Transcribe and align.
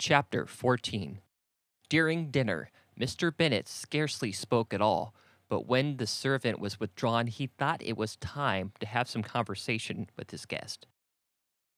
Chapter 0.00 0.46
14 0.46 1.20
During 1.90 2.30
dinner, 2.30 2.70
Mr. 2.98 3.36
Bennet 3.36 3.68
scarcely 3.68 4.32
spoke 4.32 4.72
at 4.72 4.80
all, 4.80 5.14
but 5.50 5.66
when 5.66 5.98
the 5.98 6.06
servant 6.06 6.58
was 6.58 6.80
withdrawn, 6.80 7.26
he 7.26 7.48
thought 7.48 7.82
it 7.82 7.98
was 7.98 8.16
time 8.16 8.72
to 8.80 8.86
have 8.86 9.10
some 9.10 9.22
conversation 9.22 10.08
with 10.16 10.30
his 10.30 10.46
guest, 10.46 10.86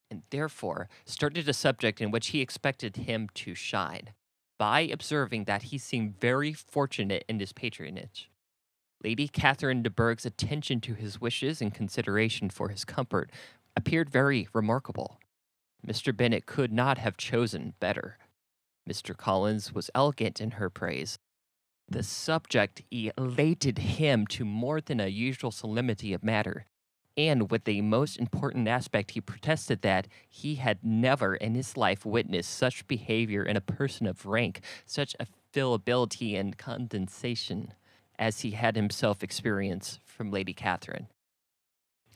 and 0.08 0.22
therefore 0.30 0.88
started 1.04 1.48
a 1.48 1.52
subject 1.52 2.00
in 2.00 2.12
which 2.12 2.28
he 2.28 2.40
expected 2.40 2.94
him 2.94 3.28
to 3.34 3.56
shine, 3.56 4.10
by 4.56 4.82
observing 4.82 5.42
that 5.46 5.64
he 5.64 5.76
seemed 5.76 6.20
very 6.20 6.52
fortunate 6.52 7.24
in 7.28 7.40
his 7.40 7.52
patronage. 7.52 8.30
Lady 9.02 9.26
Catherine 9.26 9.82
de 9.82 9.90
Bourgh's 9.90 10.24
attention 10.24 10.80
to 10.82 10.94
his 10.94 11.20
wishes 11.20 11.60
and 11.60 11.74
consideration 11.74 12.50
for 12.50 12.68
his 12.68 12.84
comfort 12.84 13.32
appeared 13.76 14.08
very 14.08 14.46
remarkable. 14.52 15.18
Mr. 15.86 16.16
Bennet 16.16 16.46
could 16.46 16.72
not 16.72 16.98
have 16.98 17.16
chosen 17.16 17.74
better. 17.80 18.18
Mr. 18.88 19.16
Collins 19.16 19.72
was 19.72 19.90
elegant 19.94 20.40
in 20.40 20.52
her 20.52 20.70
praise. 20.70 21.18
The 21.88 22.02
subject 22.02 22.82
elated 22.90 23.78
him 23.78 24.26
to 24.28 24.44
more 24.44 24.80
than 24.80 25.00
a 25.00 25.08
usual 25.08 25.50
solemnity 25.50 26.12
of 26.12 26.24
matter, 26.24 26.66
and 27.16 27.50
with 27.50 27.64
the 27.64 27.82
most 27.82 28.18
important 28.18 28.68
aspect, 28.68 29.10
he 29.10 29.20
protested 29.20 29.82
that 29.82 30.08
he 30.28 30.54
had 30.54 30.78
never 30.82 31.34
in 31.34 31.54
his 31.54 31.76
life 31.76 32.06
witnessed 32.06 32.50
such 32.50 32.86
behavior 32.86 33.42
in 33.42 33.56
a 33.56 33.60
person 33.60 34.06
of 34.06 34.24
rank, 34.24 34.60
such 34.86 35.14
affability 35.20 36.36
and 36.36 36.56
condescension 36.56 37.74
as 38.18 38.40
he 38.40 38.52
had 38.52 38.76
himself 38.76 39.22
experienced 39.22 40.00
from 40.04 40.30
Lady 40.30 40.54
Catherine. 40.54 41.08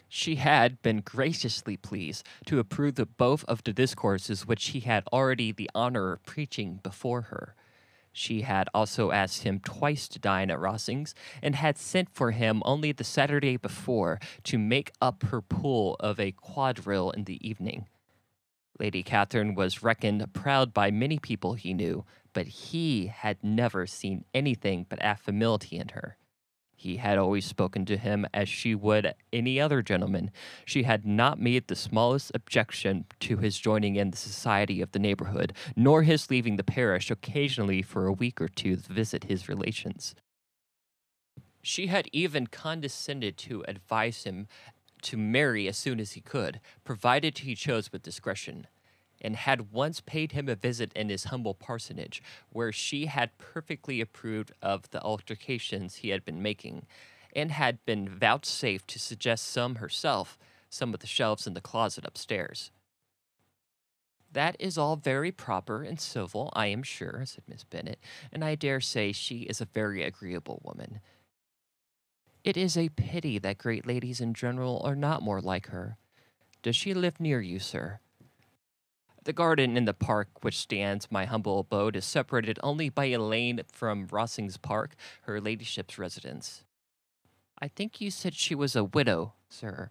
She 0.09 0.37
had 0.37 0.80
been 0.83 1.01
graciously 1.01 1.77
pleased 1.77 2.27
to 2.47 2.59
approve 2.59 2.98
of 2.98 3.16
both 3.16 3.45
of 3.45 3.64
the 3.64 3.73
discourses 3.73 4.47
which 4.47 4.69
he 4.69 4.80
had 4.80 5.05
already 5.12 5.52
the 5.52 5.70
honor 5.74 6.12
of 6.12 6.24
preaching 6.24 6.80
before 6.83 7.23
her. 7.23 7.55
She 8.12 8.42
had 8.42 8.69
also 8.73 9.11
asked 9.11 9.42
him 9.42 9.61
twice 9.61 10.08
to 10.08 10.19
dine 10.19 10.50
at 10.50 10.58
Rosings, 10.58 11.12
and 11.42 11.55
had 11.55 11.77
sent 11.77 12.08
for 12.08 12.30
him 12.30 12.62
only 12.64 12.91
the 12.92 13.05
Saturday 13.05 13.58
before 13.58 14.19
to 14.45 14.58
make 14.58 14.92
up 15.03 15.25
her 15.25 15.42
pool 15.42 15.97
of 16.00 16.19
a 16.19 16.33
quadrille 16.33 17.11
in 17.11 17.25
the 17.25 17.47
evening. 17.47 17.89
Lady 18.78 19.02
Catherine 19.02 19.55
was 19.55 19.83
reckoned 19.83 20.33
proud 20.33 20.73
by 20.73 20.91
many 20.91 21.19
people 21.19 21.55
he 21.55 21.75
knew, 21.75 22.06
but 22.33 22.47
he 22.47 23.06
had 23.06 23.42
never 23.42 23.86
seen 23.86 24.25
anything 24.33 24.86
but 24.89 25.02
affability 25.02 25.77
in 25.77 25.89
her. 25.89 26.17
He 26.78 26.98
had 26.98 27.16
always 27.16 27.46
spoken 27.46 27.86
to 27.86 27.96
him 27.96 28.27
as 28.34 28.48
she 28.48 28.74
would 28.74 29.14
any 29.32 29.58
other 29.58 29.82
gentleman. 29.82 30.30
She 30.66 30.83
had 30.83 31.06
not 31.06 31.41
made 31.41 31.66
the 31.66 31.74
smallest 31.74 32.30
objection 32.34 33.06
to 33.20 33.38
his 33.38 33.58
joining 33.58 33.96
in 33.96 34.10
the 34.10 34.16
society 34.16 34.83
of 34.83 34.92
the 34.92 34.98
neighborhood, 34.98 35.55
nor 35.74 36.02
his 36.02 36.30
leaving 36.30 36.56
the 36.56 36.62
parish 36.62 37.10
occasionally 37.10 37.80
for 37.80 38.06
a 38.06 38.12
week 38.12 38.41
or 38.41 38.48
two 38.48 38.77
to 38.77 38.92
visit 38.92 39.24
his 39.24 39.48
relations. 39.48 40.14
She 41.62 41.86
had 41.86 42.08
even 42.12 42.46
condescended 42.46 43.38
to 43.38 43.64
advise 43.66 44.24
him 44.24 44.46
to 45.02 45.16
marry 45.16 45.66
as 45.68 45.78
soon 45.78 45.98
as 45.98 46.12
he 46.12 46.20
could, 46.20 46.61
provided 46.84 47.38
he 47.38 47.55
chose 47.55 47.90
with 47.90 48.02
discretion 48.02 48.66
and 49.20 49.36
had 49.36 49.72
once 49.72 50.00
paid 50.00 50.33
him 50.33 50.48
a 50.48 50.55
visit 50.55 50.92
in 50.95 51.09
his 51.09 51.25
humble 51.25 51.55
parsonage, 51.55 52.22
where 52.50 52.72
she 52.72 53.06
had 53.06 53.39
perfectly 53.39 54.00
approved 54.00 54.53
of 54.62 54.91
the 54.91 55.03
altercations 55.03 55.97
he 55.97 56.11
had 56.11 56.25
been 56.25 56.42
making, 56.42 56.86
and 57.34 57.50
had 57.50 57.84
been 57.84 58.08
vouchsafed 58.08 58.89
to 58.89 58.98
suggest 58.98 59.47
some 59.47 59.77
herself, 59.77 60.39
some 60.69 60.95
of 60.95 61.00
the 61.00 61.06
shelves 61.06 61.47
in 61.47 61.55
the 61.55 61.61
closet 61.61 62.05
upstairs. 62.05 62.70
That 64.33 64.56
is 64.58 64.77
all 64.77 64.97
very 64.97 65.33
proper 65.33 65.83
and 65.83 66.01
civil, 66.01 66.53
I 66.55 66.67
am 66.67 66.83
sure, 66.83 67.23
said 67.25 67.45
Miss 67.48 67.64
Bennet, 67.64 67.98
and 68.33 68.45
I 68.45 68.55
dare 68.55 68.80
say 68.80 69.12
she 69.12 69.41
is 69.41 69.61
a 69.61 69.67
very 69.67 70.03
agreeable 70.03 70.61
woman. 70.62 71.01
It 72.45 72.56
is 72.56 72.77
a 72.77 72.91
pity 72.91 73.39
that 73.39 73.58
great 73.58 73.86
ladies 73.86 74.20
in 74.20 74.35
general 74.35 74.80
are 74.85 74.95
not 74.95 75.23
more 75.23 75.40
like 75.40 75.69
her. 75.69 75.96
Does 76.63 76.77
she 76.77 76.95
live 76.95 77.19
near 77.19 77.40
you, 77.40 77.58
sir? 77.58 78.01
The 79.27 79.33
garden 79.33 79.77
in 79.77 79.87
the 79.87 79.92
park 79.92 80.45
which 80.45 80.57
stands 80.57 81.11
my 81.11 81.25
humble 81.25 81.59
abode 81.59 81.97
is 81.97 82.05
separated 82.05 82.61
only 82.63 82.89
by 82.89 83.07
a 83.07 83.19
lane 83.19 83.61
from 83.73 84.07
Rosings 84.07 84.57
Park, 84.57 84.95
her 85.23 85.41
ladyship's 85.41 85.98
residence. 85.98 86.63
I 87.61 87.67
think 87.67 88.01
you 88.01 88.13
said 88.13 88.35
she 88.35 88.55
was 88.55 88.77
a 88.77 88.85
widow, 88.85 89.33
sir. 89.48 89.91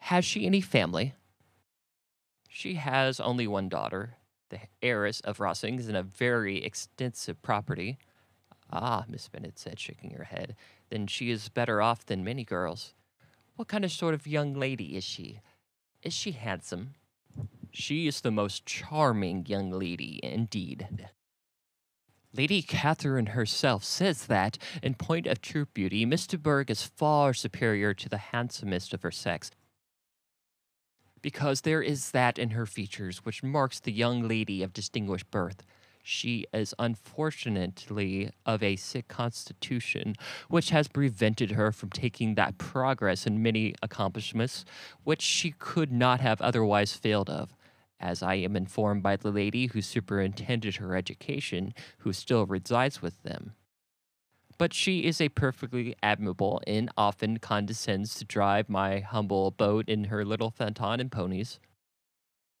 Has 0.00 0.26
she 0.26 0.44
any 0.44 0.60
family? 0.60 1.14
She 2.46 2.74
has 2.74 3.20
only 3.20 3.46
one 3.46 3.70
daughter, 3.70 4.16
the 4.50 4.60
heiress 4.82 5.20
of 5.20 5.38
Rosings, 5.38 5.88
and 5.88 5.96
a 5.96 6.02
very 6.02 6.62
extensive 6.62 7.40
property. 7.40 7.96
Ah, 8.70 9.06
Miss 9.08 9.28
Bennet 9.28 9.58
said, 9.58 9.80
shaking 9.80 10.10
her 10.10 10.24
head, 10.24 10.56
then 10.90 11.06
she 11.06 11.30
is 11.30 11.48
better 11.48 11.80
off 11.80 12.04
than 12.04 12.22
many 12.22 12.44
girls. 12.44 12.92
What 13.56 13.68
kind 13.68 13.82
of 13.86 13.92
sort 13.92 14.12
of 14.12 14.26
young 14.26 14.52
lady 14.52 14.94
is 14.94 15.04
she? 15.04 15.40
Is 16.02 16.12
she 16.12 16.32
handsome? 16.32 16.96
She 17.76 18.06
is 18.06 18.20
the 18.20 18.30
most 18.30 18.66
charming 18.66 19.46
young 19.46 19.72
lady 19.72 20.20
indeed. 20.22 21.10
Lady 22.32 22.62
Catherine 22.62 23.26
herself 23.26 23.82
says 23.82 24.26
that, 24.26 24.58
in 24.80 24.94
point 24.94 25.26
of 25.26 25.40
true 25.40 25.66
beauty, 25.66 26.04
de 26.04 26.38
Bourgh 26.38 26.70
is 26.70 26.84
far 26.84 27.34
superior 27.34 27.92
to 27.92 28.08
the 28.08 28.16
handsomest 28.16 28.94
of 28.94 29.02
her 29.02 29.10
sex, 29.10 29.50
because 31.20 31.62
there 31.62 31.82
is 31.82 32.12
that 32.12 32.38
in 32.38 32.50
her 32.50 32.64
features 32.64 33.24
which 33.24 33.42
marks 33.42 33.80
the 33.80 33.92
young 33.92 34.28
lady 34.28 34.62
of 34.62 34.72
distinguished 34.72 35.30
birth. 35.32 35.64
She 36.04 36.46
is 36.52 36.74
unfortunately 36.78 38.30
of 38.46 38.62
a 38.62 38.76
sick 38.76 39.08
constitution, 39.08 40.14
which 40.48 40.70
has 40.70 40.86
prevented 40.86 41.52
her 41.52 41.72
from 41.72 41.90
taking 41.90 42.36
that 42.36 42.58
progress 42.58 43.26
in 43.26 43.42
many 43.42 43.74
accomplishments 43.82 44.64
which 45.02 45.22
she 45.22 45.50
could 45.50 45.90
not 45.90 46.20
have 46.20 46.40
otherwise 46.40 46.92
failed 46.92 47.28
of 47.28 47.56
as 48.00 48.22
I 48.22 48.34
am 48.34 48.56
informed 48.56 49.02
by 49.02 49.16
the 49.16 49.30
lady 49.30 49.66
who 49.66 49.80
superintended 49.80 50.76
her 50.76 50.96
education, 50.96 51.74
who 51.98 52.12
still 52.12 52.46
resides 52.46 53.00
with 53.00 53.22
them. 53.22 53.54
But 54.56 54.72
she 54.72 55.04
is 55.04 55.20
a 55.20 55.30
perfectly 55.30 55.94
admirable 56.02 56.62
and 56.66 56.90
often 56.96 57.38
condescends 57.38 58.14
to 58.16 58.24
drive 58.24 58.68
my 58.68 59.00
humble 59.00 59.50
boat 59.50 59.88
in 59.88 60.04
her 60.04 60.24
little 60.24 60.50
phaeton 60.50 61.00
and 61.00 61.10
ponies. 61.10 61.58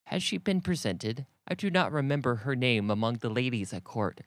Has 0.06 0.22
she 0.22 0.38
been 0.38 0.60
presented? 0.60 1.26
I 1.46 1.54
do 1.54 1.70
not 1.70 1.92
remember 1.92 2.36
her 2.36 2.56
name 2.56 2.90
among 2.90 3.18
the 3.18 3.30
ladies 3.30 3.72
at 3.72 3.84
court. 3.84 4.22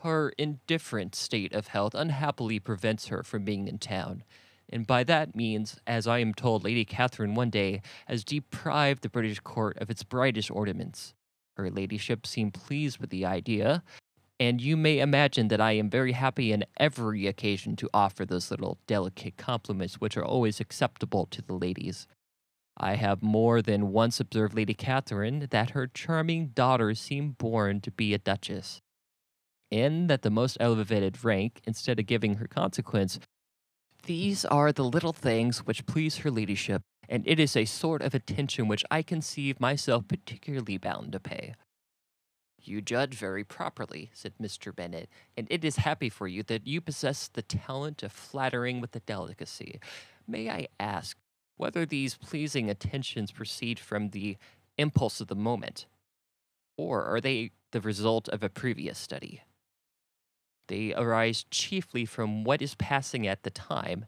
Her 0.00 0.30
indifferent 0.36 1.14
state 1.14 1.52
of 1.52 1.68
health 1.68 1.94
unhappily 1.94 2.60
prevents 2.60 3.06
her 3.06 3.22
from 3.22 3.44
being 3.44 3.66
in 3.66 3.78
town, 3.78 4.24
and 4.68 4.86
by 4.86 5.04
that 5.04 5.36
means, 5.36 5.80
as 5.86 6.06
I 6.06 6.18
am 6.18 6.34
told, 6.34 6.64
Lady 6.64 6.84
Catherine 6.84 7.34
one 7.34 7.50
day 7.50 7.82
has 8.06 8.24
deprived 8.24 9.02
the 9.02 9.08
British 9.08 9.40
court 9.40 9.78
of 9.78 9.90
its 9.90 10.02
brightest 10.02 10.50
ornaments. 10.50 11.14
Her 11.56 11.70
ladyship 11.70 12.26
seemed 12.26 12.54
pleased 12.54 12.98
with 12.98 13.10
the 13.10 13.24
idea, 13.24 13.82
and 14.38 14.60
you 14.60 14.76
may 14.76 14.98
imagine 14.98 15.48
that 15.48 15.60
I 15.60 15.72
am 15.72 15.88
very 15.88 16.12
happy 16.12 16.52
on 16.52 16.64
every 16.78 17.26
occasion 17.26 17.76
to 17.76 17.88
offer 17.94 18.26
those 18.26 18.50
little 18.50 18.78
delicate 18.86 19.36
compliments 19.36 19.94
which 19.94 20.16
are 20.16 20.24
always 20.24 20.60
acceptable 20.60 21.26
to 21.26 21.40
the 21.40 21.54
ladies. 21.54 22.06
I 22.76 22.96
have 22.96 23.22
more 23.22 23.62
than 23.62 23.92
once 23.92 24.20
observed 24.20 24.54
Lady 24.54 24.74
Catherine 24.74 25.46
that 25.50 25.70
her 25.70 25.86
charming 25.86 26.48
daughter 26.48 26.94
seemed 26.94 27.38
born 27.38 27.80
to 27.80 27.90
be 27.90 28.12
a 28.12 28.18
duchess, 28.18 28.82
and 29.72 30.10
that 30.10 30.20
the 30.20 30.30
most 30.30 30.58
elevated 30.60 31.24
rank, 31.24 31.62
instead 31.64 31.98
of 31.98 32.06
giving 32.06 32.34
her 32.34 32.46
consequence, 32.46 33.18
these 34.06 34.44
are 34.44 34.72
the 34.72 34.84
little 34.84 35.12
things 35.12 35.66
which 35.66 35.84
please 35.84 36.18
her 36.18 36.30
ladyship, 36.30 36.82
and 37.08 37.22
it 37.26 37.38
is 37.38 37.56
a 37.56 37.64
sort 37.64 38.02
of 38.02 38.14
attention 38.14 38.68
which 38.68 38.84
I 38.90 39.02
conceive 39.02 39.60
myself 39.60 40.08
particularly 40.08 40.78
bound 40.78 41.12
to 41.12 41.20
pay. 41.20 41.54
You 42.62 42.80
judge 42.80 43.14
very 43.14 43.44
properly, 43.44 44.10
said 44.14 44.32
Mr. 44.40 44.74
Bennet, 44.74 45.08
and 45.36 45.46
it 45.50 45.64
is 45.64 45.76
happy 45.76 46.08
for 46.08 46.26
you 46.26 46.42
that 46.44 46.66
you 46.66 46.80
possess 46.80 47.28
the 47.28 47.42
talent 47.42 48.02
of 48.02 48.12
flattering 48.12 48.80
with 48.80 48.94
a 48.96 49.00
delicacy. 49.00 49.80
May 50.26 50.50
I 50.50 50.68
ask 50.80 51.16
whether 51.56 51.84
these 51.84 52.16
pleasing 52.16 52.70
attentions 52.70 53.32
proceed 53.32 53.78
from 53.78 54.10
the 54.10 54.36
impulse 54.78 55.20
of 55.20 55.28
the 55.28 55.34
moment, 55.34 55.86
or 56.76 57.04
are 57.04 57.20
they 57.20 57.50
the 57.72 57.80
result 57.80 58.28
of 58.28 58.42
a 58.42 58.48
previous 58.48 58.98
study? 58.98 59.42
They 60.68 60.94
arise 60.94 61.44
chiefly 61.50 62.04
from 62.04 62.44
what 62.44 62.62
is 62.62 62.74
passing 62.74 63.26
at 63.26 63.42
the 63.42 63.50
time. 63.50 64.06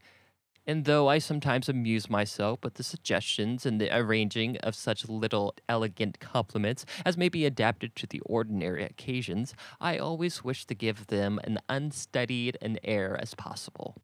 And 0.66 0.84
though 0.84 1.08
I 1.08 1.16
sometimes 1.18 1.70
amuse 1.70 2.10
myself 2.10 2.58
with 2.62 2.74
the 2.74 2.82
suggestions 2.82 3.64
and 3.64 3.80
the 3.80 3.94
arranging 3.96 4.58
of 4.58 4.74
such 4.74 5.08
little 5.08 5.54
elegant 5.66 6.20
compliments 6.20 6.84
as 7.06 7.16
may 7.16 7.30
be 7.30 7.46
adapted 7.46 7.96
to 7.96 8.06
the 8.06 8.20
ordinary 8.26 8.84
occasions, 8.84 9.54
I 9.80 9.96
always 9.96 10.44
wish 10.44 10.66
to 10.66 10.74
give 10.74 11.06
them 11.06 11.40
an 11.44 11.58
unstudied 11.70 12.58
an 12.60 12.78
air 12.84 13.16
as 13.18 13.34
possible. 13.34 13.96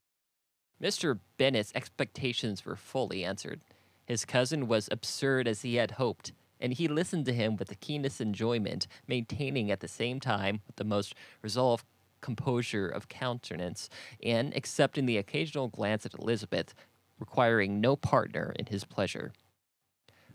Mr. 0.82 1.20
Bennet's 1.36 1.72
expectations 1.74 2.64
were 2.64 2.76
fully 2.76 3.24
answered. 3.24 3.60
His 4.06 4.24
cousin 4.24 4.66
was 4.66 4.88
absurd 4.90 5.46
as 5.46 5.62
he 5.62 5.76
had 5.76 5.92
hoped. 5.92 6.32
and 6.60 6.72
he 6.72 6.88
listened 6.88 7.26
to 7.26 7.32
him 7.32 7.56
with 7.56 7.68
the 7.68 7.74
keenest 7.74 8.20
enjoyment, 8.20 8.86
maintaining 9.06 9.70
at 9.70 9.80
the 9.80 9.88
same 9.88 10.18
time 10.18 10.62
with 10.66 10.76
the 10.76 10.84
most 10.84 11.14
resolved 11.42 11.84
composure 12.24 12.88
of 12.88 13.08
countenance, 13.08 13.90
and 14.22 14.56
accepting 14.56 15.04
the 15.04 15.18
occasional 15.18 15.68
glance 15.68 16.06
at 16.06 16.14
Elizabeth, 16.14 16.74
requiring 17.18 17.82
no 17.82 17.96
partner 17.96 18.54
in 18.58 18.66
his 18.66 18.84
pleasure. 18.84 19.30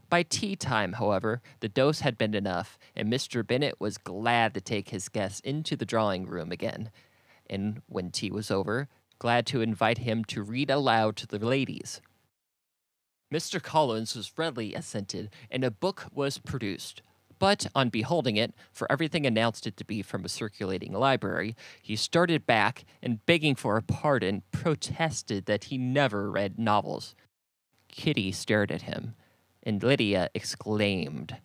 By 0.08 0.22
tea 0.22 0.56
time, 0.56 0.94
however, 0.94 1.42
the 1.62 1.68
dose 1.68 2.02
had 2.02 2.16
been 2.16 2.36
enough, 2.36 2.78
and 2.96 3.12
Mr. 3.12 3.46
Bennet 3.46 3.80
was 3.80 3.98
glad 3.98 4.54
to 4.54 4.62
take 4.62 4.90
his 4.90 5.10
guest 5.10 5.44
into 5.44 5.76
the 5.76 5.86
drawing 5.86 6.28
room 6.28 6.52
again, 6.52 6.92
and 7.50 7.82
when 7.88 8.12
tea 8.12 8.30
was 8.30 8.52
over, 8.52 8.88
glad 9.18 9.48
to 9.48 9.62
invite 9.62 9.98
him 9.98 10.24
to 10.26 10.44
read 10.44 10.70
aloud 10.70 11.16
to 11.18 11.28
the 11.28 11.40
ladies. 11.40 12.02
Mr. 13.34 13.62
Collins 13.62 14.16
was 14.16 14.38
readily 14.38 14.76
assented, 14.76 15.32
and 15.50 15.64
a 15.64 15.72
book 15.72 16.06
was 16.14 16.38
produced. 16.38 17.02
But 17.40 17.68
on 17.74 17.90
beholding 17.90 18.36
it, 18.36 18.54
for 18.72 18.92
everything 18.92 19.26
announced 19.26 19.66
it 19.66 19.78
to 19.78 19.86
be 19.86 20.02
from 20.02 20.26
a 20.26 20.30
circulating 20.30 20.94
library, 20.94 21.56
he 21.82 21.96
started 21.96 22.46
back 22.46 22.84
and, 23.02 23.26
begging 23.26 23.56
for 23.56 23.78
a 23.78 23.82
pardon, 23.82 24.44
protested 24.52 25.46
that 25.46 25.66
he 25.66 25.78
never 25.78 26.30
read 26.30 26.60
novels. 26.60 27.16
Kitty 27.88 28.32
stared 28.34 28.72
at 28.72 28.84
him, 28.84 29.16
and 29.64 29.82
Lydia 29.82 30.30
exclaimed. 30.36 31.38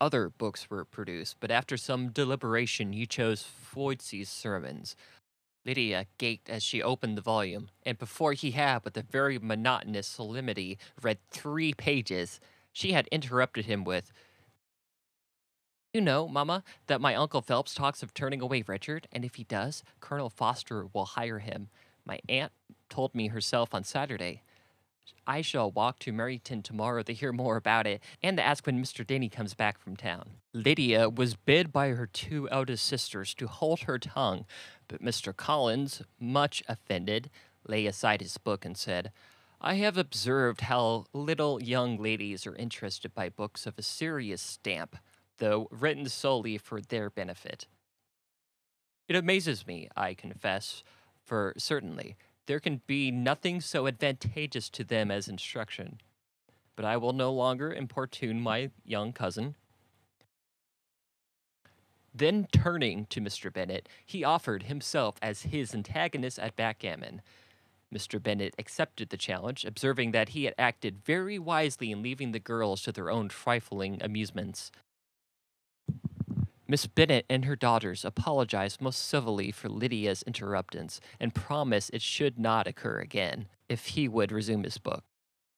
Other 0.00 0.30
books 0.30 0.70
were 0.70 0.84
produced, 0.84 1.36
but 1.40 1.50
after 1.50 1.76
some 1.76 2.10
deliberation, 2.10 2.92
he 2.92 3.04
chose 3.04 3.42
Fordyce's 3.42 4.30
sermons, 4.30 4.96
Lydia 5.64 6.06
gaped 6.18 6.48
as 6.48 6.62
she 6.62 6.82
opened 6.82 7.18
the 7.18 7.22
volume, 7.22 7.68
and 7.84 7.98
before 7.98 8.32
he 8.32 8.52
had, 8.52 8.82
with 8.84 8.96
a 8.96 9.02
very 9.02 9.38
monotonous 9.38 10.06
solemnity, 10.06 10.78
read 11.02 11.18
three 11.30 11.74
pages, 11.74 12.40
she 12.72 12.92
had 12.92 13.06
interrupted 13.08 13.66
him 13.66 13.84
with, 13.84 14.12
You 15.92 16.00
know, 16.00 16.28
Mamma, 16.28 16.62
that 16.86 17.00
my 17.00 17.16
Uncle 17.16 17.42
Phelps 17.42 17.74
talks 17.74 18.00
of 18.04 18.14
turning 18.14 18.40
away 18.40 18.62
Richard, 18.64 19.08
and 19.10 19.24
if 19.24 19.34
he 19.34 19.42
does, 19.42 19.82
Colonel 19.98 20.30
Forster 20.30 20.86
will 20.92 21.04
hire 21.04 21.40
him. 21.40 21.68
My 22.04 22.20
aunt 22.28 22.52
told 22.88 23.12
me 23.12 23.26
herself 23.26 23.74
on 23.74 23.82
Saturday. 23.82 24.42
I 25.26 25.42
shall 25.42 25.72
walk 25.72 25.98
to 26.00 26.12
Meryton 26.12 26.62
tomorrow 26.62 27.02
to 27.02 27.12
hear 27.12 27.32
more 27.32 27.56
about 27.56 27.88
it 27.88 28.00
and 28.22 28.36
to 28.36 28.42
ask 28.42 28.66
when 28.66 28.80
Mr. 28.80 29.04
Denny 29.04 29.28
comes 29.28 29.54
back 29.54 29.78
from 29.78 29.96
town. 29.96 30.30
Lydia 30.52 31.08
was 31.08 31.34
bid 31.34 31.72
by 31.72 31.88
her 31.88 32.06
two 32.06 32.48
eldest 32.50 32.86
sisters 32.86 33.34
to 33.34 33.48
hold 33.48 33.80
her 33.80 33.98
tongue, 33.98 34.46
but 34.86 35.02
Mr. 35.02 35.36
Collins, 35.36 36.02
much 36.20 36.62
offended, 36.68 37.30
lay 37.66 37.86
aside 37.86 38.20
his 38.20 38.38
book 38.38 38.64
and 38.64 38.76
said, 38.76 39.10
I 39.60 39.74
have 39.74 39.98
observed 39.98 40.62
how 40.62 41.06
little 41.12 41.60
young 41.60 41.98
ladies 41.98 42.46
are 42.46 42.54
interested 42.54 43.12
by 43.12 43.28
books 43.28 43.66
of 43.66 43.76
a 43.76 43.82
serious 43.82 44.40
stamp, 44.40 44.96
though 45.40 45.68
written 45.70 46.08
solely 46.08 46.56
for 46.56 46.80
their 46.80 47.10
benefit. 47.10 47.66
It 49.08 49.16
amazes 49.16 49.66
me, 49.66 49.88
I 49.96 50.14
confess, 50.14 50.84
for 51.24 51.52
certainly 51.58 52.16
there 52.46 52.60
can 52.60 52.80
be 52.86 53.10
nothing 53.10 53.60
so 53.60 53.86
advantageous 53.86 54.70
to 54.70 54.84
them 54.84 55.10
as 55.10 55.28
instruction. 55.28 56.00
But 56.76 56.84
I 56.84 56.96
will 56.96 57.12
no 57.12 57.32
longer 57.32 57.72
importune 57.72 58.40
my 58.40 58.70
young 58.84 59.12
cousin. 59.12 59.56
Then 62.12 62.48
turning 62.52 63.06
to 63.06 63.20
Mr. 63.20 63.52
Bennet, 63.52 63.88
he 64.04 64.24
offered 64.24 64.64
himself 64.64 65.16
as 65.22 65.42
his 65.42 65.74
antagonist 65.74 66.38
at 66.38 66.56
backgammon. 66.56 67.22
Mr. 67.94 68.20
Bennet 68.20 68.54
accepted 68.58 69.10
the 69.10 69.16
challenge, 69.16 69.64
observing 69.64 70.10
that 70.12 70.30
he 70.30 70.44
had 70.44 70.54
acted 70.58 71.04
very 71.04 71.38
wisely 71.38 71.92
in 71.92 72.02
leaving 72.02 72.32
the 72.32 72.40
girls 72.40 72.82
to 72.82 72.92
their 72.92 73.10
own 73.10 73.28
trifling 73.28 73.98
amusements. 74.00 74.72
Miss 76.70 76.86
Bennet 76.86 77.26
and 77.28 77.46
her 77.46 77.56
daughters 77.56 78.04
apologized 78.04 78.80
most 78.80 79.04
civilly 79.04 79.50
for 79.50 79.68
Lydia's 79.68 80.22
interruptance 80.22 81.00
and 81.18 81.34
promised 81.34 81.90
it 81.92 82.00
should 82.00 82.38
not 82.38 82.68
occur 82.68 83.00
again 83.00 83.48
if 83.68 83.86
he 83.86 84.06
would 84.06 84.30
resume 84.30 84.62
his 84.62 84.78
book. 84.78 85.02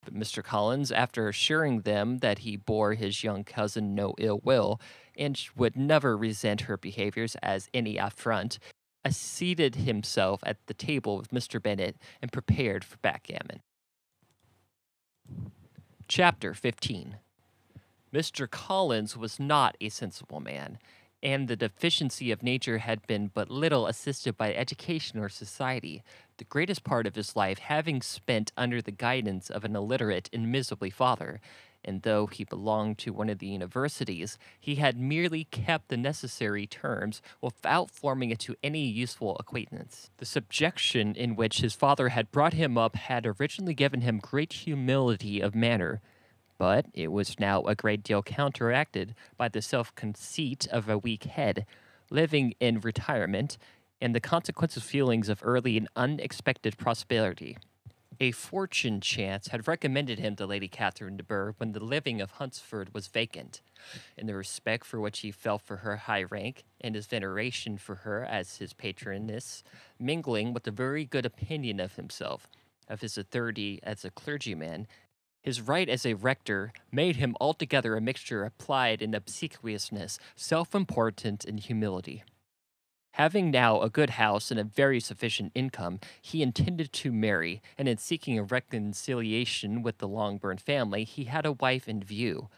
But 0.03 0.15
Mr. 0.15 0.43
Collins, 0.43 0.91
after 0.91 1.29
assuring 1.29 1.81
them 1.81 2.17
that 2.17 2.39
he 2.39 2.57
bore 2.57 2.95
his 2.95 3.23
young 3.23 3.43
cousin 3.43 3.93
no 3.93 4.15
ill 4.17 4.41
will 4.43 4.81
and 5.15 5.39
would 5.55 5.75
never 5.75 6.17
resent 6.17 6.61
her 6.61 6.77
behaviors 6.77 7.35
as 7.43 7.69
any 7.75 7.97
affront, 7.97 8.57
seated 9.07 9.75
himself 9.75 10.41
at 10.47 10.65
the 10.65 10.73
table 10.73 11.17
with 11.17 11.29
Mr. 11.29 11.61
Bennet 11.61 11.95
and 12.23 12.31
prepared 12.31 12.83
for 12.83 12.97
backgammon. 13.03 13.61
Chapter 16.07 16.55
15 16.55 17.17
Mr. 18.11 18.49
Collins 18.49 19.17
was 19.17 19.39
not 19.39 19.75
a 19.81 19.89
sensible 19.89 20.39
man, 20.39 20.77
and 21.23 21.47
the 21.47 21.55
deficiency 21.55 22.31
of 22.31 22.43
nature 22.43 22.79
had 22.79 23.07
been 23.07 23.31
but 23.33 23.49
little 23.49 23.87
assisted 23.87 24.37
by 24.37 24.53
education 24.53 25.17
or 25.17 25.29
society, 25.29 26.03
the 26.37 26.43
greatest 26.43 26.83
part 26.83 27.07
of 27.07 27.15
his 27.15 27.33
life 27.35 27.59
having 27.59 28.01
spent 28.01 28.51
under 28.57 28.81
the 28.81 28.91
guidance 28.91 29.49
of 29.49 29.63
an 29.63 29.73
illiterate 29.73 30.29
and 30.33 30.51
miserly 30.51 30.89
father. 30.89 31.39
And 31.85 32.01
though 32.01 32.27
he 32.27 32.43
belonged 32.43 32.97
to 32.99 33.13
one 33.13 33.29
of 33.29 33.39
the 33.39 33.47
universities, 33.47 34.37
he 34.59 34.75
had 34.75 34.97
merely 34.97 35.45
kept 35.45 35.87
the 35.87 35.97
necessary 35.97 36.67
terms 36.67 37.21
without 37.41 37.89
forming 37.89 38.29
it 38.29 38.39
to 38.39 38.55
any 38.63 38.85
useful 38.85 39.37
acquaintance. 39.39 40.09
The 40.17 40.25
subjection 40.25 41.15
in 41.15 41.35
which 41.35 41.59
his 41.59 41.73
father 41.73 42.09
had 42.09 42.31
brought 42.31 42.53
him 42.53 42.77
up 42.77 42.95
had 42.95 43.25
originally 43.25 43.73
given 43.73 44.01
him 44.01 44.19
great 44.19 44.53
humility 44.53 45.41
of 45.41 45.55
manner, 45.55 46.01
but 46.63 46.85
it 46.93 47.11
was 47.11 47.41
now 47.41 47.61
a 47.63 47.75
great 47.75 48.03
deal 48.03 48.23
counteracted 48.23 49.13
by 49.35 49.49
the 49.49 49.61
self 49.61 49.93
conceit 49.95 50.65
of 50.71 50.87
a 50.87 50.97
weak 50.97 51.25
head, 51.25 51.65
living 52.09 52.53
in 52.61 52.79
retirement, 52.79 53.57
and 53.99 54.15
the 54.15 54.21
consequences 54.21 54.81
feelings 54.81 55.27
of 55.27 55.41
early 55.43 55.75
and 55.75 55.89
unexpected 55.97 56.77
prosperity. 56.77 57.57
A 58.21 58.31
fortune 58.31 59.01
chance 59.01 59.47
had 59.47 59.67
recommended 59.67 60.19
him 60.19 60.37
to 60.37 60.45
Lady 60.45 60.69
Catherine 60.69 61.17
de 61.17 61.23
Bourgh 61.23 61.55
when 61.57 61.73
the 61.73 61.83
living 61.83 62.21
of 62.21 62.31
Hunsford 62.31 62.93
was 62.93 63.07
vacant, 63.07 63.61
and 64.17 64.29
the 64.29 64.33
respect 64.33 64.85
for 64.85 65.01
which 65.01 65.19
he 65.19 65.31
felt 65.31 65.63
for 65.63 65.77
her 65.77 65.97
high 65.97 66.23
rank, 66.23 66.63
and 66.79 66.95
his 66.95 67.07
veneration 67.07 67.77
for 67.77 67.95
her 67.95 68.23
as 68.23 68.59
his 68.59 68.71
patroness, 68.71 69.63
mingling 69.99 70.53
with 70.53 70.65
a 70.65 70.71
very 70.71 71.03
good 71.03 71.25
opinion 71.25 71.81
of 71.81 71.95
himself, 71.97 72.47
of 72.87 73.01
his 73.01 73.17
authority 73.17 73.81
as 73.83 74.05
a 74.05 74.11
clergyman, 74.11 74.87
his 75.43 75.61
right 75.61 75.89
as 75.89 76.05
a 76.05 76.15
rector 76.15 76.71
made 76.91 77.17
him 77.17 77.35
altogether 77.39 77.95
a 77.95 78.01
mixture 78.01 78.43
of 78.43 78.57
pride 78.57 79.01
and 79.01 79.13
obsequiousness, 79.13 80.17
self 80.35 80.73
importance 80.73 81.45
and 81.45 81.59
humility. 81.59 82.23
Having 83.13 83.51
now 83.51 83.79
a 83.81 83.91
good 83.91 84.11
house 84.11 84.49
and 84.49 84.59
a 84.59 84.63
very 84.63 84.99
sufficient 84.99 85.51
income, 85.53 85.99
he 86.19 86.41
intended 86.41 86.91
to 86.93 87.11
marry, 87.11 87.61
and 87.77 87.87
in 87.87 87.97
seeking 87.97 88.39
a 88.39 88.43
reconciliation 88.43 89.83
with 89.83 89.99
the 89.99 90.07
Longbourn 90.07 90.57
family, 90.57 91.03
he 91.03 91.25
had 91.25 91.45
a 91.45 91.51
wife 91.51 91.87
in 91.87 92.01
view, 92.01 92.49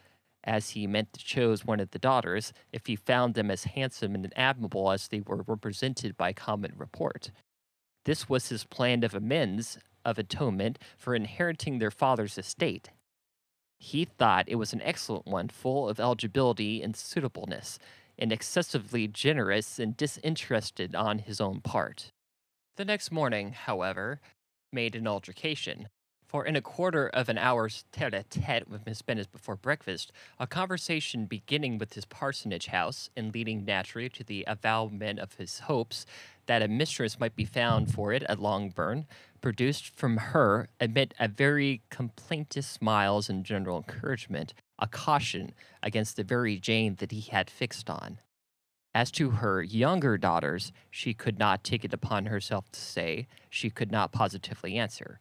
as 0.44 0.70
he 0.70 0.86
meant 0.86 1.12
to 1.12 1.22
choose 1.22 1.66
one 1.66 1.80
of 1.80 1.90
the 1.90 1.98
daughters 1.98 2.54
if 2.72 2.86
he 2.86 2.96
found 2.96 3.34
them 3.34 3.50
as 3.50 3.64
handsome 3.64 4.14
and 4.14 4.32
admirable 4.34 4.90
as 4.90 5.08
they 5.08 5.20
were 5.20 5.44
represented 5.46 6.16
by 6.16 6.32
common 6.32 6.72
report. 6.78 7.32
This 8.06 8.28
was 8.28 8.48
his 8.48 8.64
plan 8.64 9.02
of 9.02 9.14
amends 9.14 9.76
of 10.06 10.18
atonement 10.18 10.78
for 10.96 11.14
inheriting 11.14 11.78
their 11.78 11.90
father's 11.90 12.38
estate. 12.38 12.88
He 13.78 14.06
thought 14.06 14.48
it 14.48 14.54
was 14.54 14.72
an 14.72 14.80
excellent 14.80 15.26
one, 15.26 15.48
full 15.48 15.86
of 15.88 16.00
eligibility 16.00 16.80
and 16.80 16.96
suitableness, 16.96 17.78
and 18.18 18.32
excessively 18.32 19.06
generous 19.06 19.78
and 19.78 19.94
disinterested 19.94 20.94
on 20.94 21.18
his 21.18 21.40
own 21.40 21.60
part. 21.60 22.12
The 22.76 22.86
next 22.86 23.10
morning, 23.10 23.52
however, 23.52 24.20
made 24.72 24.94
an 24.94 25.06
altercation, 25.06 25.88
for 26.26 26.44
in 26.44 26.56
a 26.56 26.62
quarter 26.62 27.08
of 27.08 27.28
an 27.28 27.38
hour's 27.38 27.84
tete 27.92 28.14
a 28.14 28.22
tete 28.24 28.68
with 28.68 28.84
Miss 28.86 29.02
Bennet 29.02 29.30
before 29.30 29.56
breakfast, 29.56 30.12
a 30.38 30.46
conversation 30.46 31.26
beginning 31.26 31.78
with 31.78 31.94
his 31.94 32.04
parsonage 32.04 32.66
house 32.66 33.10
and 33.16 33.32
leading 33.32 33.64
naturally 33.64 34.08
to 34.10 34.24
the 34.24 34.44
avowment 34.46 35.18
of 35.18 35.34
his 35.34 35.60
hopes 35.60 36.04
that 36.46 36.62
a 36.62 36.68
mistress 36.68 37.20
might 37.20 37.36
be 37.36 37.44
found 37.44 37.92
for 37.92 38.12
it 38.12 38.22
at 38.24 38.40
Longbourn, 38.40 39.06
produced 39.46 39.94
from 39.94 40.16
her, 40.16 40.68
amid 40.80 41.14
a 41.20 41.28
very 41.28 41.80
complaintive 41.88 42.64
smiles 42.64 43.28
and 43.28 43.44
general 43.44 43.76
encouragement, 43.76 44.52
a 44.76 44.88
caution 44.88 45.52
against 45.84 46.16
the 46.16 46.24
very 46.24 46.58
Jane 46.58 46.96
that 46.96 47.12
he 47.12 47.20
had 47.20 47.48
fixed 47.48 47.88
on. 47.88 48.18
As 48.92 49.12
to 49.12 49.30
her 49.30 49.62
younger 49.62 50.18
daughters, 50.18 50.72
she 50.90 51.14
could 51.14 51.38
not 51.38 51.62
take 51.62 51.84
it 51.84 51.94
upon 51.94 52.26
herself 52.26 52.72
to 52.72 52.80
say, 52.80 53.28
she 53.48 53.70
could 53.70 53.92
not 53.92 54.10
positively 54.10 54.76
answer. 54.76 55.20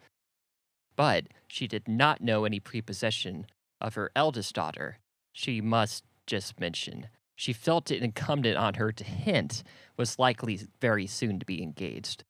But 0.95 1.25
she 1.47 1.67
did 1.67 1.87
not 1.87 2.19
know 2.19 2.45
any 2.45 2.59
prepossession 2.59 3.45
of 3.79 3.93
her 3.93 4.09
eldest 4.15 4.55
daughter. 4.55 4.97
She 5.33 5.61
must 5.61 6.03
just 6.25 6.59
mention. 6.59 7.09
She 7.35 7.53
felt 7.53 7.91
it 7.91 8.01
incumbent 8.01 8.57
on 8.57 8.73
her 8.73 8.91
to 8.91 9.03
hint 9.03 9.61
was 9.97 10.17
likely 10.17 10.61
very 10.81 11.05
soon 11.05 11.37
to 11.37 11.45
be 11.45 11.61
engaged. 11.61 12.23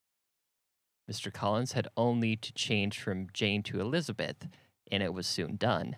Mr. 1.10 1.32
Collins 1.32 1.74
had 1.74 1.88
only 1.96 2.36
to 2.36 2.54
change 2.54 3.00
from 3.00 3.28
Jane 3.32 3.62
to 3.64 3.80
Elizabeth, 3.80 4.48
and 4.92 5.04
it 5.04 5.14
was 5.14 5.28
soon 5.28 5.56
done. 5.56 5.98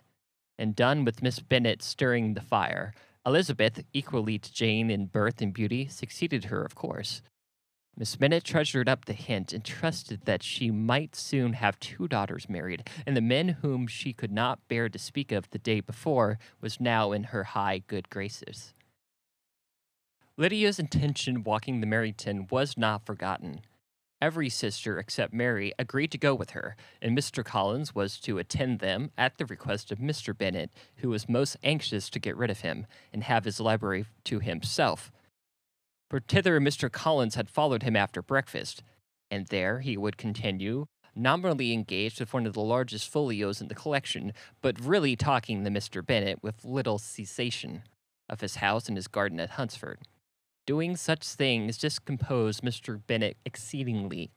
and 0.60 0.76
done 0.76 1.06
with 1.06 1.22
Miss 1.22 1.40
Bennet 1.40 1.84
stirring 1.84 2.34
the 2.34 2.42
fire. 2.42 2.94
Elizabeth, 3.26 3.84
equally 3.94 4.40
to 4.40 4.52
Jane 4.52 4.90
in 4.90 5.06
birth 5.06 5.42
and 5.42 5.54
beauty, 5.54 5.88
succeeded 5.88 6.46
her, 6.46 6.64
of 6.64 6.74
course. 6.74 7.22
Miss 7.96 8.16
Bennet 8.16 8.44
treasured 8.44 8.88
up 8.88 9.06
the 9.06 9.14
hint 9.14 9.54
and 9.54 9.64
trusted 9.64 10.22
that 10.26 10.44
she 10.44 10.70
might 10.72 11.16
soon 11.16 11.54
have 11.54 11.80
two 11.80 12.08
daughters 12.08 12.48
married, 12.48 12.88
and 13.06 13.18
the 13.18 13.22
man 13.22 13.50
whom 13.62 13.88
she 13.88 14.14
could 14.14 14.32
not 14.32 14.68
bear 14.68 14.88
to 14.88 15.00
speak 15.00 15.32
of 15.32 15.50
the 15.50 15.58
day 15.58 15.80
before 15.80 16.38
was 16.62 16.80
now 16.80 17.12
in 17.12 17.26
her 17.26 17.44
high 17.44 17.84
good 17.88 18.10
graces. 18.10 18.74
Lydia's 20.38 20.78
intention 20.78 21.44
walking 21.44 21.82
the 21.82 21.88
Meryton 21.88 22.52
was 22.52 22.78
not 22.78 23.06
forgotten. 23.06 23.62
Every 24.22 24.50
sister 24.50 24.98
except 24.98 25.34
Mary 25.34 25.74
agreed 25.78 26.12
to 26.12 26.18
go 26.18 26.34
with 26.34 26.52
her, 26.52 26.76
and 27.02 27.18
Mr. 27.18 27.46
Collins 27.46 27.94
was 27.94 28.20
to 28.22 28.40
attend 28.40 28.80
them 28.80 29.12
at 29.18 29.38
the 29.38 29.46
request 29.46 29.92
of 29.92 30.00
Mr. 30.00 30.36
Bennet, 30.36 30.72
who 30.98 31.10
was 31.10 31.30
most 31.30 31.58
anxious 31.64 32.10
to 32.10 32.20
get 32.20 32.36
rid 32.36 32.50
of 32.50 32.62
him 32.62 32.88
and 33.14 33.24
have 33.24 33.46
his 33.46 33.60
library 33.60 34.06
to 34.26 34.40
himself 34.40 35.12
for 36.10 36.20
thither 36.20 36.60
Mr. 36.60 36.92
Collins 36.92 37.36
had 37.36 37.50
followed 37.50 37.84
him 37.84 37.96
after 37.96 38.22
breakfast, 38.22 38.84
and 39.30 39.48
there 39.48 39.80
he 39.80 39.98
would 39.98 40.18
continue, 40.18 40.86
nominally 41.16 41.74
engaged 41.74 42.20
with 42.20 42.34
one 42.34 42.46
of 42.46 42.54
the 42.54 42.62
largest 42.62 43.12
folios 43.12 43.60
in 43.60 43.68
the 43.68 43.76
collection, 43.76 44.32
but 44.62 44.80
really 44.80 45.16
talking 45.16 45.64
to 45.64 45.70
Mr. 45.70 46.06
Bennet 46.06 46.42
with 46.42 46.64
little 46.64 46.98
cessation 46.98 47.84
of 48.30 48.42
his 48.42 48.58
house 48.58 48.88
and 48.88 48.96
his 48.96 49.08
garden 49.08 49.40
at 49.40 49.52
Hunsford. 49.52 50.00
Doing 50.68 50.98
such 50.98 51.26
things 51.26 51.78
discomposed 51.78 52.62
Mr. 52.62 53.00
Bennet 53.08 53.38
exceedingly. 53.46 54.32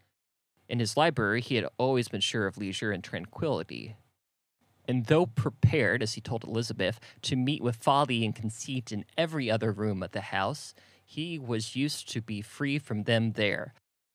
In 0.69 0.79
his 0.79 0.97
library, 0.97 1.41
he 1.41 1.57
had 1.57 1.67
always 1.77 2.07
been 2.07 2.21
sure 2.21 2.47
of 2.47 2.57
leisure 2.57 2.93
and 2.93 3.03
tranquillity. 3.03 3.97
And 4.87 5.07
though 5.07 5.27
prepared, 5.27 6.05
as 6.05 6.15
he 6.15 6.21
told 6.21 6.45
Elizabeth, 6.45 7.01
to 7.23 7.35
meet 7.35 7.63
with 7.63 7.77
folly 7.77 8.25
and 8.25 8.33
conceit 8.33 8.93
in 8.93 9.05
every 9.19 9.51
other 9.51 9.73
room 9.73 10.05
of 10.05 10.13
the 10.13 10.21
house, 10.21 10.73
he 11.05 11.37
was 11.37 11.75
used 11.75 12.09
to 12.13 12.23
be 12.23 12.43
free 12.43 12.79
from 12.79 13.03
them 13.03 13.33
there. 13.33 13.75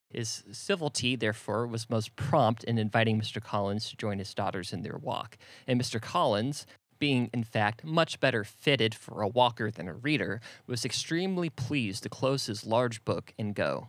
His 0.09 0.45
civility, 0.53 1.17
therefore, 1.17 1.67
was 1.67 1.89
most 1.89 2.15
prompt 2.15 2.63
in 2.63 2.77
inviting 2.77 3.19
Mr. 3.19 3.43
Collins 3.43 3.89
to 3.89 3.97
join 3.97 4.19
his 4.19 4.33
daughters 4.33 4.71
in 4.71 4.83
their 4.83 4.97
walk, 4.97 5.37
and 5.67 5.81
Mr. 5.81 6.01
Collins, 6.01 6.65
being 6.99 7.29
in 7.33 7.43
fact 7.43 7.83
much 7.83 8.19
better 8.19 8.43
fitted 8.43 8.95
for 8.95 9.21
a 9.21 9.27
walker 9.27 9.69
than 9.71 9.87
a 9.87 9.93
reader, 9.93 10.41
was 10.67 10.85
extremely 10.85 11.49
pleased 11.49 12.03
to 12.03 12.09
close 12.09 12.45
his 12.45 12.65
large 12.65 13.03
book 13.05 13.33
and 13.37 13.55
go. 13.55 13.87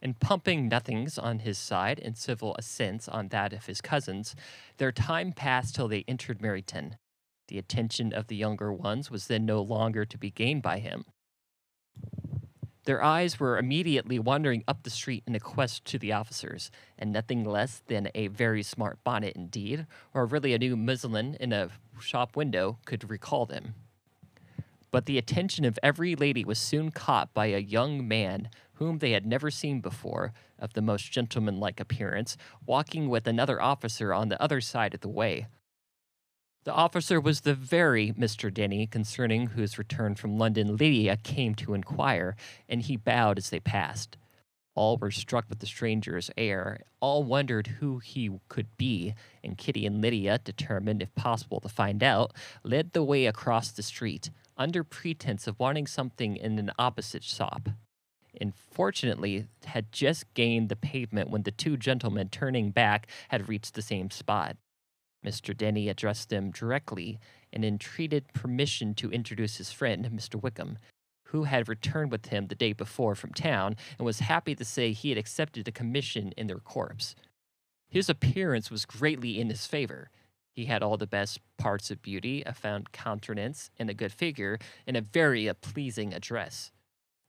And 0.00 0.18
pumping 0.18 0.68
nothings 0.68 1.16
on 1.18 1.40
his 1.40 1.58
side 1.58 2.00
and 2.00 2.16
civil 2.16 2.56
assents 2.58 3.08
on 3.08 3.28
that 3.28 3.52
of 3.52 3.66
his 3.66 3.80
cousins, 3.80 4.34
their 4.78 4.90
time 4.90 5.32
passed 5.32 5.74
till 5.74 5.86
they 5.86 6.04
entered 6.08 6.40
Meryton. 6.40 6.94
The 7.48 7.58
attention 7.58 8.12
of 8.12 8.26
the 8.26 8.36
younger 8.36 8.72
ones 8.72 9.10
was 9.10 9.26
then 9.26 9.46
no 9.46 9.62
longer 9.62 10.04
to 10.04 10.18
be 10.18 10.30
gained 10.30 10.62
by 10.62 10.78
him. 10.78 11.04
Their 12.84 13.02
eyes 13.02 13.38
were 13.38 13.58
immediately 13.58 14.18
wandering 14.18 14.64
up 14.66 14.82
the 14.82 14.90
street 14.90 15.22
in 15.26 15.36
a 15.36 15.40
quest 15.40 15.84
to 15.86 15.98
the 15.98 16.12
officers, 16.12 16.70
and 16.98 17.12
nothing 17.12 17.44
less 17.44 17.82
than 17.86 18.10
a 18.14 18.26
very 18.26 18.64
smart 18.64 18.98
bonnet 19.04 19.36
indeed, 19.36 19.86
or 20.12 20.26
really 20.26 20.52
a 20.52 20.58
new 20.58 20.76
muslin 20.76 21.36
in 21.38 21.52
a 21.52 21.70
shop 22.00 22.34
window, 22.34 22.78
could 22.84 23.08
recall 23.08 23.46
them. 23.46 23.74
But 24.90 25.06
the 25.06 25.16
attention 25.16 25.64
of 25.64 25.78
every 25.82 26.16
lady 26.16 26.44
was 26.44 26.58
soon 26.58 26.90
caught 26.90 27.32
by 27.32 27.46
a 27.46 27.58
young 27.58 28.06
man 28.06 28.50
whom 28.74 28.98
they 28.98 29.12
had 29.12 29.26
never 29.26 29.50
seen 29.50 29.80
before, 29.80 30.32
of 30.58 30.72
the 30.72 30.82
most 30.82 31.12
gentlemanlike 31.12 31.78
appearance, 31.78 32.36
walking 32.66 33.08
with 33.08 33.28
another 33.28 33.62
officer 33.62 34.12
on 34.12 34.28
the 34.28 34.42
other 34.42 34.60
side 34.60 34.92
of 34.92 35.00
the 35.00 35.08
way, 35.08 35.46
the 36.64 36.72
officer 36.72 37.20
was 37.20 37.40
the 37.40 37.54
very 37.54 38.12
Mr. 38.12 38.52
Denny 38.52 38.86
concerning 38.86 39.48
whose 39.48 39.78
return 39.78 40.14
from 40.14 40.38
London 40.38 40.76
Lydia 40.76 41.16
came 41.16 41.54
to 41.56 41.74
inquire, 41.74 42.36
and 42.68 42.82
he 42.82 42.96
bowed 42.96 43.38
as 43.38 43.50
they 43.50 43.60
passed. 43.60 44.16
All 44.74 44.96
were 44.96 45.10
struck 45.10 45.46
with 45.48 45.58
the 45.58 45.66
stranger's 45.66 46.30
air, 46.36 46.80
all 47.00 47.24
wondered 47.24 47.66
who 47.66 47.98
he 47.98 48.30
could 48.48 48.68
be, 48.78 49.14
and 49.44 49.58
Kitty 49.58 49.84
and 49.84 50.00
Lydia, 50.00 50.38
determined, 50.38 51.02
if 51.02 51.14
possible, 51.14 51.60
to 51.60 51.68
find 51.68 52.02
out, 52.02 52.32
led 52.62 52.92
the 52.92 53.02
way 53.02 53.26
across 53.26 53.70
the 53.70 53.82
street, 53.82 54.30
under 54.56 54.84
pretense 54.84 55.46
of 55.46 55.58
wanting 55.58 55.86
something 55.86 56.36
in 56.36 56.58
an 56.58 56.70
opposite 56.78 57.24
shop 57.24 57.68
and 58.40 58.54
fortunately 58.54 59.46
had 59.66 59.92
just 59.92 60.32
gained 60.34 60.68
the 60.68 60.76
pavement 60.76 61.30
when 61.30 61.42
the 61.42 61.50
two 61.50 61.76
gentlemen 61.76 62.28
turning 62.28 62.70
back 62.70 63.06
had 63.28 63.48
reached 63.48 63.74
the 63.74 63.82
same 63.82 64.10
spot. 64.10 64.56
Mr. 65.24 65.56
Denny 65.56 65.88
addressed 65.88 66.28
them 66.28 66.50
directly 66.50 67.18
and 67.52 67.64
entreated 67.64 68.32
permission 68.32 68.94
to 68.94 69.10
introduce 69.10 69.56
his 69.56 69.72
friend, 69.72 70.04
Mr. 70.12 70.40
Wickham, 70.40 70.78
who 71.24 71.44
had 71.44 71.68
returned 71.68 72.10
with 72.10 72.26
him 72.26 72.48
the 72.48 72.54
day 72.54 72.72
before 72.72 73.14
from 73.14 73.32
town 73.32 73.76
and 73.98 74.04
was 74.04 74.20
happy 74.20 74.54
to 74.54 74.64
say 74.64 74.92
he 74.92 75.10
had 75.10 75.18
accepted 75.18 75.66
a 75.66 75.72
commission 75.72 76.32
in 76.36 76.46
their 76.46 76.58
corps. 76.58 77.14
His 77.88 78.08
appearance 78.08 78.70
was 78.70 78.86
greatly 78.86 79.40
in 79.40 79.48
his 79.48 79.66
favor. 79.66 80.10
He 80.54 80.66
had 80.66 80.82
all 80.82 80.96
the 80.96 81.06
best 81.06 81.40
parts 81.58 81.90
of 81.90 82.02
beauty, 82.02 82.42
a 82.44 82.52
fine 82.52 82.84
countenance, 82.92 83.70
and 83.78 83.88
a 83.88 83.94
good 83.94 84.12
figure, 84.12 84.58
and 84.86 84.96
a 84.96 85.00
very 85.00 85.50
pleasing 85.60 86.12
address. 86.12 86.72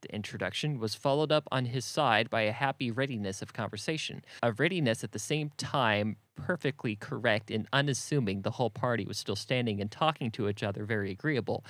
The 0.04 0.14
introduction 0.14 0.80
was 0.80 0.96
followed 0.96 1.32
up 1.32 1.48
on 1.50 1.64
his 1.64 1.86
side 1.86 2.30
by 2.30 2.42
a 2.42 2.52
happy 2.52 2.92
readiness 2.92 3.42
of 3.42 3.54
conversation, 3.54 4.26
a 4.42 4.52
readiness 4.52 5.02
at 5.02 5.14
the 5.14 5.20
same 5.20 5.52
time 5.56 6.18
perfectly 6.36 6.98
correct 6.98 7.50
and 7.50 7.70
unassuming 7.72 8.42
the 8.42 8.52
whole 8.52 8.70
party 8.70 9.06
was 9.06 9.18
still 9.18 9.38
standing 9.38 9.80
and 9.80 9.90
talking 9.90 10.30
to 10.32 10.50
each 10.50 10.62
other 10.62 10.84
very 10.84 11.10
agreeable. 11.10 11.64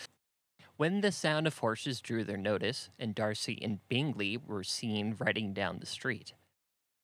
When 0.78 1.02
the 1.02 1.12
sound 1.12 1.46
of 1.46 1.60
horses 1.60 2.02
drew 2.02 2.24
their 2.24 2.38
notice, 2.38 2.90
and 2.98 3.14
Darcy 3.14 3.60
and 3.62 3.88
Bingley 3.88 4.36
were 4.36 4.64
seen 4.64 5.16
riding 5.20 5.54
down 5.54 5.78
the 5.78 5.86
street. 5.86 6.34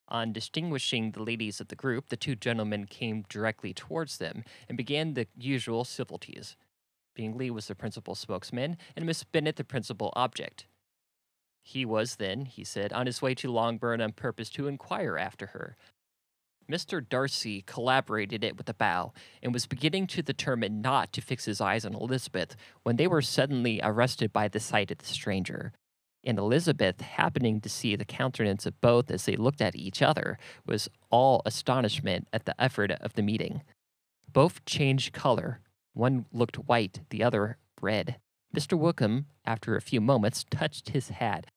On 0.08 0.34
distinguishing 0.34 1.12
the 1.12 1.22
ladies 1.22 1.62
of 1.62 1.68
the 1.68 1.76
group, 1.76 2.10
the 2.10 2.18
two 2.18 2.36
gentlemen 2.36 2.88
came 2.88 3.24
directly 3.30 3.72
towards 3.72 4.18
them 4.18 4.44
and 4.68 4.76
began 4.76 5.14
the 5.14 5.28
usual 5.38 5.84
civilities. 5.86 6.56
Bingley 7.14 7.52
was 7.52 7.68
the 7.68 7.76
principal 7.76 8.16
spokesman, 8.16 8.78
and 8.96 9.06
Miss 9.06 9.24
Bennet 9.24 9.58
the 9.58 9.64
principal 9.64 10.12
object. 10.16 10.66
He 11.62 11.86
was 11.86 12.16
then, 12.16 12.46
he 12.46 12.64
said, 12.64 12.94
on 12.94 13.06
his 13.06 13.22
way 13.22 13.36
to 13.36 13.52
Longbourn 13.52 14.02
on 14.02 14.14
purpose 14.14 14.50
to 14.52 14.68
inquire 14.68 15.18
after 15.18 15.48
her. 15.48 15.76
Mr. 16.70 17.08
Darcy 17.08 17.64
collaborated 17.64 18.44
it 18.44 18.56
with 18.56 18.70
a 18.70 18.74
bow, 18.74 19.12
and 19.42 19.54
was 19.54 19.66
beginning 19.66 20.06
to 20.08 20.22
determine 20.22 20.82
not 20.82 21.12
to 21.12 21.22
fix 21.22 21.46
his 21.46 21.60
eyes 21.60 21.84
on 21.84 21.96
Elizabeth 21.96 22.56
when 22.84 22.96
they 22.96 23.08
were 23.08 23.22
suddenly 23.22 23.80
arrested 23.82 24.32
by 24.32 24.48
the 24.48 24.60
sight 24.60 24.92
of 24.92 25.00
the 25.00 25.06
stranger. 25.06 25.74
And 26.24 26.38
Elizabeth, 26.38 27.02
happening 27.02 27.62
to 27.62 27.70
see 27.70 27.96
the 27.96 28.06
countenance 28.06 28.66
of 28.66 28.80
both 28.82 29.10
as 29.10 29.26
they 29.26 29.36
looked 29.36 29.62
at 29.62 29.76
each 29.76 30.02
other, 30.02 30.38
was 30.66 30.90
all 31.10 31.42
astonishment 31.46 32.28
at 32.32 32.46
the 32.46 32.60
effort 32.62 32.92
of 32.92 33.14
the 33.14 33.24
meeting. 33.24 33.64
Both 34.32 34.66
changed 34.66 35.14
color. 35.14 35.62
One 35.94 36.26
looked 36.32 36.58
white, 36.58 37.02
the 37.10 37.24
other 37.24 37.58
red. 37.82 38.18
Mr. 38.56 38.78
Wickham, 38.78 39.28
after 39.46 39.76
a 39.76 39.82
few 39.82 40.02
moments, 40.02 40.44
touched 40.50 40.90
his 40.90 41.10
hat, 41.10 41.48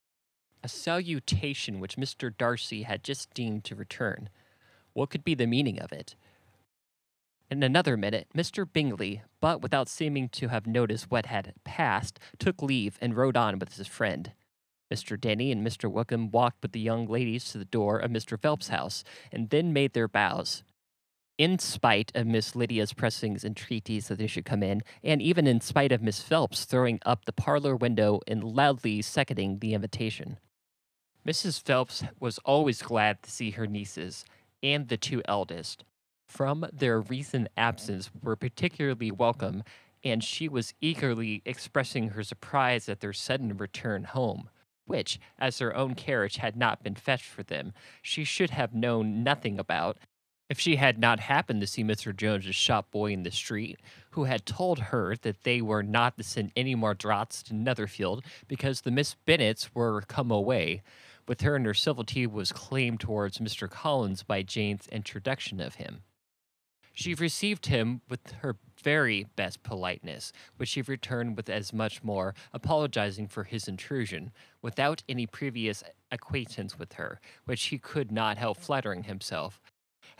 a 0.63 0.69
salutation 0.69 1.81
which 1.81 1.97
Mr. 1.97 2.37
Darcy 2.37 2.83
had 2.83 3.03
just 3.03 3.33
deemed 3.33 3.65
to 3.65 3.75
return. 3.75 4.29
What 4.93 5.09
could 5.11 5.25
be 5.25 5.35
the 5.35 5.47
meaning 5.47 5.81
of 5.81 5.91
it? 5.91 6.15
In 7.51 7.63
another 7.63 7.97
minute, 7.97 8.29
Mr. 8.35 8.71
Bingley, 8.71 9.23
but 9.41 9.63
without 9.63 9.89
seeming 9.89 10.29
to 10.31 10.49
have 10.49 10.67
noticed 10.67 11.11
what 11.11 11.27
had 11.27 11.55
passed, 11.65 12.19
took 12.39 12.63
leave 12.63 12.99
and 13.01 13.17
rode 13.17 13.37
on 13.37 13.59
with 13.59 13.75
his 13.77 13.87
friend. 13.87 14.33
Mr. 14.93 15.19
Denny 15.19 15.51
and 15.51 15.67
Mr. 15.67 15.91
Wickham 15.91 16.31
walked 16.31 16.61
with 16.61 16.73
the 16.73 16.81
young 16.81 17.07
ladies 17.07 17.51
to 17.53 17.59
the 17.59 17.65
door 17.65 17.99
of 17.99 18.11
Mr. 18.11 18.39
Phelps's 18.39 18.69
house, 18.69 19.03
and 19.31 19.49
then 19.49 19.73
made 19.73 19.95
their 19.95 20.09
bows 20.09 20.63
in 21.39 21.59
spite 21.59 22.13
of 22.15 22.27
Miss 22.27 22.55
Lydia's 22.55 22.93
pressing 22.93 23.39
entreaties 23.43 24.09
that 24.09 24.19
they 24.19 24.27
should 24.27 24.45
come 24.45 24.63
in, 24.63 24.83
and 25.03 25.23
even 25.23 25.47
in 25.47 25.61
spite 25.61 25.93
of 25.93 26.03
Miss 26.03 26.21
Phelps 26.21 26.65
throwing 26.65 27.01
up 27.05 27.25
the 27.25 27.33
parlor 27.33 27.75
window 27.75 28.21
and 28.27 28.45
loudly 28.45 29.03
seconding 29.03 29.59
the 29.59 29.75
invitation. 29.75 30.39
Mrs. 31.27 31.63
Phelps 31.63 32.05
was 32.19 32.39
always 32.39 32.83
glad 32.83 33.23
to 33.23 33.31
see 33.31 33.53
her 33.53 33.67
nieces, 33.67 34.25
and 34.63 34.89
the 34.89 34.97
two 34.97 35.23
eldest, 35.27 35.85
from 36.27 36.67
their 36.73 37.01
recent 37.01 37.49
absence, 37.57 38.11
were 38.23 38.37
particularly 38.37 39.11
welcome, 39.11 39.63
and 40.05 40.25
she 40.25 40.49
was 40.49 40.75
eagerly 40.81 41.43
expressing 41.45 42.11
her 42.11 42.23
surprise 42.23 42.89
at 42.89 43.01
their 43.01 43.13
sudden 43.13 43.57
return 43.57 44.05
home, 44.05 44.51
which, 44.87 45.21
as 45.39 45.59
their 45.59 45.77
own 45.77 45.95
carriage 45.95 46.37
had 46.37 46.57
not 46.57 46.83
been 46.83 46.95
fetched 46.95 47.27
for 47.29 47.43
them, 47.43 47.73
she 48.03 48.25
should 48.25 48.51
have 48.51 48.75
known 48.75 49.23
nothing 49.23 49.59
about 49.61 49.99
if 50.53 50.61
she 50.61 50.77
had 50.77 50.99
not 50.99 51.19
happened 51.19 51.63
to 51.63 51.67
see 51.67 51.83
Mr. 51.83 52.15
Jones's 52.15 52.55
shop 52.55 52.91
boy 52.91 53.11
in 53.11 53.23
the 53.23 53.31
street, 53.31 53.81
who 54.11 54.25
had 54.25 54.45
told 54.45 54.79
her 54.79 55.17
that 55.23 55.45
they 55.45 55.63
were 55.63 55.83
not 55.83 56.19
to 56.19 56.23
send 56.23 56.53
any 56.55 56.75
more 56.75 56.93
draughts 56.93 57.43
to 57.45 57.55
Netherfield 57.55 58.23
because 58.49 58.83
the 58.83 58.91
Miss 58.91 59.17
Bennets 59.25 59.75
were 59.75 60.03
come 60.03 60.31
away, 60.31 60.83
with 61.27 61.41
her 61.41 61.57
and 61.57 61.65
her 61.65 61.73
civility 61.73 62.27
was 62.27 62.53
claimed 62.53 63.01
towards 63.01 63.39
Mr. 63.39 63.67
Collins 63.67 64.25
by 64.25 64.43
Jane's 64.43 64.87
introduction 64.89 65.59
of 65.59 65.77
him. 65.77 66.03
She 66.93 67.15
received 67.15 67.65
him 67.65 68.03
with 68.11 68.33
her 68.43 68.59
very 68.83 69.29
best 69.37 69.63
politeness, 69.63 70.35
which 70.59 70.73
he 70.73 70.83
returned 70.83 71.35
with 71.35 71.49
as 71.49 71.73
much 71.73 72.05
more, 72.05 72.35
apologizing 72.53 73.29
for 73.29 73.45
his 73.45 73.69
intrusion, 73.69 74.33
without 74.61 75.03
any 75.09 75.27
previous 75.27 75.83
acquaintance 76.11 76.79
with 76.79 76.93
her, 76.95 77.23
which 77.47 77.65
he 77.65 77.79
could 77.79 78.13
not 78.13 78.37
help 78.37 78.59
flattering 78.59 79.05
himself. 79.05 79.59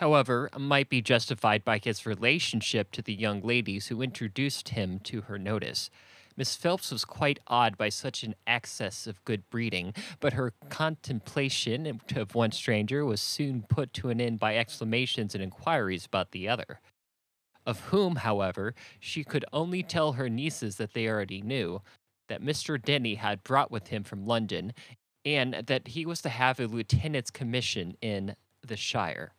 However, 0.03 0.51
might 0.59 0.89
be 0.89 1.01
justified 1.01 1.65
by 1.65 1.79
his 1.79 2.05
relationship 2.05 2.91
to 2.91 3.03
the 3.03 3.15
young 3.15 3.41
ladies 3.41 3.87
who 3.87 4.03
introduced 4.03 4.71
him 4.71 4.99
to 5.05 5.21
her 5.21 5.39
notice. 5.39 5.91
Miss 6.37 6.57
Phelps 6.57 6.91
was 6.91 7.05
quite 7.05 7.39
awed 7.47 7.79
by 7.79 7.89
such 7.89 8.25
an 8.25 8.35
excess 8.45 9.07
of 9.07 9.25
good 9.25 9.49
breeding, 9.49 9.95
but 10.19 10.33
her 10.33 10.55
contemplation 10.69 12.01
of 12.17 12.35
one 12.35 12.51
stranger 12.51 13.05
was 13.05 13.21
soon 13.21 13.63
put 13.63 13.93
to 13.93 14.09
an 14.09 14.21
end 14.21 14.41
by 14.41 14.57
exclamations 14.57 15.37
and 15.37 15.45
inquiries 15.45 16.05
about 16.05 16.33
the 16.33 16.49
other 16.49 16.81
of 17.65 17.79
whom, 17.91 18.17
however, 18.17 18.75
she 18.99 19.23
could 19.23 19.45
only 19.53 19.85
tell 19.85 20.15
her 20.15 20.29
nieces 20.29 20.79
that 20.79 20.95
they 20.95 21.07
already 21.07 21.41
knew, 21.41 21.81
that 22.27 22.43
Mr. 22.43 22.83
Denny 22.83 23.15
had 23.15 23.45
brought 23.45 23.71
with 23.71 23.87
him 23.87 24.03
from 24.03 24.27
London, 24.27 24.73
and 25.25 25.55
that 25.69 25.87
he 25.87 26.05
was 26.05 26.21
to 26.23 26.29
have 26.29 26.59
a 26.59 26.67
lieutenant's 26.67 27.31
commission 27.31 27.97
in 28.03 28.35
the 28.67 28.77
Shire. 28.77 29.33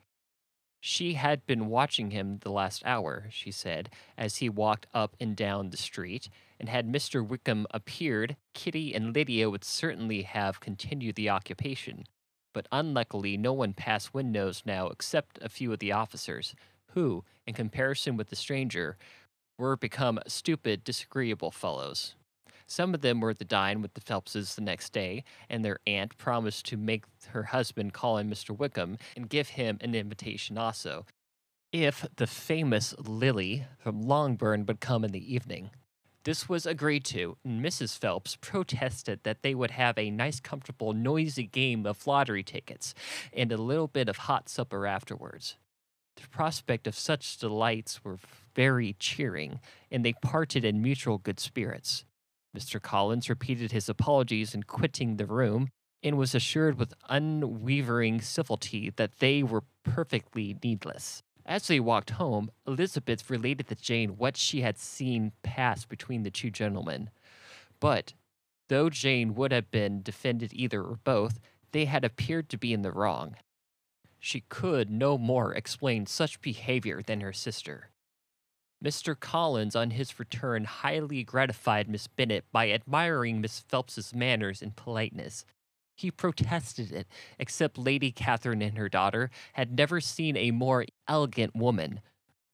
She 0.86 1.14
had 1.14 1.46
been 1.46 1.68
watching 1.68 2.12
him 2.12 2.40
the 2.40 2.52
last 2.52 2.84
hour, 2.86 3.28
she 3.30 3.52
said, 3.52 3.90
as 4.18 4.38
he 4.38 4.50
walked 4.50 4.86
up 4.94 5.16
and 5.18 5.34
down 5.34 5.70
the 5.70 5.78
street, 5.78 6.28
and 6.60 6.68
had 6.68 6.92
Mr. 6.92 7.26
Wickham 7.26 7.66
appeared, 7.72 8.36
Kitty 8.54 8.94
and 8.94 9.16
Lydia 9.16 9.50
would 9.50 9.64
certainly 9.64 10.24
have 10.24 10.60
continued 10.60 11.16
the 11.16 11.30
occupation. 11.30 12.04
But 12.52 12.68
unluckily, 12.70 13.38
no 13.38 13.54
one 13.54 13.72
passed 13.72 14.14
windows 14.14 14.64
now 14.66 14.88
except 14.88 15.40
a 15.42 15.48
few 15.48 15.72
of 15.72 15.80
the 15.80 15.94
officers, 15.94 16.54
who, 16.88 17.24
in 17.48 17.54
comparison 17.54 18.18
with 18.18 18.30
the 18.30 18.36
stranger, 18.36 18.98
were 19.58 19.78
become 19.78 20.20
stupid, 20.28 20.84
disagreeable 20.84 21.52
fellows. 21.52 22.16
Some 22.74 22.96
of 22.96 23.02
them 23.02 23.20
were 23.20 23.36
to 23.36 23.46
dine 23.46 23.84
with 23.84 23.94
the 23.94 24.02
Phelpses 24.02 24.56
the 24.56 24.62
next 24.62 24.94
day, 24.94 25.26
and 25.48 25.64
their 25.64 25.78
aunt 25.86 26.18
promised 26.18 26.66
to 26.66 26.76
make 26.76 27.06
her 27.28 27.44
husband 27.44 27.94
call 27.94 28.18
in 28.18 28.32
Mr. 28.32 28.58
Wickham 28.58 28.98
and 29.16 29.30
give 29.30 29.50
him 29.50 29.78
an 29.80 29.94
invitation 29.94 30.58
also, 30.58 31.06
if 31.72 32.04
the 32.16 32.26
famous 32.26 32.96
Lily 32.98 33.68
from 33.78 34.02
Longbourn 34.02 34.66
would 34.66 34.80
come 34.80 35.04
in 35.04 35.12
the 35.12 35.36
evening. 35.36 35.70
This 36.24 36.50
was 36.50 36.66
agreed 36.66 37.06
to, 37.06 37.38
and 37.46 37.64
Mrs. 37.64 37.96
Phelps 37.96 38.38
protested 38.42 39.20
that 39.22 39.44
they 39.44 39.54
would 39.54 39.70
have 39.70 39.96
a 40.00 40.10
nice, 40.10 40.40
comfortable, 40.40 40.94
noisy 40.94 41.46
game 41.46 41.86
of 41.86 42.08
lottery 42.08 42.42
tickets 42.42 42.96
and 43.32 43.52
a 43.52 43.58
little 43.58 43.88
bit 43.88 44.10
of 44.10 44.18
hot 44.18 44.50
supper 44.50 44.88
afterwards. 44.88 45.58
The 46.16 46.28
prospect 46.30 46.88
of 46.88 46.98
such 46.98 47.38
delights 47.38 48.04
were 48.04 48.18
very 48.56 48.96
cheering, 48.98 49.60
and 49.92 50.04
they 50.04 50.14
parted 50.14 50.66
in 50.66 50.82
mutual 50.82 51.20
good 51.20 51.40
spirits. 51.40 52.06
Mr. 52.56 52.82
Collins 52.82 53.30
repeated 53.30 53.72
his 53.72 53.90
apologies 53.90 54.54
in 54.54 54.64
quitting 54.64 55.18
the 55.18 55.26
room, 55.26 55.70
and 56.04 56.18
was 56.18 56.36
assured 56.36 56.78
with 56.78 56.94
unwavering 57.10 58.20
civility 58.22 58.92
that 58.98 59.20
they 59.20 59.42
were 59.42 59.64
perfectly 59.84 60.58
needless. 60.64 61.24
As 61.46 61.68
they 61.68 61.80
walked 61.80 62.12
home, 62.12 62.52
Elizabeth 62.68 63.30
related 63.30 63.68
to 63.68 63.76
Jane 63.76 64.18
what 64.18 64.38
she 64.38 64.62
had 64.62 64.78
seen 64.78 65.32
pass 65.44 65.86
between 65.86 66.24
the 66.24 66.32
two 66.32 66.52
gentlemen. 66.52 67.10
But, 67.80 68.14
though 68.70 68.90
Jane 68.90 69.34
would 69.36 69.52
have 69.52 69.72
been 69.72 70.02
defended 70.02 70.54
either 70.54 70.82
or 70.82 71.00
both, 71.04 71.40
they 71.72 71.86
had 71.86 72.06
appeared 72.06 72.50
to 72.50 72.58
be 72.58 72.74
in 72.74 72.82
the 72.82 72.92
wrong. 72.92 73.36
She 74.20 74.42
could 74.48 74.90
no 74.90 75.18
more 75.18 75.54
explain 75.54 76.06
such 76.06 76.40
behavior 76.40 77.02
than 77.02 77.20
her 77.22 77.34
sister. 77.34 77.90
Mr. 78.84 79.18
Collins, 79.18 79.76
on 79.76 79.92
his 79.92 80.20
return, 80.20 80.66
highly 80.66 81.24
gratified 81.24 81.88
Miss 81.88 82.08
Bennet 82.08 82.46
by 82.52 82.70
admiring 82.70 83.40
Miss 83.40 83.60
Phelps's 83.60 84.14
manners 84.14 84.62
and 84.62 84.76
politeness. 84.76 85.46
He 85.96 86.12
protested 86.12 86.92
it, 86.92 87.08
except 87.40 87.78
Lady 87.78 88.12
Catherine 88.12 88.62
and 88.62 88.78
her 88.78 88.90
daughter 88.90 89.30
had 89.54 89.78
never 89.78 90.02
seen 90.02 90.36
a 90.36 90.52
more 90.52 90.86
elegant 91.08 91.56
woman, 91.56 92.02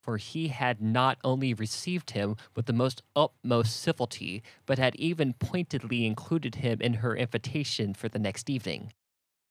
for 0.02 0.18
he 0.18 0.50
had 0.50 0.82
not 0.82 1.18
only 1.24 1.54
received 1.54 2.12
him 2.12 2.36
with 2.56 2.66
the 2.66 2.74
most 2.74 3.02
utmost 3.16 3.80
civility, 3.82 4.44
but 4.66 4.78
had 4.78 4.96
even 4.98 5.34
pointedly 5.34 6.06
included 6.06 6.56
him 6.56 6.80
in 6.82 6.96
her 6.96 7.16
invitation 7.16 7.94
for 7.94 8.08
the 8.08 8.20
next 8.20 8.50
evening 8.50 8.92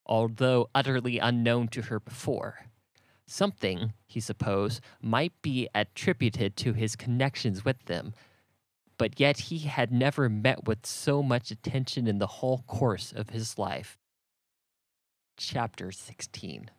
although 0.09 0.71
utterly 0.75 1.19
unknown 1.19 1.69
to 1.69 1.83
her 1.83 2.01
before. 2.01 2.61
Something, 3.31 3.93
he 4.07 4.21
supposed, 4.21 4.81
might 5.03 5.35
be 5.43 5.69
attributed 5.75 6.57
to 6.57 6.73
his 6.73 6.97
connections 6.97 7.63
with 7.63 7.85
them, 7.85 8.15
but 8.97 9.21
yet 9.21 9.39
he 9.39 9.59
had 9.59 9.93
never 9.93 10.31
met 10.31 10.65
with 10.67 10.87
so 10.87 11.23
much 11.23 11.51
attention 11.51 12.07
in 12.07 12.19
the 12.19 12.27
whole 12.27 12.65
course 12.67 13.13
of 13.13 13.29
his 13.29 13.59
life. 13.59 13.99
Chapter 15.37 15.93
16 15.93 16.71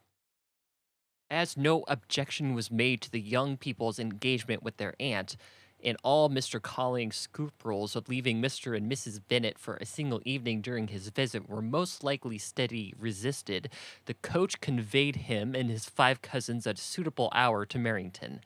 As 1.29 1.55
no 1.55 1.83
objection 1.87 2.55
was 2.55 2.71
made 2.71 3.01
to 3.01 3.11
the 3.11 3.21
young 3.21 3.55
people's 3.55 3.99
engagement 3.99 4.63
with 4.63 4.77
their 4.77 4.95
aunt, 4.99 5.37
and 5.83 5.97
all 6.03 6.29
Mr. 6.29 6.61
Collins's 6.61 7.21
scruples 7.21 7.95
of 7.95 8.09
leaving 8.09 8.41
Mr. 8.41 8.75
and 8.75 8.91
Mrs. 8.91 9.19
Bennet 9.27 9.57
for 9.57 9.75
a 9.75 9.85
single 9.85 10.21
evening 10.25 10.61
during 10.61 10.87
his 10.87 11.09
visit 11.09 11.49
were 11.49 11.61
most 11.61 12.03
likely 12.03 12.37
steady 12.37 12.93
resisted, 12.97 13.69
the 14.05 14.13
coach 14.15 14.59
conveyed 14.61 15.15
him 15.15 15.55
and 15.55 15.69
his 15.69 15.85
five 15.85 16.21
cousins 16.21 16.67
at 16.67 16.77
a 16.77 16.81
suitable 16.81 17.29
hour 17.33 17.65
to 17.65 17.77
Merrington, 17.77 18.39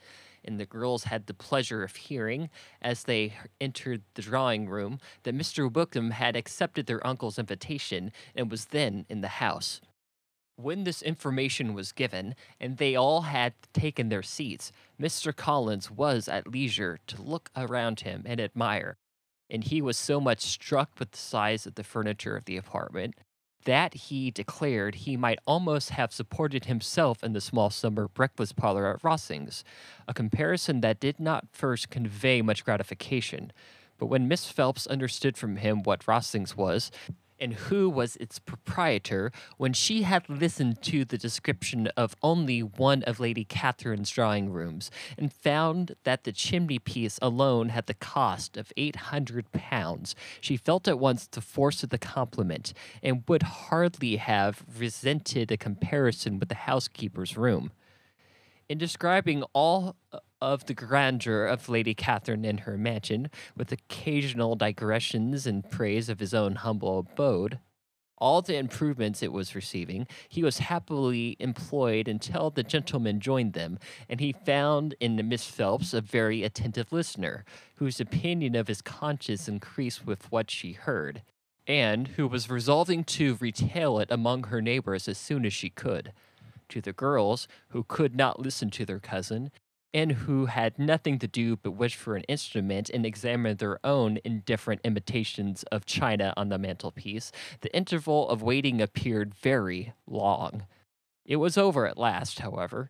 and 0.46 0.60
the 0.60 0.65
girls 0.65 1.06
had 1.06 1.28
the 1.28 1.34
pleasure 1.34 1.84
of 1.84 1.96
hearing, 1.96 2.50
as 2.82 3.04
they 3.04 3.34
entered 3.62 4.02
the 4.13 4.22
drawing 4.22 4.67
room, 4.67 5.00
that 5.24 5.36
Mr. 5.36 5.72
Wickham 5.72 6.12
had 6.12 6.36
accepted 6.36 6.86
their 6.86 7.06
uncle's 7.06 7.39
invitation 7.39 8.12
and 8.36 8.52
was 8.52 8.65
then 8.65 9.06
in 9.10 9.22
the 9.22 9.28
house. 9.28 9.82
When 10.56 10.84
this 10.84 11.02
information 11.02 11.74
was 11.74 11.92
given, 11.92 12.36
and 12.60 12.78
they 12.78 12.96
all 12.96 13.22
had 13.22 13.54
taken 13.74 14.10
their 14.10 14.22
seats, 14.22 14.72
Mr. 15.02 15.36
Collins 15.36 15.89
was 15.89 16.28
at 16.28 16.48
leisure 16.48 17.00
to 17.08 17.22
look 17.22 17.50
around 17.56 18.02
him 18.02 18.24
and 18.26 18.39
admire, 18.39 18.98
and 19.50 19.63
he 19.63 19.82
was 19.82 19.98
so 19.98 20.22
much 20.22 20.42
struck 20.42 20.92
with 21.00 21.12
the 21.12 21.18
size 21.18 21.66
of 21.66 21.76
the 21.76 21.84
furniture 21.84 22.38
of 22.38 22.46
the 22.46 22.58
apartment 22.58 23.16
that 23.66 23.94
he 23.94 24.30
declared 24.32 24.96
he 24.96 25.18
might 25.18 25.39
almost 25.46 25.92
have 25.92 26.13
supported 26.13 26.66
himself 26.66 27.24
in 27.24 27.34
the 27.34 27.42
small 27.42 27.70
summer 27.70 28.08
breakfast 28.08 28.56
parlor 28.56 28.94
at 28.94 29.02
Rosings, 29.02 29.63
a 30.08 30.13
comparison 30.13 30.82
that 30.82 31.00
did 31.00 31.20
not 31.20 31.48
first 31.52 31.89
convey 31.89 32.42
much 32.42 32.66
gratification. 32.66 33.52
But 33.98 34.08
when 34.08 34.28
Miss 34.28 34.48
Phelps 34.48 34.88
understood 34.88 35.38
from 35.38 35.58
him 35.58 35.84
what 35.84 36.06
Rosings 36.06 36.56
was, 36.56 36.92
and 37.39 37.54
who 37.54 37.89
was 37.89 38.15
its 38.17 38.39
proprietor 38.39 39.32
when 39.58 39.74
she 39.74 40.04
had 40.04 40.30
listened 40.30 40.82
to 40.84 41.06
the 41.06 41.17
description 41.17 41.88
of 41.98 42.15
only 42.22 42.62
one 42.62 43.04
of 43.04 43.19
Lady 43.19 43.43
Catherine's 43.43 44.10
drawing 44.10 44.52
rooms 44.52 44.91
and 45.17 45.32
found 45.32 45.96
that 46.04 46.24
the 46.24 46.32
chimney 46.32 46.80
piece 46.80 47.19
alone 47.22 47.69
had 47.69 47.88
the 47.88 47.93
cost 47.93 48.58
of 48.58 48.72
eight 48.78 48.96
hundred 48.96 49.52
pounds. 49.52 50.15
She 50.41 50.58
felt 50.58 50.88
at 50.88 51.00
once 51.00 51.28
the 51.28 51.41
force 51.41 51.84
of 51.84 51.89
the 51.89 51.98
compliment 51.98 52.74
and 53.02 53.24
would 53.28 53.43
hardly 53.43 54.17
have 54.17 54.63
resented 54.78 55.52
a 55.52 55.58
comparison 55.58 56.39
with 56.39 56.50
the 56.50 56.56
housekeeper's 56.56 57.38
room. 57.38 57.72
In 58.69 58.78
describing 58.78 59.43
all 59.54 59.98
of 60.44 60.66
the 60.66 60.74
grandeur 60.74 61.46
of 61.46 61.70
Lady 61.70 61.94
Catherine 61.94 62.44
in 62.44 62.60
her 62.60 62.78
mansion, 62.78 63.32
with 63.56 63.72
occasional 63.72 64.58
digressions 64.58 65.48
in 65.48 65.62
praise 65.62 66.10
of 66.10 66.20
his 66.20 66.34
own 66.34 66.56
humble 66.56 67.00
abode. 67.00 67.60
All 68.18 68.42
the 68.42 68.58
improvements 68.58 69.24
it 69.24 69.32
was 69.32 69.56
receiving, 69.56 70.06
he 70.28 70.44
was 70.44 70.60
happily 70.60 71.38
employed 71.40 72.10
until 72.10 72.50
the 72.50 72.62
gentlemen 72.62 73.22
joined 73.22 73.54
them, 73.54 73.80
and 74.10 74.20
he 74.20 74.34
found 74.34 74.96
in 75.00 75.16
Miss 75.30 75.46
Phelps 75.46 75.94
a 75.94 76.02
very 76.02 76.44
attentive 76.44 76.92
listener, 76.92 77.46
whose 77.76 78.02
opinion 78.02 78.54
of 78.54 78.68
his 78.68 78.82
conscience 78.82 79.48
increased 79.48 80.06
with 80.06 80.30
what 80.30 80.52
she 80.52 80.74
heard, 80.74 81.22
and 81.66 82.10
who 82.10 82.28
was 82.28 82.50
resolving 82.50 83.06
to 83.06 83.36
retail 83.36 83.98
it 83.98 84.12
among 84.12 84.44
her 84.44 84.62
neighbors 84.62 85.08
as 85.08 85.18
soon 85.18 85.46
as 85.46 85.54
she 85.54 85.70
could. 85.70 86.12
To 86.68 86.82
the 86.82 86.94
girls, 86.94 87.48
who 87.70 87.84
could 87.84 88.16
not 88.16 88.42
listen 88.42 88.70
to 88.72 88.86
their 88.86 89.00
cousin, 89.00 89.52
and 89.94 90.12
who 90.12 90.48
had 90.48 90.80
nothing 90.80 91.20
to 91.20 91.28
do 91.28 91.56
but 91.56 91.72
wish 91.72 91.96
for 91.96 92.16
an 92.16 92.24
instrument 92.24 92.90
and 92.90 93.06
examine 93.06 93.58
their 93.58 93.80
own 93.86 94.18
indifferent 94.24 94.82
imitations 94.84 95.64
of 95.64 95.86
china 95.86 96.34
on 96.36 96.50
the 96.50 96.58
mantelpiece, 96.58 97.32
the 97.62 97.76
interval 97.76 98.28
of 98.30 98.42
waiting 98.42 98.82
appeared 98.82 99.36
very 99.36 99.94
long. 100.08 100.66
It 101.26 101.36
was 101.36 101.58
over 101.58 101.88
at 101.88 101.98
last, 101.98 102.40
however. 102.40 102.90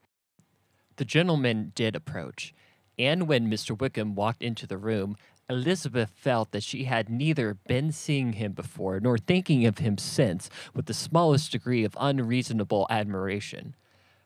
The 0.96 1.06
gentleman 1.06 1.72
did 1.76 1.96
approach, 1.96 2.54
and 2.98 3.28
when 3.28 3.50
Mr. 3.50 3.78
Wickham 3.78 4.16
walked 4.16 4.44
into 4.44 4.66
the 4.66 4.78
room, 4.78 5.18
Elizabeth 5.50 6.12
felt 6.16 6.52
that 6.52 6.64
she 6.64 6.86
had 6.86 7.10
neither 7.10 7.54
been 7.54 7.92
seeing 7.92 8.34
him 8.34 8.54
before 8.54 9.00
nor 9.00 9.18
thinking 9.18 9.66
of 9.66 9.80
him 9.80 9.98
since 9.98 10.50
with 10.74 10.86
the 10.86 10.94
smallest 10.94 11.52
degree 11.52 11.84
of 11.84 11.98
unreasonable 12.00 12.88
admiration. 12.90 13.76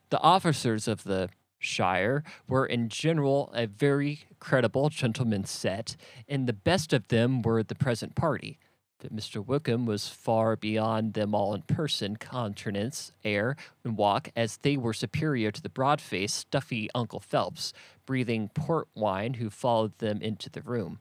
The 0.09 0.21
officers 0.21 0.87
of 0.87 1.03
the 1.03 1.29
Shire 1.59 2.23
were 2.47 2.65
in 2.65 2.89
general 2.89 3.51
a 3.53 3.67
very 3.67 4.21
credible 4.39 4.89
gentleman's 4.89 5.49
set, 5.49 5.95
and 6.27 6.47
the 6.47 6.53
best 6.53 6.93
of 6.93 7.07
them 7.07 7.41
were 7.41 7.63
the 7.63 7.75
present 7.75 8.15
party. 8.15 8.59
But 8.99 9.15
Mr. 9.15 9.45
Wickham 9.45 9.85
was 9.85 10.07
far 10.07 10.55
beyond 10.55 11.13
them 11.13 11.35
all 11.35 11.53
in 11.53 11.61
person, 11.63 12.15
countenance, 12.15 13.11
air, 13.23 13.55
and 13.83 13.95
walk, 13.95 14.29
as 14.35 14.57
they 14.57 14.75
were 14.75 14.93
superior 14.93 15.51
to 15.51 15.61
the 15.61 15.69
broad 15.69 16.01
faced, 16.01 16.35
stuffy 16.35 16.89
Uncle 16.95 17.19
Phelps, 17.19 17.73
breathing 18.07 18.49
port 18.49 18.87
wine, 18.95 19.35
who 19.35 19.51
followed 19.51 19.97
them 19.99 20.21
into 20.21 20.49
the 20.49 20.63
room. 20.63 20.99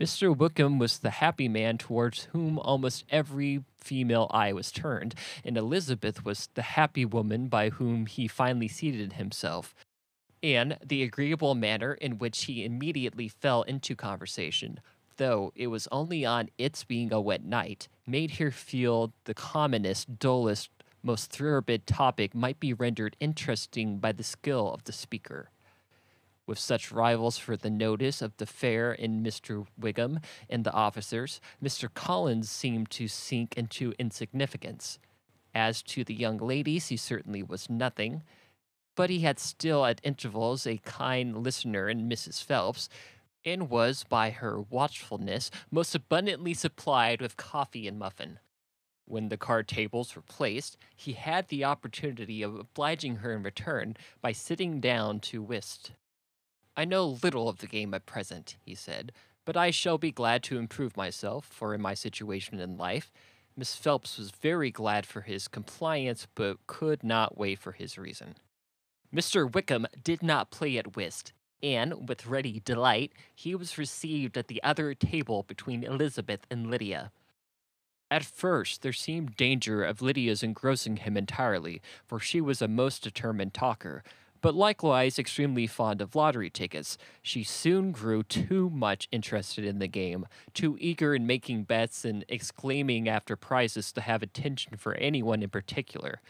Mr. 0.00 0.36
Wickham 0.36 0.78
was 0.78 0.98
the 0.98 1.10
happy 1.10 1.48
man 1.48 1.78
towards 1.78 2.24
whom 2.32 2.58
almost 2.58 3.04
every 3.10 3.62
female 3.76 4.26
eye 4.32 4.52
was 4.52 4.72
turned, 4.72 5.14
and 5.44 5.56
Elizabeth 5.56 6.24
was 6.24 6.48
the 6.54 6.62
happy 6.62 7.04
woman 7.04 7.46
by 7.46 7.70
whom 7.70 8.06
he 8.06 8.26
finally 8.26 8.66
seated 8.66 9.12
himself, 9.12 9.72
and 10.42 10.76
the 10.84 11.04
agreeable 11.04 11.54
manner 11.54 11.94
in 11.94 12.18
which 12.18 12.44
he 12.44 12.64
immediately 12.64 13.28
fell 13.28 13.62
into 13.62 13.94
conversation, 13.94 14.80
though 15.16 15.52
it 15.54 15.68
was 15.68 15.86
only 15.92 16.24
on 16.24 16.50
its 16.58 16.82
being 16.82 17.12
a 17.12 17.20
wet 17.20 17.44
night, 17.44 17.86
made 18.04 18.32
her 18.32 18.50
feel 18.50 19.12
the 19.26 19.34
commonest, 19.34 20.18
dullest, 20.18 20.70
most 21.04 21.30
thoroughbred 21.30 21.86
topic 21.86 22.34
might 22.34 22.58
be 22.58 22.72
rendered 22.72 23.16
interesting 23.20 23.98
by 23.98 24.10
the 24.10 24.24
skill 24.24 24.72
of 24.72 24.82
the 24.84 24.92
speaker. 24.92 25.50
With 26.46 26.58
such 26.58 26.92
rivals 26.92 27.38
for 27.38 27.56
the 27.56 27.70
notice 27.70 28.20
of 28.20 28.36
the 28.36 28.46
fair 28.46 28.92
in 28.92 29.22
Mr. 29.22 29.66
Wickham 29.78 30.20
and 30.50 30.64
the 30.64 30.72
officers, 30.72 31.40
Mr. 31.62 31.92
Collins 31.92 32.50
seemed 32.50 32.90
to 32.90 33.08
sink 33.08 33.56
into 33.56 33.94
insignificance. 33.98 34.98
As 35.54 35.82
to 35.84 36.04
the 36.04 36.14
young 36.14 36.36
ladies, 36.36 36.88
he 36.88 36.98
certainly 36.98 37.42
was 37.42 37.70
nothing, 37.70 38.22
but 38.94 39.08
he 39.08 39.20
had 39.20 39.38
still 39.38 39.86
at 39.86 40.00
intervals 40.04 40.66
a 40.66 40.78
kind 40.78 41.42
listener 41.42 41.88
in 41.88 42.08
Mrs. 42.08 42.44
Phelps, 42.44 42.88
and 43.44 43.70
was, 43.70 44.04
by 44.04 44.30
her 44.30 44.60
watchfulness, 44.60 45.50
most 45.70 45.94
abundantly 45.94 46.54
supplied 46.54 47.20
with 47.20 47.36
coffee 47.36 47.88
and 47.88 47.98
muffin. 47.98 48.38
When 49.06 49.28
the 49.28 49.36
card 49.36 49.68
tables 49.68 50.16
were 50.16 50.22
placed, 50.22 50.76
he 50.96 51.12
had 51.12 51.48
the 51.48 51.64
opportunity 51.64 52.42
of 52.42 52.54
obliging 52.54 53.16
her 53.16 53.32
in 53.32 53.42
return 53.42 53.96
by 54.22 54.32
sitting 54.32 54.80
down 54.80 55.20
to 55.20 55.42
whist. 55.42 55.92
I 56.76 56.84
know 56.84 57.18
little 57.22 57.48
of 57.48 57.58
the 57.58 57.66
game 57.66 57.94
at 57.94 58.06
present, 58.06 58.56
he 58.60 58.74
said, 58.74 59.12
but 59.44 59.56
I 59.56 59.70
shall 59.70 59.98
be 59.98 60.10
glad 60.10 60.42
to 60.44 60.58
improve 60.58 60.96
myself, 60.96 61.44
for 61.44 61.74
in 61.74 61.80
my 61.80 61.94
situation 61.94 62.58
in 62.58 62.76
life, 62.76 63.12
Miss 63.56 63.76
Phelps 63.76 64.18
was 64.18 64.30
very 64.30 64.70
glad 64.70 65.06
for 65.06 65.20
his 65.20 65.46
compliance, 65.46 66.26
but 66.34 66.66
could 66.66 67.04
not 67.04 67.38
wait 67.38 67.58
for 67.60 67.72
his 67.72 67.96
reason. 67.96 68.34
Mr. 69.14 69.52
Wickham 69.52 69.86
did 70.02 70.22
not 70.22 70.50
play 70.50 70.76
at 70.76 70.96
whist, 70.96 71.32
and, 71.62 72.08
with 72.08 72.26
ready 72.26 72.60
delight, 72.64 73.12
he 73.34 73.54
was 73.54 73.78
received 73.78 74.36
at 74.36 74.48
the 74.48 74.62
other 74.64 74.92
table 74.94 75.44
between 75.44 75.84
Elizabeth 75.84 76.40
and 76.50 76.68
Lydia. 76.68 77.12
At 78.10 78.24
first, 78.24 78.82
there 78.82 78.92
seemed 78.92 79.36
danger 79.36 79.84
of 79.84 80.02
Lydia's 80.02 80.42
engrossing 80.42 80.98
him 80.98 81.16
entirely, 81.16 81.80
for 82.04 82.18
she 82.18 82.40
was 82.40 82.60
a 82.60 82.68
most 82.68 83.02
determined 83.02 83.54
talker, 83.54 84.02
but 84.44 84.54
likewise 84.54 85.18
extremely 85.18 85.66
fond 85.66 86.02
of 86.02 86.14
lottery 86.14 86.50
tickets. 86.50 86.98
She 87.22 87.42
soon 87.42 87.92
grew 87.92 88.22
too 88.22 88.68
much 88.68 89.08
interested 89.10 89.64
in 89.64 89.78
the 89.78 89.88
game, 89.88 90.26
too 90.52 90.76
eager 90.78 91.14
in 91.14 91.26
making 91.26 91.62
bets 91.62 92.04
and 92.04 92.26
exclaiming 92.28 93.08
after 93.08 93.36
prizes 93.36 93.90
to 93.92 94.02
have 94.02 94.22
attention 94.22 94.76
for 94.76 94.96
anyone 94.96 95.42
in 95.42 95.48
particular. 95.48 96.20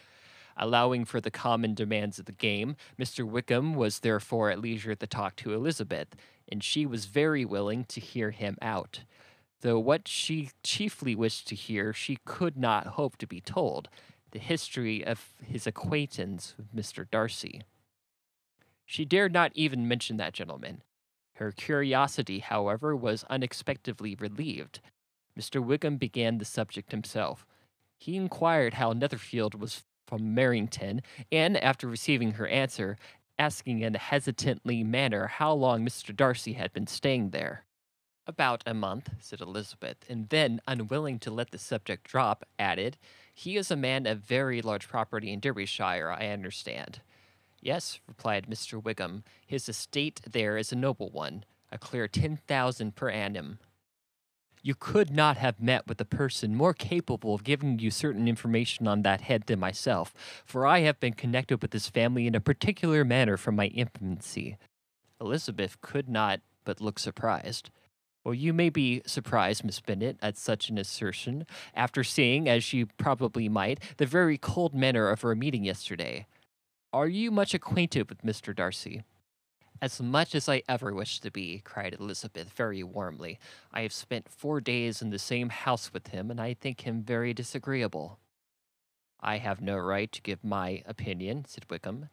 Allowing 0.56 1.04
for 1.04 1.20
the 1.20 1.32
common 1.32 1.74
demands 1.74 2.20
of 2.20 2.26
the 2.26 2.30
game, 2.30 2.76
Mr. 2.96 3.26
Wickham 3.28 3.74
was 3.74 3.98
therefore 3.98 4.48
at 4.48 4.60
leisure 4.60 4.94
to 4.94 5.06
talk 5.08 5.34
to 5.34 5.52
Elizabeth, 5.52 6.14
and 6.48 6.62
she 6.62 6.86
was 6.86 7.06
very 7.06 7.44
willing 7.44 7.84
to 7.86 7.98
hear 7.98 8.30
him 8.30 8.56
out. 8.62 9.00
Though 9.62 9.80
what 9.80 10.06
she 10.06 10.50
chiefly 10.62 11.16
wished 11.16 11.48
to 11.48 11.56
hear, 11.56 11.92
she 11.92 12.18
could 12.24 12.56
not 12.56 12.86
hope 12.86 13.16
to 13.16 13.26
be 13.26 13.40
told 13.40 13.88
the 14.30 14.38
history 14.38 15.04
of 15.04 15.34
his 15.42 15.66
acquaintance 15.66 16.54
with 16.56 16.72
Mr. 16.72 17.10
Darcy. 17.10 17.62
She 18.86 19.04
dared 19.04 19.32
not 19.32 19.52
even 19.54 19.88
mention 19.88 20.16
that 20.18 20.34
gentleman. 20.34 20.82
Her 21.34 21.52
curiosity, 21.52 22.38
however, 22.40 22.94
was 22.94 23.24
unexpectedly 23.24 24.14
relieved. 24.14 24.80
Mr. 25.38 25.64
Wickham 25.64 25.96
began 25.96 26.38
the 26.38 26.44
subject 26.44 26.92
himself. 26.92 27.46
He 27.98 28.16
inquired 28.16 28.74
how 28.74 28.92
Netherfield 28.92 29.54
was 29.54 29.82
from 30.06 30.36
Merrington, 30.36 31.00
and 31.32 31.56
after 31.56 31.88
receiving 31.88 32.32
her 32.32 32.46
answer, 32.46 32.96
asking 33.38 33.80
in 33.80 33.94
a 33.94 33.98
hesitantly 33.98 34.84
manner 34.84 35.26
how 35.26 35.52
long 35.52 35.84
Mr. 35.84 36.14
Darcy 36.14 36.52
had 36.52 36.72
been 36.72 36.86
staying 36.86 37.30
there. 37.30 37.64
About 38.26 38.62
a 38.66 38.74
month, 38.74 39.10
said 39.20 39.40
Elizabeth, 39.40 39.98
and 40.08 40.28
then, 40.28 40.60
unwilling 40.66 41.18
to 41.20 41.30
let 41.30 41.50
the 41.50 41.58
subject 41.58 42.04
drop, 42.04 42.44
added, 42.58 42.96
He 43.34 43.56
is 43.56 43.70
a 43.70 43.76
man 43.76 44.06
of 44.06 44.20
very 44.20 44.62
large 44.62 44.88
property 44.88 45.32
in 45.32 45.40
Derbyshire, 45.40 46.10
I 46.10 46.28
understand. 46.28 47.00
Yes, 47.64 47.98
replied 48.06 48.46
Mr. 48.46 48.80
Wickham, 48.80 49.24
his 49.46 49.70
estate 49.70 50.20
there 50.30 50.58
is 50.58 50.70
a 50.70 50.76
noble 50.76 51.08
one, 51.08 51.44
a 51.72 51.78
clear 51.78 52.06
ten 52.06 52.36
thousand 52.46 52.94
per 52.94 53.08
annum. 53.08 53.58
You 54.62 54.74
could 54.74 55.10
not 55.10 55.38
have 55.38 55.62
met 55.62 55.86
with 55.86 55.98
a 55.98 56.04
person 56.04 56.54
more 56.54 56.74
capable 56.74 57.34
of 57.34 57.42
giving 57.42 57.78
you 57.78 57.90
certain 57.90 58.28
information 58.28 58.86
on 58.86 59.00
that 59.02 59.22
head 59.22 59.44
than 59.46 59.60
myself, 59.60 60.12
for 60.44 60.66
I 60.66 60.80
have 60.80 61.00
been 61.00 61.14
connected 61.14 61.62
with 61.62 61.70
this 61.70 61.88
family 61.88 62.26
in 62.26 62.34
a 62.34 62.40
particular 62.40 63.02
manner 63.02 63.38
from 63.38 63.56
my 63.56 63.68
infancy. 63.68 64.58
Elizabeth 65.18 65.80
could 65.80 66.06
not 66.06 66.40
but 66.66 66.82
look 66.82 66.98
surprised. 66.98 67.70
Well, 68.24 68.34
you 68.34 68.52
may 68.52 68.68
be 68.68 69.00
surprised, 69.06 69.64
Miss 69.64 69.80
Bennet, 69.80 70.18
at 70.20 70.36
such 70.36 70.68
an 70.68 70.76
assertion, 70.76 71.46
after 71.74 72.04
seeing, 72.04 72.46
as 72.46 72.74
you 72.74 72.88
probably 72.98 73.48
might, 73.48 73.80
the 73.96 74.06
very 74.06 74.36
cold 74.36 74.74
manner 74.74 75.08
of 75.08 75.24
our 75.24 75.34
meeting 75.34 75.64
yesterday. 75.64 76.26
Are 76.94 77.08
you 77.08 77.32
much 77.32 77.54
acquainted 77.54 78.08
with 78.08 78.22
Mr. 78.22 78.54
Darcy? 78.54 79.02
As 79.82 80.00
much 80.00 80.32
as 80.32 80.48
I 80.48 80.62
ever 80.68 80.94
wish 80.94 81.18
to 81.18 81.30
be, 81.32 81.60
cried 81.64 81.96
Elizabeth 81.98 82.52
very 82.52 82.84
warmly. 82.84 83.40
I 83.72 83.80
have 83.80 83.92
spent 83.92 84.28
four 84.28 84.60
days 84.60 85.02
in 85.02 85.10
the 85.10 85.18
same 85.18 85.48
house 85.48 85.92
with 85.92 86.06
him, 86.06 86.30
and 86.30 86.40
I 86.40 86.54
think 86.54 86.82
him 86.82 87.02
very 87.02 87.34
disagreeable. 87.34 88.20
I 89.18 89.38
have 89.38 89.60
no 89.60 89.76
right 89.76 90.12
to 90.12 90.22
give 90.22 90.44
my 90.44 90.84
opinion, 90.86 91.46
said 91.48 91.64
Wickham, 91.68 92.10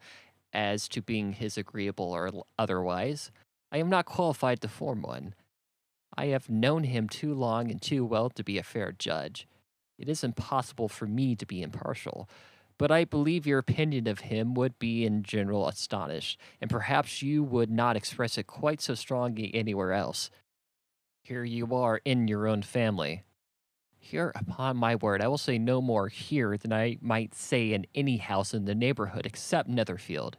as 0.52 0.88
to 0.88 1.00
being 1.00 1.34
his 1.34 1.56
agreeable 1.56 2.10
or 2.10 2.32
otherwise. 2.58 3.30
I 3.70 3.78
am 3.78 3.88
not 3.88 4.04
qualified 4.04 4.60
to 4.62 4.68
form 4.68 5.02
one. 5.02 5.36
I 6.16 6.26
have 6.26 6.50
known 6.50 6.82
him 6.82 7.08
too 7.08 7.34
long 7.34 7.70
and 7.70 7.80
too 7.80 8.04
well 8.04 8.30
to 8.30 8.42
be 8.42 8.58
a 8.58 8.64
fair 8.64 8.90
judge. 8.90 9.46
It 9.96 10.08
is 10.08 10.24
impossible 10.24 10.88
for 10.88 11.06
me 11.06 11.36
to 11.36 11.46
be 11.46 11.62
impartial 11.62 12.28
but 12.82 12.90
I 12.90 13.04
believe 13.04 13.46
your 13.46 13.60
opinion 13.60 14.08
of 14.08 14.22
him 14.22 14.54
would 14.54 14.76
be 14.80 15.06
in 15.06 15.22
general 15.22 15.68
astonished, 15.68 16.36
and 16.60 16.68
perhaps 16.68 17.22
you 17.22 17.44
would 17.44 17.70
not 17.70 17.94
express 17.94 18.36
it 18.36 18.48
quite 18.48 18.80
so 18.80 18.96
strongly 18.96 19.54
anywhere 19.54 19.92
else. 19.92 20.30
Here 21.22 21.44
you 21.44 21.76
are 21.76 22.00
in 22.04 22.26
your 22.26 22.48
own 22.48 22.62
family. 22.62 23.22
Here, 24.00 24.32
upon 24.34 24.78
my 24.78 24.96
word, 24.96 25.22
I 25.22 25.28
will 25.28 25.38
say 25.38 25.58
no 25.58 25.80
more 25.80 26.08
here 26.08 26.56
than 26.56 26.72
I 26.72 26.98
might 27.00 27.36
say 27.36 27.72
in 27.72 27.86
any 27.94 28.16
house 28.16 28.52
in 28.52 28.64
the 28.64 28.74
neighborhood 28.74 29.26
except 29.26 29.68
Netherfield. 29.68 30.36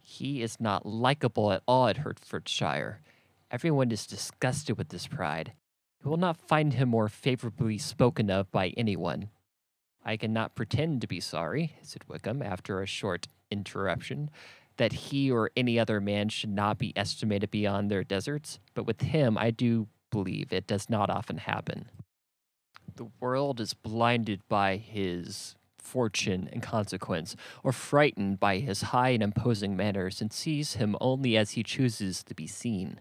He 0.00 0.40
is 0.40 0.62
not 0.62 0.86
likable 0.86 1.52
at 1.52 1.62
all 1.68 1.88
at 1.88 1.98
Hertfordshire. 1.98 3.02
Everyone 3.50 3.92
is 3.92 4.06
disgusted 4.06 4.78
with 4.78 4.90
his 4.90 5.06
pride. 5.06 5.52
You 6.02 6.08
will 6.08 6.16
not 6.16 6.48
find 6.48 6.72
him 6.72 6.88
more 6.88 7.10
favorably 7.10 7.76
spoken 7.76 8.30
of 8.30 8.50
by 8.50 8.68
anyone. 8.78 9.28
I 10.04 10.16
cannot 10.16 10.54
pretend 10.54 11.00
to 11.00 11.06
be 11.06 11.20
sorry, 11.20 11.76
said 11.82 12.04
Wickham 12.08 12.42
after 12.42 12.80
a 12.80 12.86
short 12.86 13.28
interruption, 13.50 14.30
that 14.76 14.92
he 14.92 15.30
or 15.30 15.50
any 15.56 15.78
other 15.78 16.00
man 16.00 16.28
should 16.28 16.50
not 16.50 16.78
be 16.78 16.92
estimated 16.96 17.50
beyond 17.50 17.90
their 17.90 18.02
deserts, 18.04 18.58
but 18.74 18.86
with 18.86 19.02
him 19.02 19.36
I 19.36 19.50
do 19.50 19.88
believe 20.10 20.52
it 20.52 20.66
does 20.66 20.88
not 20.88 21.10
often 21.10 21.38
happen. 21.38 21.90
The 22.96 23.10
world 23.20 23.60
is 23.60 23.74
blinded 23.74 24.40
by 24.48 24.76
his 24.76 25.54
fortune 25.78 26.48
and 26.52 26.62
consequence, 26.62 27.36
or 27.62 27.72
frightened 27.72 28.40
by 28.40 28.58
his 28.58 28.82
high 28.82 29.10
and 29.10 29.22
imposing 29.22 29.76
manners, 29.76 30.20
and 30.20 30.32
sees 30.32 30.74
him 30.74 30.96
only 31.00 31.36
as 31.36 31.52
he 31.52 31.62
chooses 31.62 32.22
to 32.24 32.34
be 32.34 32.46
seen. 32.46 33.00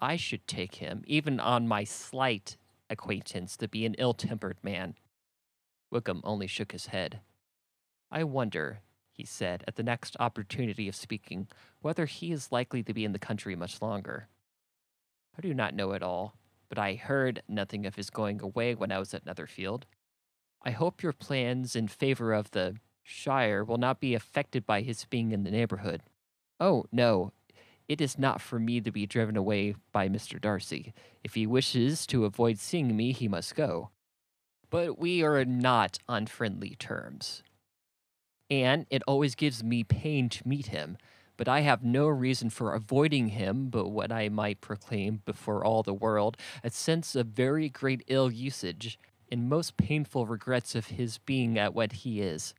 I 0.00 0.16
should 0.16 0.46
take 0.46 0.76
him, 0.76 1.02
even 1.06 1.40
on 1.40 1.68
my 1.68 1.84
slight 1.84 2.56
acquaintance, 2.88 3.56
to 3.58 3.68
be 3.68 3.86
an 3.86 3.94
ill 3.98 4.14
tempered 4.14 4.56
man, 4.62 4.94
Wickham 5.90 6.20
only 6.24 6.46
shook 6.46 6.72
his 6.72 6.86
head. 6.86 7.20
I 8.10 8.24
wonder, 8.24 8.80
he 9.12 9.24
said, 9.24 9.64
at 9.66 9.76
the 9.76 9.82
next 9.82 10.16
opportunity 10.18 10.88
of 10.88 10.94
speaking, 10.94 11.48
whether 11.80 12.06
he 12.06 12.32
is 12.32 12.52
likely 12.52 12.82
to 12.82 12.94
be 12.94 13.04
in 13.04 13.12
the 13.12 13.18
country 13.18 13.54
much 13.54 13.82
longer. 13.82 14.28
I 15.36 15.40
do 15.40 15.54
not 15.54 15.74
know 15.74 15.92
at 15.92 16.02
all, 16.02 16.34
but 16.68 16.78
I 16.78 16.94
heard 16.94 17.42
nothing 17.48 17.86
of 17.86 17.96
his 17.96 18.10
going 18.10 18.40
away 18.40 18.74
when 18.74 18.92
I 18.92 18.98
was 18.98 19.14
at 19.14 19.26
Netherfield. 19.26 19.86
I 20.62 20.70
hope 20.70 21.02
your 21.02 21.12
plans 21.12 21.74
in 21.74 21.88
favor 21.88 22.32
of 22.32 22.50
the 22.50 22.76
Shire 23.02 23.64
will 23.64 23.78
not 23.78 24.00
be 24.00 24.14
affected 24.14 24.66
by 24.66 24.82
his 24.82 25.04
being 25.06 25.32
in 25.32 25.42
the 25.42 25.50
neighborhood. 25.50 26.02
Oh, 26.60 26.84
no, 26.92 27.32
it 27.88 28.00
is 28.00 28.18
not 28.18 28.40
for 28.40 28.60
me 28.60 28.80
to 28.80 28.92
be 28.92 29.06
driven 29.06 29.36
away 29.36 29.74
by 29.92 30.08
Mr. 30.08 30.40
Darcy. 30.40 30.92
If 31.24 31.34
he 31.34 31.46
wishes 31.46 32.06
to 32.06 32.24
avoid 32.24 32.58
seeing 32.58 32.96
me, 32.96 33.12
he 33.12 33.26
must 33.26 33.56
go. 33.56 33.90
But 34.70 34.98
we 34.98 35.22
are 35.22 35.44
not 35.44 35.98
on 36.08 36.26
friendly 36.26 36.76
terms. 36.78 37.42
And 38.48 38.86
it 38.90 39.02
always 39.06 39.34
gives 39.34 39.62
me 39.62 39.84
pain 39.84 40.28
to 40.30 40.48
meet 40.48 40.66
him, 40.66 40.96
but 41.36 41.48
I 41.48 41.60
have 41.60 41.82
no 41.82 42.06
reason 42.06 42.50
for 42.50 42.74
avoiding 42.74 43.28
him 43.28 43.68
but 43.68 43.88
what 43.88 44.12
I 44.12 44.28
might 44.28 44.60
proclaim 44.60 45.22
before 45.24 45.64
all 45.64 45.82
the 45.82 45.94
world 45.94 46.36
a 46.62 46.70
sense 46.70 47.16
of 47.16 47.28
very 47.28 47.68
great 47.68 48.02
ill 48.08 48.30
usage 48.30 48.98
and 49.30 49.48
most 49.48 49.76
painful 49.76 50.26
regrets 50.26 50.74
of 50.74 50.88
his 50.88 51.18
being 51.18 51.58
at 51.58 51.74
what 51.74 51.92
he 51.92 52.20
is. 52.20 52.54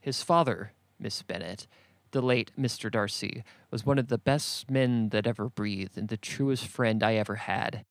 His 0.00 0.22
father, 0.22 0.72
Miss 0.98 1.22
Bennet, 1.22 1.66
the 2.12 2.22
late 2.22 2.52
Mr. 2.58 2.90
Darcy, 2.90 3.42
was 3.70 3.86
one 3.86 3.98
of 3.98 4.08
the 4.08 4.18
best 4.18 4.70
men 4.70 5.08
that 5.10 5.26
ever 5.26 5.48
breathed 5.48 5.96
and 5.96 6.08
the 6.08 6.16
truest 6.16 6.66
friend 6.66 7.02
I 7.02 7.14
ever 7.14 7.36
had. 7.36 7.84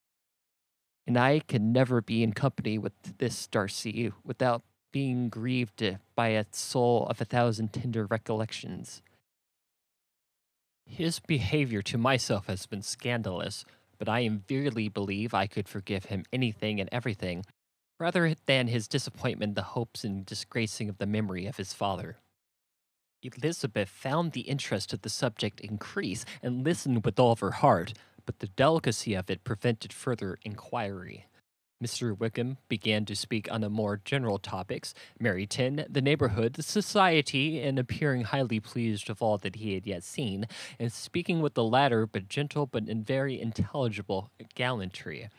And 1.09 1.17
I 1.17 1.39
can 1.39 1.73
never 1.73 2.01
be 2.01 2.21
in 2.21 2.33
company 2.33 2.77
with 2.77 2.93
this 3.17 3.47
Darcy 3.47 4.11
without 4.23 4.61
being 4.91 5.27
grieved 5.27 5.83
by 6.15 6.27
a 6.27 6.45
soul 6.51 7.07
of 7.07 7.19
a 7.19 7.25
thousand 7.25 7.73
tender 7.73 8.05
recollections. 8.05 9.01
His 10.85 11.19
behavior 11.19 11.81
to 11.81 11.97
myself 11.97 12.45
has 12.45 12.67
been 12.67 12.83
scandalous, 12.83 13.65
but 13.97 14.07
I 14.07 14.29
verily 14.47 14.87
believe 14.87 15.33
I 15.33 15.47
could 15.47 15.67
forgive 15.67 16.05
him 16.05 16.25
anything 16.31 16.79
and 16.79 16.89
everything, 16.91 17.43
rather 17.99 18.35
than 18.45 18.67
his 18.67 18.87
disappointment, 18.87 19.55
the 19.55 19.63
hopes 19.63 20.03
and 20.03 20.23
disgracing 20.23 20.89
of 20.89 20.99
the 20.99 21.07
memory 21.07 21.47
of 21.47 21.57
his 21.57 21.73
father. 21.73 22.17
Elizabeth 23.23 23.89
found 23.89 24.33
the 24.33 24.41
interest 24.41 24.93
of 24.93 25.01
the 25.01 25.09
subject 25.09 25.59
increase 25.59 26.23
and 26.43 26.63
listened 26.63 27.03
with 27.03 27.19
all 27.19 27.35
her 27.37 27.51
heart, 27.51 27.93
but 28.29 28.37
the 28.37 28.47
delicacy 28.49 29.15
of 29.15 29.27
it 29.31 29.43
prevented 29.43 29.91
further 29.91 30.37
inquiry. 30.43 31.25
Mr. 31.83 32.15
Wickham 32.15 32.59
began 32.67 33.03
to 33.03 33.15
speak 33.15 33.51
on 33.51 33.61
the 33.61 33.71
more 33.71 33.99
general 34.05 34.37
topics 34.37 34.93
Meryton, 35.19 35.83
the 35.91 35.99
neighborhood, 35.99 36.53
the 36.53 36.61
society, 36.61 37.59
and 37.59 37.79
appearing 37.79 38.25
highly 38.25 38.59
pleased 38.59 39.09
of 39.09 39.23
all 39.23 39.39
that 39.39 39.55
he 39.55 39.73
had 39.73 39.87
yet 39.87 40.03
seen, 40.03 40.45
and 40.77 40.93
speaking 40.93 41.41
with 41.41 41.55
the 41.55 41.63
latter 41.63 42.05
but 42.05 42.29
gentle 42.29 42.67
but 42.67 42.87
in 42.87 43.03
very 43.03 43.41
intelligible 43.41 44.29
gallantry. 44.53 45.29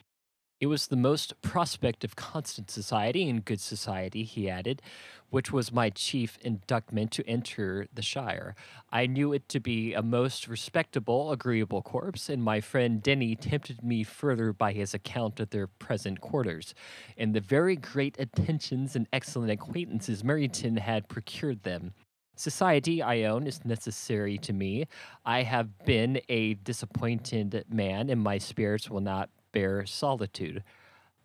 It 0.61 0.67
was 0.67 0.89
the 0.89 0.97
most 0.97 1.41
prospect 1.41 2.05
of 2.05 2.17
constant 2.17 2.71
society 2.71 3.31
and 3.31 3.43
good 3.43 3.63
society, 3.63 4.25
he 4.25 4.51
added, 4.51 4.83
which 5.31 5.51
was 5.51 5.73
my 5.73 5.89
chief 5.89 6.37
inducement 6.43 7.13
to 7.13 7.27
enter 7.27 7.87
the 7.95 8.03
Shire. 8.03 8.55
I 8.93 9.07
knew 9.07 9.33
it 9.33 9.49
to 9.49 9.59
be 9.59 9.95
a 9.95 10.03
most 10.03 10.49
respectable, 10.49 11.33
agreeable 11.33 11.81
corpse, 11.81 12.29
and 12.29 12.43
my 12.43 12.61
friend 12.61 13.03
Denny 13.03 13.37
tempted 13.37 13.83
me 13.83 14.05
further 14.05 14.53
by 14.53 14.73
his 14.73 14.93
account 14.93 15.41
of 15.41 15.49
their 15.49 15.67
present 15.67 16.21
quarters, 16.21 16.75
and 17.17 17.35
the 17.35 17.41
very 17.41 17.77
great 17.77 18.17
attentions 18.19 18.95
and 18.95 19.07
excellent 19.15 19.51
acquaintances 19.51 20.23
Meryton 20.23 20.79
had 20.79 21.09
procured 21.09 21.63
them. 21.63 21.95
Society, 22.37 23.03
I 23.03 23.23
own, 23.23 23.47
is 23.47 23.65
necessary 23.65 24.37
to 24.39 24.53
me. 24.53 24.89
I 25.25 25.43
have 25.43 25.87
been 25.87 26.21
a 26.29 26.55
disappointed 26.55 27.65
man, 27.71 28.11
and 28.11 28.21
my 28.21 28.37
spirits 28.37 28.91
will 28.91 29.01
not 29.01 29.31
bear 29.53 29.87
solitude. 29.87 30.63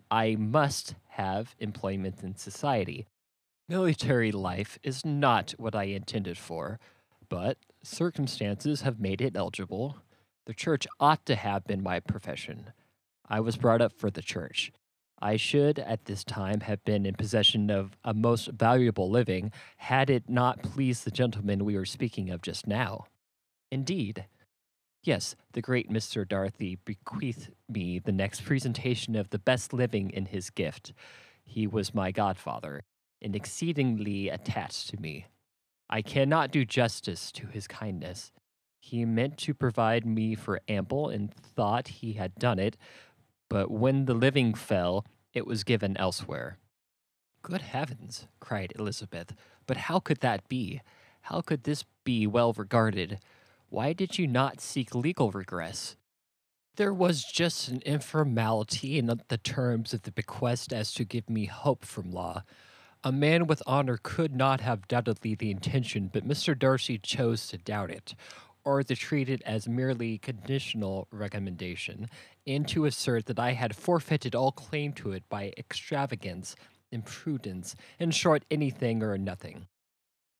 I 0.09 0.35
must 0.35 0.95
have 1.09 1.55
employment 1.59 2.23
in 2.23 2.35
society. 2.35 3.05
Military 3.67 4.31
life 4.31 4.77
is 4.83 5.03
not 5.03 5.55
what 5.57 5.73
I 5.73 5.85
intended 5.85 6.38
for, 6.38 6.79
but 7.29 7.57
circumstances 7.81 8.81
have 8.81 8.99
made 8.99 9.21
it 9.21 9.35
eligible. 9.35 9.97
The 10.45 10.53
church 10.53 10.85
ought 10.99 11.25
to 11.25 11.35
have 11.35 11.65
been 11.65 11.81
my 11.81 11.99
profession. 11.99 12.71
I 13.27 13.39
was 13.39 13.57
brought 13.57 13.81
up 13.81 13.93
for 13.93 14.11
the 14.11 14.21
church. 14.21 14.71
I 15.19 15.38
should, 15.38 15.79
at 15.79 16.05
this 16.05 16.23
time, 16.23 16.59
have 16.61 16.83
been 16.83 17.05
in 17.05 17.15
possession 17.15 17.71
of 17.71 17.97
a 18.03 18.13
most 18.13 18.49
valuable 18.49 19.09
living 19.09 19.51
had 19.77 20.09
it 20.09 20.29
not 20.29 20.61
pleased 20.61 21.03
the 21.05 21.11
gentleman 21.11 21.65
we 21.65 21.75
were 21.75 21.85
speaking 21.85 22.29
of 22.29 22.41
just 22.41 22.67
now. 22.67 23.05
Indeed, 23.71 24.25
Yes, 25.05 25.35
the 25.53 25.61
great 25.61 25.87
Mr. 25.87 26.27
Darcy 26.27 26.79
bequeathed 26.83 27.51
me 27.69 27.99
the 27.99 28.11
next 28.11 28.43
presentation 28.43 29.15
of 29.15 29.29
the 29.29 29.37
best 29.37 29.71
living 29.71 30.09
in 30.09 30.25
his 30.25 30.49
gift. 30.49 30.93
He 31.43 31.67
was 31.67 31.93
my 31.93 32.11
godfather, 32.11 32.81
and 33.21 33.35
exceedingly 33.35 34.29
attached 34.29 34.89
to 34.89 34.97
me. 34.97 35.27
I 35.87 36.01
cannot 36.01 36.49
do 36.49 36.65
justice 36.65 37.31
to 37.33 37.45
his 37.45 37.67
kindness. 37.67 38.31
He 38.81 39.05
meant 39.05 39.37
to 39.39 39.53
provide 39.53 40.07
me 40.07 40.33
for 40.33 40.59
ample, 40.67 41.09
and 41.09 41.31
thought 41.31 41.87
he 41.87 42.13
had 42.13 42.33
done 42.33 42.57
it, 42.57 42.75
but 43.47 43.69
when 43.69 44.05
the 44.05 44.15
living 44.15 44.55
fell, 44.55 45.05
it 45.35 45.45
was 45.45 45.63
given 45.63 45.95
elsewhere. 45.97 46.57
Good 47.43 47.61
heavens, 47.61 48.27
cried 48.39 48.73
Elizabeth, 48.75 49.35
but 49.67 49.77
how 49.77 49.99
could 49.99 50.21
that 50.21 50.47
be? 50.49 50.81
How 51.21 51.41
could 51.41 51.63
this 51.63 51.85
be 52.03 52.25
well 52.25 52.53
regarded? 52.53 53.19
Why 53.75 53.91
did 53.91 54.17
you 54.17 54.25
not 54.25 54.61
seek 54.61 54.95
legal 54.95 55.31
redress? 55.31 55.97
There 56.77 56.93
was 56.93 57.25
just 57.25 57.67
an 57.67 57.81
informality 57.85 58.97
in 58.97 59.07
the 59.27 59.38
terms 59.38 59.93
of 59.93 60.03
the 60.03 60.13
bequest 60.13 60.71
as 60.71 60.93
to 60.93 61.03
give 61.03 61.29
me 61.29 61.43
hope 61.43 61.83
from 61.83 62.09
law. 62.09 62.43
A 63.03 63.11
man 63.11 63.47
with 63.47 63.61
honor 63.67 63.99
could 64.01 64.33
not 64.33 64.61
have 64.61 64.88
doubtedly 64.88 65.35
the 65.35 65.51
intention, 65.51 66.09
but 66.13 66.25
Mr. 66.25 66.57
Darcy 66.57 66.97
chose 66.97 67.47
to 67.47 67.57
doubt 67.57 67.91
it, 67.91 68.15
or 68.63 68.81
to 68.81 68.95
treat 68.95 69.27
it 69.27 69.41
as 69.41 69.67
merely 69.67 70.19
conditional 70.19 71.09
recommendation, 71.11 72.07
and 72.47 72.65
to 72.69 72.85
assert 72.85 73.25
that 73.25 73.39
I 73.39 73.51
had 73.51 73.75
forfeited 73.75 74.33
all 74.35 74.53
claim 74.53 74.93
to 74.93 75.11
it 75.11 75.27
by 75.27 75.51
extravagance, 75.57 76.55
imprudence, 76.93 77.75
in 77.99 78.11
short, 78.11 78.45
anything 78.49 79.03
or 79.03 79.17
nothing. 79.17 79.67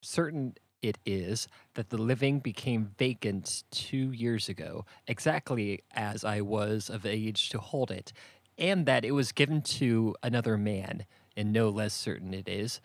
Certain 0.02 0.56
it 0.82 0.98
is 1.06 1.48
that 1.74 1.90
the 1.90 1.98
living 1.98 2.40
became 2.40 2.92
vacant 2.98 3.64
two 3.72 4.12
years 4.12 4.50
ago, 4.50 4.86
exactly 5.08 5.84
as 5.94 6.24
I 6.24 6.42
was 6.42 6.90
of 6.90 7.06
age 7.06 7.50
to 7.50 7.60
hold 7.60 7.92
it, 7.92 8.14
and 8.58 8.86
that 8.86 9.06
it 9.06 9.12
was 9.12 9.32
given 9.32 9.62
to 9.62 10.16
another 10.24 10.58
man, 10.58 11.06
and 11.36 11.52
no 11.52 11.70
less 11.70 11.94
certain 11.94 12.34
it 12.34 12.48
is 12.48 12.80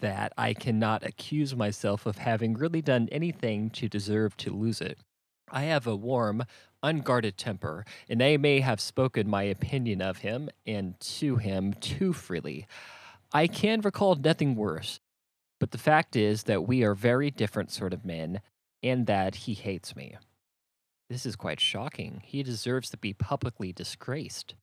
that 0.00 0.32
I 0.36 0.52
cannot 0.52 1.04
accuse 1.04 1.56
myself 1.56 2.04
of 2.04 2.18
having 2.18 2.54
really 2.54 2.82
done 2.82 3.08
anything 3.10 3.70
to 3.70 3.88
deserve 3.88 4.36
to 4.38 4.50
lose 4.50 4.80
it. 4.80 4.98
I 5.50 5.62
have 5.62 5.86
a 5.86 5.96
warm, 5.96 6.44
unguarded 6.82 7.38
temper, 7.38 7.86
and 8.08 8.22
I 8.22 8.36
may 8.36 8.60
have 8.60 8.80
spoken 8.80 9.28
my 9.30 9.44
opinion 9.44 10.02
of 10.02 10.18
him 10.18 10.50
and 10.66 10.98
to 11.00 11.36
him 11.36 11.72
too 11.74 12.12
freely. 12.12 12.66
I 13.32 13.46
can 13.46 13.80
recall 13.80 14.14
nothing 14.14 14.56
worse, 14.56 15.00
but 15.60 15.70
the 15.70 15.78
fact 15.78 16.16
is 16.16 16.44
that 16.44 16.66
we 16.66 16.82
are 16.82 16.94
very 16.94 17.30
different 17.30 17.70
sort 17.70 17.92
of 17.92 18.04
men, 18.04 18.40
and 18.82 19.06
that 19.06 19.34
he 19.34 19.54
hates 19.54 19.96
me. 19.96 20.16
This 21.08 21.26
is 21.26 21.36
quite 21.36 21.60
shocking. 21.60 22.22
He 22.24 22.42
deserves 22.42 22.90
to 22.90 22.96
be 22.96 23.12
publicly 23.12 23.72
disgraced. 23.72 24.54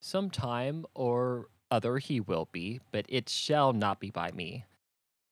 Some 0.00 0.30
time 0.30 0.84
or 0.94 1.48
other 1.70 1.98
he 1.98 2.20
will 2.20 2.48
be, 2.52 2.80
but 2.92 3.06
it 3.08 3.28
shall 3.28 3.72
not 3.72 4.00
be 4.00 4.10
by 4.10 4.30
me. 4.32 4.64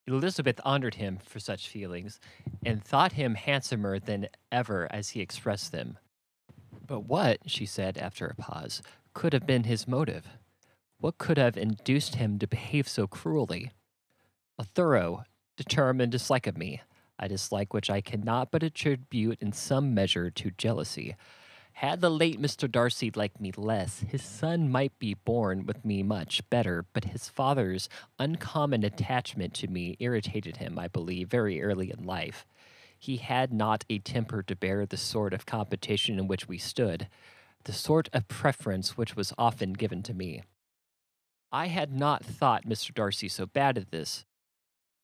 Elizabeth 0.07 0.61
honored 0.65 0.97
him 0.97 1.19
for 1.23 1.39
such 1.39 1.69
feelings, 1.69 2.19
and 2.65 2.83
thought 2.83 3.13
him 3.13 3.35
handsomer 3.35 3.99
than 3.99 4.29
ever 4.51 4.89
as 4.91 5.11
he 5.11 5.21
expressed 5.21 5.71
them. 5.71 5.99
But 6.85 7.01
what, 7.01 7.39
she 7.47 7.67
said 7.67 7.99
after 7.99 8.27
a 8.27 8.35
pause, 8.35 8.83
could 9.15 9.33
have 9.33 9.47
been 9.47 9.65
his 9.65 9.87
motive? 9.87 10.27
What 10.99 11.19
could 11.19 11.39
have 11.39 11.57
induced 11.57 12.17
him 12.17 12.39
to 12.39 12.47
behave 12.47 12.89
so 12.89 13.07
cruelly? 13.07 13.73
A 14.63 14.65
thorough, 14.65 15.25
determined 15.57 16.13
dislike 16.13 16.47
of 16.47 16.57
me, 16.57 16.81
a 17.19 17.29
dislike 17.29 17.75
which 17.75 17.91
I 17.91 18.01
cannot 18.01 18.53
but 18.53 18.63
attribute 18.63 19.39
in 19.43 19.51
some 19.51 19.93
measure 19.93 20.31
to 20.31 20.53
jealousy. 20.53 21.17
Had 21.73 22.01
the 22.01 22.09
late 22.09 22.41
Mr. 22.41 22.71
Darcy 22.71 23.11
liked 23.13 23.41
me 23.41 23.51
less, 23.57 24.05
his 24.07 24.23
son 24.23 24.71
might 24.71 24.97
be 25.01 25.15
born 25.15 25.67
with 25.67 25.85
me 25.85 26.05
much 26.05 26.49
better, 26.49 26.85
but 26.93 27.07
his 27.07 27.29
father's 27.29 27.89
uncommon 28.21 28.85
attachment 28.85 29.53
to 29.55 29.67
me 29.67 29.97
irritated 29.99 30.59
him, 30.59 30.79
I 30.79 30.87
believe, 30.87 31.29
very 31.29 31.61
early 31.61 31.91
in 31.91 32.07
life. 32.07 32.47
He 32.97 33.17
had 33.17 33.53
not 33.53 33.85
a 33.91 33.99
temper 33.99 34.45
to 34.45 34.55
bear 34.55 34.87
the 34.87 34.97
sort 34.97 35.35
of 35.35 35.45
competition 35.45 36.21
in 36.21 36.29
which 36.29 36.47
we 36.47 36.59
stood, 36.59 37.09
the 37.65 37.73
sort 37.73 38.09
of 38.13 38.29
preference 38.29 38.97
which 38.97 39.17
was 39.17 39.35
often 39.37 39.73
given 39.73 40.05
to 40.05 40.15
me. 40.15 40.45
I 41.51 41.67
had 41.67 41.93
not 41.93 42.25
thought 42.25 42.65
Mr. 42.65 42.95
Darcy 42.95 43.29
so 43.29 43.45
bad 43.45 43.77
at 43.77 43.91
this, 43.91 44.25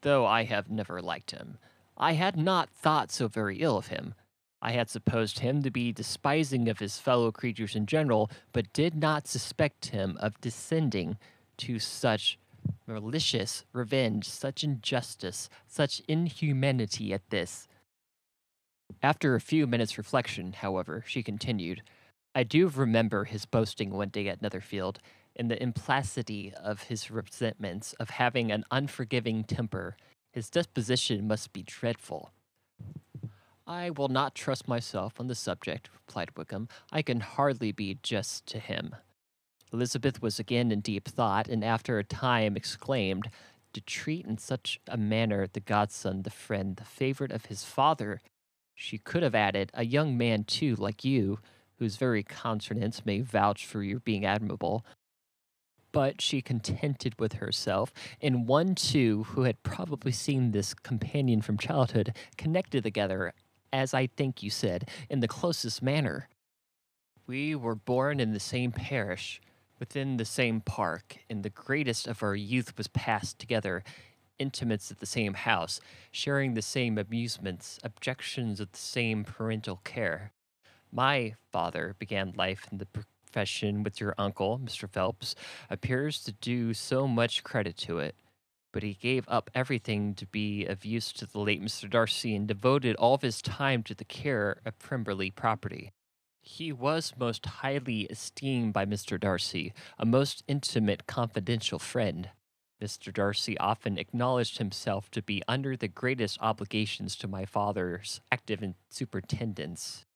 though 0.03 0.27
I 0.27 0.45
have 0.45 0.71
never 0.71 1.01
liked 1.01 1.33
him. 1.33 1.59
I 1.97 2.13
had 2.13 2.37
not 2.37 2.71
thought 2.71 3.11
so 3.11 3.29
very 3.29 3.59
ill 3.59 3.77
of 3.77 3.89
him. 3.89 4.15
I 4.61 4.73
had 4.73 4.91
supposed 4.91 5.41
him 5.41 5.63
to 5.63 5.71
be 5.71 5.93
despising 5.93 6.69
of 6.69 6.79
his 6.79 6.99
fellow 6.99 7.31
creatures 7.31 7.77
in 7.77 7.87
general, 7.87 8.31
but 8.53 8.73
did 8.73 8.95
not 8.95 9.29
suspect 9.29 9.87
him 9.87 10.17
of 10.21 10.41
descending 10.41 11.19
to 11.59 11.79
such 11.79 12.39
Malicious 12.87 13.65
revenge, 13.73 14.29
such 14.29 14.65
injustice, 14.65 15.49
such 15.67 16.01
inhumanity 16.09 17.13
at 17.13 17.29
this. 17.31 17.69
After 19.03 19.35
a 19.35 19.41
few 19.41 19.67
minutes' 19.67 19.99
reflection, 19.99 20.55
however, 20.55 21.05
she 21.07 21.23
continued, 21.23 21.83
I 22.35 22.45
do 22.45 22.69
remember 22.69 23.25
his 23.25 23.45
boasting 23.45 23.91
one 23.91 24.09
day 24.09 24.29
at 24.29 24.41
Netherfield, 24.41 25.01
and 25.39 25.51
the 25.51 25.63
implacity 25.63 26.53
of 26.55 26.85
his 26.85 27.11
resentments, 27.11 27.93
of 27.95 28.11
having 28.11 28.51
an 28.51 28.65
unforgiving 28.71 29.45
temper. 29.45 29.97
His 30.33 30.51
disposition 30.51 31.27
must 31.29 31.53
be 31.53 31.63
dreadful. 31.63 32.33
I 33.67 33.91
will 33.91 34.09
not 34.09 34.35
trust 34.35 34.67
myself 34.67 35.21
on 35.21 35.27
the 35.27 35.35
subject, 35.35 35.91
replied 35.93 36.31
Wickham. 36.37 36.69
I 36.91 37.03
can 37.03 37.21
hardly 37.21 37.71
be 37.71 37.99
just 38.03 38.47
to 38.47 38.59
him. 38.59 38.97
Elizabeth 39.73 40.23
was 40.23 40.39
again 40.39 40.73
in 40.73 40.81
deep 40.81 41.07
thought, 41.07 41.49
and 41.49 41.63
after 41.63 41.99
a 41.99 42.05
time 42.05 42.57
exclaimed, 42.57 43.29
To 43.75 43.81
treat 43.83 44.27
in 44.27 44.39
such 44.39 44.81
a 44.89 44.97
manner 44.97 45.47
the 45.47 45.61
godson, 45.61 46.23
the 46.23 46.31
friend, 46.31 46.77
the 46.77 46.85
favorite 46.85 47.31
of 47.31 47.47
his 47.47 47.65
father. 47.65 48.21
She 48.75 48.97
could 48.97 49.23
have 49.23 49.35
added, 49.35 49.71
A 49.75 49.85
young 49.85 50.17
man, 50.17 50.45
too, 50.45 50.75
like 50.77 51.05
you, 51.05 51.39
whose 51.79 51.97
very 51.97 52.23
countenance 52.23 53.05
may 53.05 53.21
vouch 53.21 53.67
for 53.67 53.83
your 53.83 54.01
being 54.01 54.25
admirable. 54.25 54.85
But 55.91 56.21
she 56.21 56.43
contented 56.43 57.19
with 57.19 57.35
herself, 57.35 57.93
and 58.21 58.47
one, 58.47 58.75
too, 58.75 59.25
who 59.25 59.43
had 59.43 59.63
probably 59.63 60.13
seen 60.13 60.51
this 60.51 60.75
companion 60.75 61.41
from 61.41 61.59
childhood, 61.59 62.15
connected 62.37 62.83
together, 62.83 63.33
as 63.73 63.95
I 63.95 64.07
think 64.07 64.43
you 64.43 64.51
said, 64.51 64.89
in 65.09 65.21
the 65.21 65.29
closest 65.29 65.83
manner. 65.83 66.29
We 67.27 67.55
were 67.55 67.75
born 67.75 68.21
in 68.21 68.33
the 68.33 68.41
same 68.41 68.73
parish, 68.73 69.41
within 69.79 70.17
the 70.17 70.25
same 70.25 70.61
park, 70.61 71.19
and 71.31 71.43
the 71.43 71.51
greatest 71.51 72.07
of 72.07 72.23
our 72.23 72.35
youth 72.35 72.77
was 72.77 72.89
passed 72.89 73.39
together, 73.39 73.85
intimates 74.39 74.91
at 74.91 75.01
the 75.01 75.07
same 75.07 75.35
house, 75.35 75.81
sharing 76.11 76.55
the 76.55 76.63
same 76.63 76.99
amusements, 76.99 77.79
objections 77.83 78.61
of 78.61 78.73
the 78.73 78.79
same 78.79 79.25
parental 79.25 79.81
care. 79.85 80.33
My 80.93 81.35
father 81.53 81.97
began 81.99 82.33
life 82.37 82.67
in 82.71 82.79
the 82.79 82.87
profession 83.39 83.85
with 83.85 84.01
your 84.01 84.17
uncle, 84.19 84.59
Mr. 84.59 84.91
Phelps, 84.91 85.37
appears 85.71 86.25
to 86.25 86.33
do 86.33 86.75
so 86.75 87.07
much 87.07 87.45
credit 87.45 87.77
to 87.77 88.01
it. 88.01 88.17
But 88.73 88.83
he 88.83 88.95
gave 88.95 89.27
up 89.29 89.49
everything 89.55 90.17
to 90.17 90.27
be 90.27 90.67
of 90.67 90.85
use 90.85 91.13
to 91.13 91.27
the 91.27 91.39
late 91.39 91.63
Mr. 91.63 91.89
Darcy 91.89 92.35
and 92.35 92.49
devoted 92.49 92.97
all 92.97 93.15
of 93.15 93.23
his 93.23 93.41
time 93.41 93.85
to 93.85 93.95
the 93.95 94.05
care 94.05 94.61
of 94.67 94.77
Pemberley 94.81 95.31
property. 95.31 95.93
He 96.41 96.73
was 96.73 97.13
most 97.17 97.47
highly 97.47 98.07
esteemed 98.11 98.73
by 98.73 98.85
Mr. 98.85 99.21
Darcy, 99.21 99.73
a 100.01 100.05
most 100.05 100.43
intimate, 100.49 101.07
confidential 101.07 101.79
friend. 101.79 102.31
Mr. 102.83 103.15
Darcy 103.15 103.57
often 103.59 103.99
acknowledged 103.99 104.59
himself 104.59 105.13
to 105.13 105.23
be 105.23 105.45
under 105.47 105.77
the 105.77 105.87
greatest 105.87 106.39
obligations 106.41 107.15
to 107.15 107.29
my 107.29 107.45
father's 107.45 108.21
active 108.33 108.65
superintendence. 108.89 110.07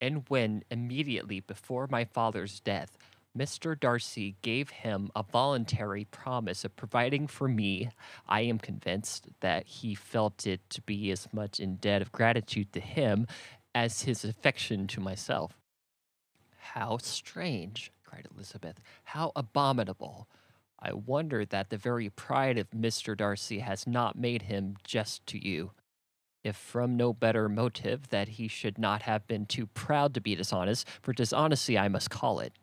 And 0.00 0.24
when, 0.28 0.64
immediately 0.70 1.40
before 1.40 1.86
my 1.88 2.04
father's 2.04 2.60
death, 2.60 2.96
Mr. 3.36 3.78
Darcy 3.78 4.36
gave 4.42 4.70
him 4.70 5.10
a 5.14 5.22
voluntary 5.22 6.04
promise 6.04 6.64
of 6.64 6.74
providing 6.74 7.26
for 7.28 7.46
me, 7.46 7.90
I 8.28 8.40
am 8.42 8.58
convinced 8.58 9.28
that 9.40 9.66
he 9.66 9.94
felt 9.94 10.46
it 10.46 10.68
to 10.70 10.82
be 10.82 11.10
as 11.12 11.28
much 11.32 11.60
in 11.60 11.76
debt 11.76 12.02
of 12.02 12.10
gratitude 12.10 12.72
to 12.72 12.80
him 12.80 13.26
as 13.74 14.02
his 14.02 14.24
affection 14.24 14.88
to 14.88 15.00
myself. 15.00 15.56
How 16.58 16.98
strange, 16.98 17.92
cried 18.04 18.26
Elizabeth. 18.34 18.80
How 19.04 19.30
abominable. 19.36 20.28
I 20.80 20.92
wonder 20.92 21.44
that 21.44 21.70
the 21.70 21.76
very 21.76 22.10
pride 22.10 22.58
of 22.58 22.70
Mr. 22.70 23.16
Darcy 23.16 23.60
has 23.60 23.86
not 23.86 24.16
made 24.18 24.42
him 24.42 24.76
just 24.82 25.24
to 25.26 25.38
you. 25.38 25.70
If 26.42 26.56
from 26.56 26.96
no 26.96 27.12
better 27.12 27.48
motive, 27.48 28.08
that 28.08 28.28
he 28.28 28.48
should 28.48 28.78
not 28.78 29.02
have 29.02 29.26
been 29.26 29.46
too 29.46 29.66
proud 29.66 30.14
to 30.14 30.20
be 30.20 30.34
dishonest, 30.34 30.88
for 31.02 31.12
dishonesty 31.12 31.78
I 31.78 31.88
must 31.88 32.10
call 32.10 32.40
it. 32.40 32.54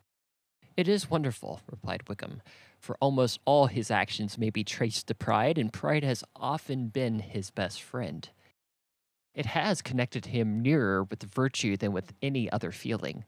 It 0.76 0.88
is 0.88 1.10
wonderful, 1.10 1.62
replied 1.70 2.08
Wickham, 2.08 2.42
for 2.80 2.98
almost 3.00 3.40
all 3.46 3.68
his 3.68 3.92
actions 3.92 4.38
may 4.38 4.50
be 4.50 4.63
traced 4.63 5.08
to 5.08 5.16
pride, 5.16 5.58
and 5.58 5.74
pride 5.74 6.04
has 6.04 6.24
often 6.36 6.88
been 6.88 7.20
his 7.20 7.52
best 7.52 7.82
friend. 7.82 8.30
It 9.34 9.48
has 9.48 9.82
connected 9.82 10.28
him 10.28 10.62
nearer 10.62 11.04
with 11.04 11.22
virtue 11.24 11.78
than 11.78 11.92
with 11.92 12.13
any 12.22 12.52
other 12.52 12.72
feeling 12.72 13.26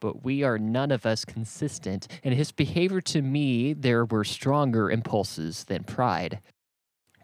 but 0.00 0.24
we 0.24 0.42
are 0.42 0.58
none 0.58 0.90
of 0.90 1.06
us 1.06 1.24
consistent. 1.24 2.08
In 2.22 2.32
his 2.32 2.52
behavior 2.52 3.00
to 3.02 3.22
me, 3.22 3.72
there 3.72 4.04
were 4.04 4.24
stronger 4.24 4.90
impulses 4.90 5.64
than 5.64 5.84
pride. 5.84 6.40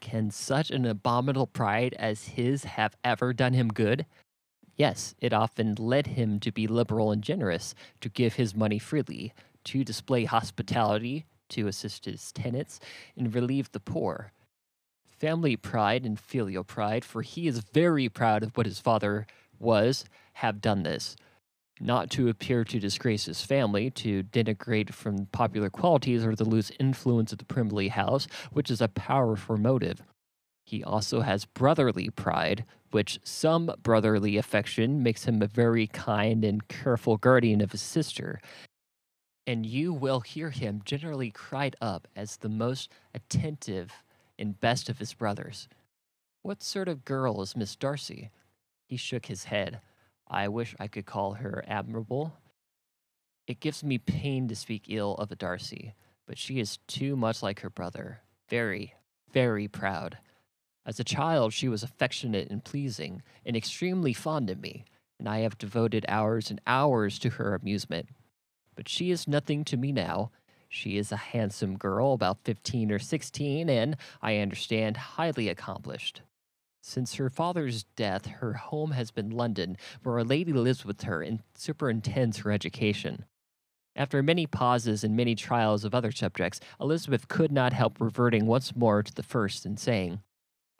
Can 0.02 0.32
such 0.32 0.72
an 0.72 0.84
abominable 0.84 1.46
pride 1.46 1.94
as 1.96 2.30
his 2.30 2.64
have 2.64 2.96
ever 3.04 3.32
done 3.32 3.52
him 3.52 3.68
good? 3.68 4.04
Yes, 4.74 5.14
it 5.20 5.32
often 5.32 5.76
led 5.76 6.08
him 6.08 6.40
to 6.40 6.50
be 6.50 6.66
liberal 6.66 7.12
and 7.12 7.22
generous, 7.22 7.72
to 8.00 8.08
give 8.08 8.34
his 8.34 8.52
money 8.52 8.80
freely, 8.80 9.32
to 9.64 9.84
display 9.84 10.24
hospitality, 10.24 11.24
to 11.50 11.68
assist 11.68 12.04
his 12.04 12.32
tenants, 12.32 12.80
and 13.16 13.32
relieve 13.32 13.70
the 13.70 13.78
poor. 13.78 14.32
Family 15.06 15.54
pride 15.56 16.04
and 16.04 16.18
filial 16.18 16.64
pride, 16.64 17.04
for 17.04 17.22
he 17.22 17.46
is 17.46 17.60
very 17.60 18.08
proud 18.08 18.42
of 18.42 18.56
what 18.56 18.66
his 18.66 18.80
father 18.80 19.24
was, 19.60 20.04
have 20.34 20.60
done 20.60 20.82
this 20.82 21.14
not 21.80 22.10
to 22.10 22.28
appear 22.28 22.64
to 22.64 22.78
disgrace 22.78 23.24
his 23.24 23.42
family, 23.42 23.90
to 23.90 24.22
denigrate 24.24 24.92
from 24.92 25.26
popular 25.26 25.70
qualities, 25.70 26.24
or 26.24 26.34
to 26.34 26.44
lose 26.44 26.70
influence 26.78 27.32
of 27.32 27.38
the 27.38 27.44
Pemberley 27.44 27.88
house, 27.88 28.26
which 28.52 28.70
is 28.70 28.80
a 28.80 28.88
powerful 28.88 29.56
motive. 29.56 30.02
He 30.64 30.84
also 30.84 31.20
has 31.20 31.44
brotherly 31.44 32.08
pride, 32.10 32.64
which 32.92 33.18
some 33.24 33.74
brotherly 33.82 34.36
affection 34.36 35.02
makes 35.02 35.24
him 35.24 35.42
a 35.42 35.46
very 35.46 35.86
kind 35.86 36.44
and 36.44 36.66
careful 36.68 37.16
guardian 37.16 37.60
of 37.60 37.72
his 37.72 37.82
sister. 37.82 38.40
And 39.46 39.66
you 39.66 39.92
will 39.92 40.20
hear 40.20 40.50
him 40.50 40.82
generally 40.84 41.30
cried 41.30 41.74
up 41.80 42.06
as 42.14 42.36
the 42.36 42.48
most 42.48 42.90
attentive 43.12 44.04
and 44.38 44.60
best 44.60 44.88
of 44.88 44.98
his 44.98 45.14
brothers. 45.14 45.68
What 46.42 46.62
sort 46.62 46.88
of 46.88 47.04
girl 47.04 47.42
is 47.42 47.56
Miss 47.56 47.74
Darcy? 47.74 48.30
He 48.88 48.96
shook 48.96 49.26
his 49.26 49.44
head. 49.44 49.80
I 50.32 50.48
wish 50.48 50.74
I 50.80 50.88
could 50.88 51.04
call 51.04 51.34
her 51.34 51.62
admirable. 51.68 52.32
It 53.46 53.60
gives 53.60 53.84
me 53.84 53.98
pain 53.98 54.48
to 54.48 54.56
speak 54.56 54.84
ill 54.88 55.14
of 55.16 55.30
a 55.30 55.36
Darcy, 55.36 55.94
but 56.26 56.38
she 56.38 56.58
is 56.58 56.78
too 56.86 57.16
much 57.16 57.42
like 57.42 57.60
her 57.60 57.68
brother. 57.68 58.20
Very, 58.48 58.94
very 59.30 59.68
proud. 59.68 60.16
As 60.86 60.98
a 60.98 61.04
child, 61.04 61.52
she 61.52 61.68
was 61.68 61.82
affectionate 61.82 62.48
and 62.50 62.64
pleasing, 62.64 63.22
and 63.44 63.54
extremely 63.54 64.14
fond 64.14 64.48
of 64.48 64.58
me, 64.58 64.86
and 65.18 65.28
I 65.28 65.40
have 65.40 65.58
devoted 65.58 66.06
hours 66.08 66.50
and 66.50 66.62
hours 66.66 67.18
to 67.18 67.28
her 67.30 67.54
amusement. 67.54 68.08
But 68.74 68.88
she 68.88 69.10
is 69.10 69.28
nothing 69.28 69.64
to 69.66 69.76
me 69.76 69.92
now. 69.92 70.30
She 70.68 70.96
is 70.96 71.12
a 71.12 71.16
handsome 71.16 71.76
girl, 71.76 72.14
about 72.14 72.40
fifteen 72.42 72.90
or 72.90 72.98
sixteen, 72.98 73.68
and, 73.68 73.96
I 74.22 74.38
understand, 74.38 74.96
highly 74.96 75.50
accomplished. 75.50 76.22
Since 76.84 77.14
her 77.14 77.30
father's 77.30 77.84
death, 77.84 78.26
her 78.26 78.54
home 78.54 78.90
has 78.90 79.12
been 79.12 79.30
London, 79.30 79.76
where 80.02 80.18
a 80.18 80.24
lady 80.24 80.52
lives 80.52 80.84
with 80.84 81.02
her 81.02 81.22
and 81.22 81.40
superintends 81.54 82.38
her 82.38 82.50
education. 82.50 83.24
After 83.94 84.20
many 84.20 84.48
pauses 84.48 85.04
and 85.04 85.14
many 85.14 85.36
trials 85.36 85.84
of 85.84 85.94
other 85.94 86.10
subjects, 86.10 86.58
Elizabeth 86.80 87.28
could 87.28 87.52
not 87.52 87.72
help 87.72 88.00
reverting 88.00 88.46
once 88.46 88.74
more 88.74 89.02
to 89.04 89.14
the 89.14 89.22
first 89.22 89.64
and 89.64 89.78
saying, 89.78 90.22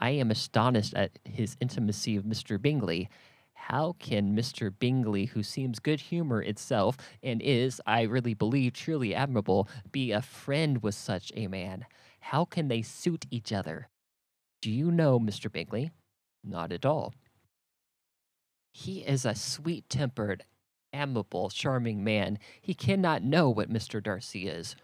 I 0.01 0.11
am 0.11 0.33
astonished 0.33 0.93
at 0.95 1.21
his 1.25 1.57
intimacy 1.61 2.17
of 2.17 2.25
Mr. 2.25 2.61
Bingley. 2.61 3.09
How 3.53 3.95
can 4.01 4.35
Mr. 4.35 4.75
Bingley, 4.77 5.27
who 5.27 5.45
seems 5.45 5.79
good 5.79 6.01
humor 6.01 6.43
itself 6.43 6.97
and 7.23 7.41
is, 7.41 7.81
I 7.87 8.03
really 8.03 8.35
believe, 8.35 8.73
truly 8.73 9.15
admirable, 9.15 9.69
be 9.93 10.11
a 10.11 10.21
friend 10.21 10.83
with 10.83 10.97
such 10.97 11.31
a 11.37 11.47
man? 11.47 11.87
How 12.19 12.45
can 12.45 12.67
they 12.67 12.83
suit 12.83 13.27
each 13.31 13.53
other? 13.53 13.89
Do 14.63 14.71
you 14.71 14.93
know 14.93 15.19
Mr. 15.19 15.51
Bingley? 15.51 15.91
Not 16.45 16.73
at 16.73 16.87
all. 16.87 17.13
He 18.73 19.01
is 19.01 19.27
a 19.27 19.35
sweet 19.35 19.89
tempered, 19.91 20.45
amiable, 20.93 21.51
charming 21.51 22.05
man. 22.05 22.39
He 22.61 22.73
cannot 22.73 23.25
know 23.25 23.51
what 23.51 23.69
Mr. 23.73 24.03
Darcy 24.03 24.49
is. 24.49 24.77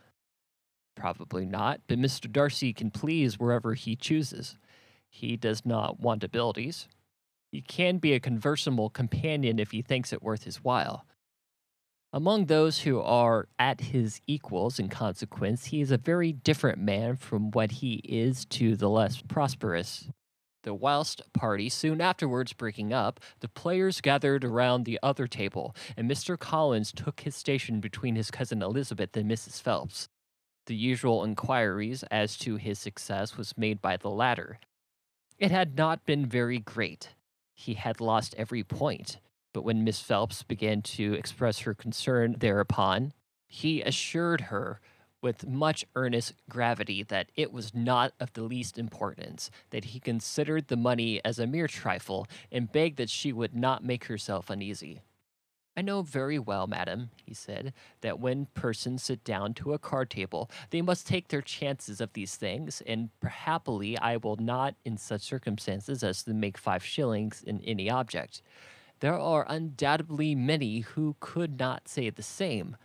Probably 0.97 1.47
not, 1.47 1.81
but 1.87 1.99
Mr. 1.99 2.31
Darcy 2.31 2.73
can 2.73 2.91
please 2.91 3.39
wherever 3.39 3.75
he 3.75 3.95
chooses. 3.95 4.59
He 5.09 5.37
does 5.37 5.65
not 5.65 6.01
want 6.01 6.25
abilities. 6.25 6.89
He 7.53 7.63
can 7.63 7.99
be 7.99 8.13
a 8.13 8.21
conversable 8.21 8.91
companion 8.91 9.61
if 9.61 9.71
he 9.71 9.81
thinks 9.81 10.13
it 10.13 10.23
worth 10.23 10.43
his 10.43 10.57
while. 10.57 11.07
Among 12.11 12.47
those 12.47 12.81
who 12.81 13.01
are 13.01 13.49
at 13.59 13.83
his 13.83 14.23
equals 14.27 14.79
in 14.79 14.89
consequence, 14.89 15.67
he 15.67 15.83
is 15.83 15.91
a 15.91 15.99
very 15.99 16.33
different 16.33 16.79
man 16.79 17.17
from 17.17 17.51
what 17.51 17.71
he 17.73 17.97
is 18.05 18.47
to 18.47 18.77
the 18.77 18.89
less 18.89 19.21
prosperous. 19.21 20.09
The 20.63 20.73
whist 20.73 21.23
party 21.35 21.69
soon 21.69 22.01
afterwards 22.01 22.55
breaking 22.55 22.95
up, 22.95 23.21
the 23.41 23.49
players 23.49 24.01
gathered 24.01 24.43
around 24.43 24.85
the 24.85 24.99
other 25.03 25.27
table, 25.27 25.77
and 25.99 26.11
Mr. 26.11 26.39
Collins 26.39 26.93
took 26.93 27.21
his 27.21 27.37
station 27.37 27.79
between 27.79 28.17
his 28.17 28.31
cousin 28.31 28.63
Elizabeth 28.63 29.15
and 29.15 29.31
Mrs. 29.31 29.61
Phelps. 29.61 30.09
The 30.67 30.77
usual 30.77 31.25
inquiries 31.25 32.05
as 32.11 32.39
to 32.39 32.57
his 32.57 32.79
success 32.79 33.37
was 33.37 33.57
made 33.57 33.83
by 33.83 33.99
the 33.99 34.11
latter. 34.11 34.59
It 35.39 35.51
had 35.51 35.77
not 35.77 36.07
been 36.07 36.25
very 36.25 36.59
great. 36.59 37.11
He 37.55 37.75
had 37.75 38.01
lost 38.01 38.35
every 38.39 38.65
point, 38.65 39.19
but 39.53 39.63
when 39.63 39.85
Miss 39.85 40.01
Phelps 40.01 40.43
began 40.43 40.83
to 40.83 41.15
express 41.15 41.61
her 41.61 41.75
concern 41.75 42.37
thereupon, 42.39 43.13
he 43.47 43.83
assured 43.83 44.43
her 44.43 44.81
with 45.21 45.47
much 45.47 45.85
earnest 45.97 46.35
gravity 46.49 47.03
that 47.03 47.31
it 47.35 47.53
was 47.53 47.75
not 47.75 48.13
of 48.21 48.33
the 48.35 48.43
least 48.43 48.79
importance, 48.79 49.51
that 49.71 49.87
he 49.87 49.99
considered 49.99 50.69
the 50.69 50.77
money 50.77 51.21
as 51.25 51.39
a 51.39 51.47
mere 51.47 51.67
trifle, 51.67 52.27
and 52.53 52.71
begged 52.71 52.99
that 52.99 53.11
she 53.11 53.33
would 53.33 53.55
not 53.55 53.85
make 53.85 54.05
herself 54.05 54.49
uneasy. 54.49 55.01
I 55.77 55.81
know 55.81 56.03
very 56.03 56.41
well, 56.41 56.67
madam, 56.67 57.11
he 57.25 57.35
said, 57.35 57.73
that 58.01 58.19
when 58.19 58.47
persons 58.55 59.05
sit 59.05 59.23
down 59.23 59.55
to 59.55 59.73
a 59.73 59.79
card 59.79 60.11
table, 60.11 60.51
they 60.71 60.83
must 60.83 61.07
take 61.07 61.29
their 61.29 61.41
chances 61.41 62.01
of 62.01 62.13
these 62.15 62.35
things, 62.35 62.83
and 62.85 63.11
happily 63.23 63.97
I 63.97 64.17
will 64.17 64.37
not 64.37 64.75
in 64.85 64.97
such 64.97 65.23
circumstances 65.23 66.03
as 66.03 66.25
to 66.25 66.35
make 66.35 66.59
five 66.59 66.85
shillings 66.85 67.45
in 67.47 67.61
any 67.61 67.89
object. 67.89 68.43
There 69.01 69.19
are 69.19 69.47
undoubtedly 69.49 70.35
many 70.35 70.81
who 70.81 71.17
could 71.21 71.59
not 71.59 71.87
say 71.87 72.11
the 72.11 72.23
same, 72.23 72.77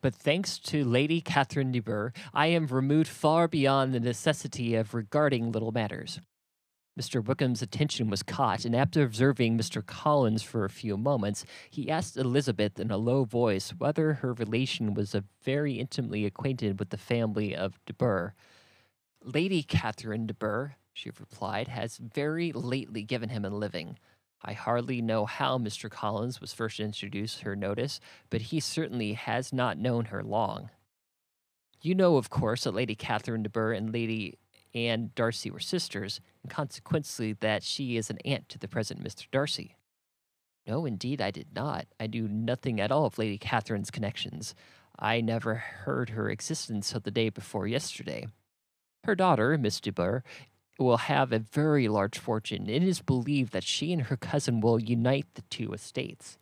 but 0.00 0.14
thanks 0.14 0.58
to 0.60 0.84
Lady 0.84 1.20
Catherine 1.20 1.72
de 1.72 1.80
Bourgh, 1.80 2.14
I 2.32 2.46
am 2.46 2.66
removed 2.66 3.08
far 3.08 3.46
beyond 3.46 3.92
the 3.92 4.00
necessity 4.00 4.74
of 4.74 4.94
regarding 4.94 5.52
little 5.52 5.72
matters. 5.72 6.20
Mr. 6.98 7.22
Wickham's 7.22 7.60
attention 7.60 8.08
was 8.08 8.22
caught, 8.22 8.64
and 8.64 8.74
after 8.74 9.02
observing 9.02 9.58
Mr. 9.58 9.84
Collins 9.84 10.42
for 10.42 10.64
a 10.64 10.70
few 10.70 10.96
moments, 10.96 11.44
he 11.68 11.90
asked 11.90 12.16
Elizabeth 12.16 12.78
in 12.78 12.90
a 12.90 12.96
low 12.96 13.24
voice 13.24 13.70
whether 13.76 14.14
her 14.14 14.32
relation 14.32 14.94
was 14.94 15.16
very 15.42 15.74
intimately 15.74 16.24
acquainted 16.24 16.78
with 16.78 16.90
the 16.90 16.96
family 16.96 17.54
of 17.54 17.84
de 17.84 17.92
Bourgh. 17.92 18.32
Lady 19.22 19.62
Catherine 19.62 20.26
de 20.26 20.34
Bourgh, 20.34 20.72
she 20.92 21.10
replied, 21.18 21.68
has 21.68 21.96
very 21.98 22.52
lately 22.52 23.02
given 23.02 23.30
him 23.30 23.44
a 23.44 23.50
living. 23.50 23.98
I 24.44 24.52
hardly 24.52 25.00
know 25.00 25.24
how 25.24 25.56
Mr. 25.58 25.90
Collins 25.90 26.40
was 26.40 26.52
first 26.52 26.78
introduced 26.78 27.40
her 27.40 27.56
notice, 27.56 27.98
but 28.28 28.42
he 28.42 28.60
certainly 28.60 29.14
has 29.14 29.52
not 29.52 29.78
known 29.78 30.06
her 30.06 30.22
long. 30.22 30.70
You 31.80 31.94
know, 31.94 32.16
of 32.16 32.30
course, 32.30 32.64
that 32.64 32.74
Lady 32.74 32.94
Catherine 32.94 33.42
de 33.42 33.48
Bourgh 33.48 33.76
and 33.76 33.92
Lady 33.92 34.38
Anne 34.74 35.10
Darcy 35.14 35.50
were 35.50 35.60
sisters, 35.60 36.20
and 36.42 36.50
consequently 36.50 37.32
that 37.34 37.62
she 37.62 37.96
is 37.96 38.10
an 38.10 38.18
aunt 38.24 38.48
to 38.50 38.58
the 38.58 38.68
present 38.68 39.02
Mr. 39.02 39.30
Darcy. 39.30 39.76
No, 40.66 40.84
indeed, 40.86 41.20
I 41.20 41.30
did 41.30 41.48
not. 41.54 41.86
I 42.00 42.06
knew 42.06 42.26
nothing 42.26 42.80
at 42.80 42.90
all 42.90 43.06
of 43.06 43.18
Lady 43.18 43.38
Catherine's 43.38 43.90
connections. 43.90 44.54
I 44.98 45.20
never 45.20 45.54
heard 45.54 46.10
her 46.10 46.30
existence 46.30 46.90
till 46.90 47.00
the 47.00 47.10
day 47.10 47.28
before 47.28 47.66
yesterday. 47.66 48.26
Her 49.04 49.14
daughter, 49.14 49.56
Miss 49.58 49.80
de 49.80 49.92
Bourgh, 49.92 50.22
will 50.82 50.96
have 50.96 51.32
a 51.32 51.38
very 51.38 51.88
large 51.88 52.18
fortune. 52.18 52.68
It 52.68 52.82
is 52.82 53.00
believed 53.00 53.52
that 53.52 53.64
she 53.64 53.92
and 53.92 54.02
her 54.02 54.16
cousin 54.16 54.60
will 54.60 54.80
unite 54.80 55.26
the 55.34 55.42
two 55.42 55.72
estates. 55.72 56.36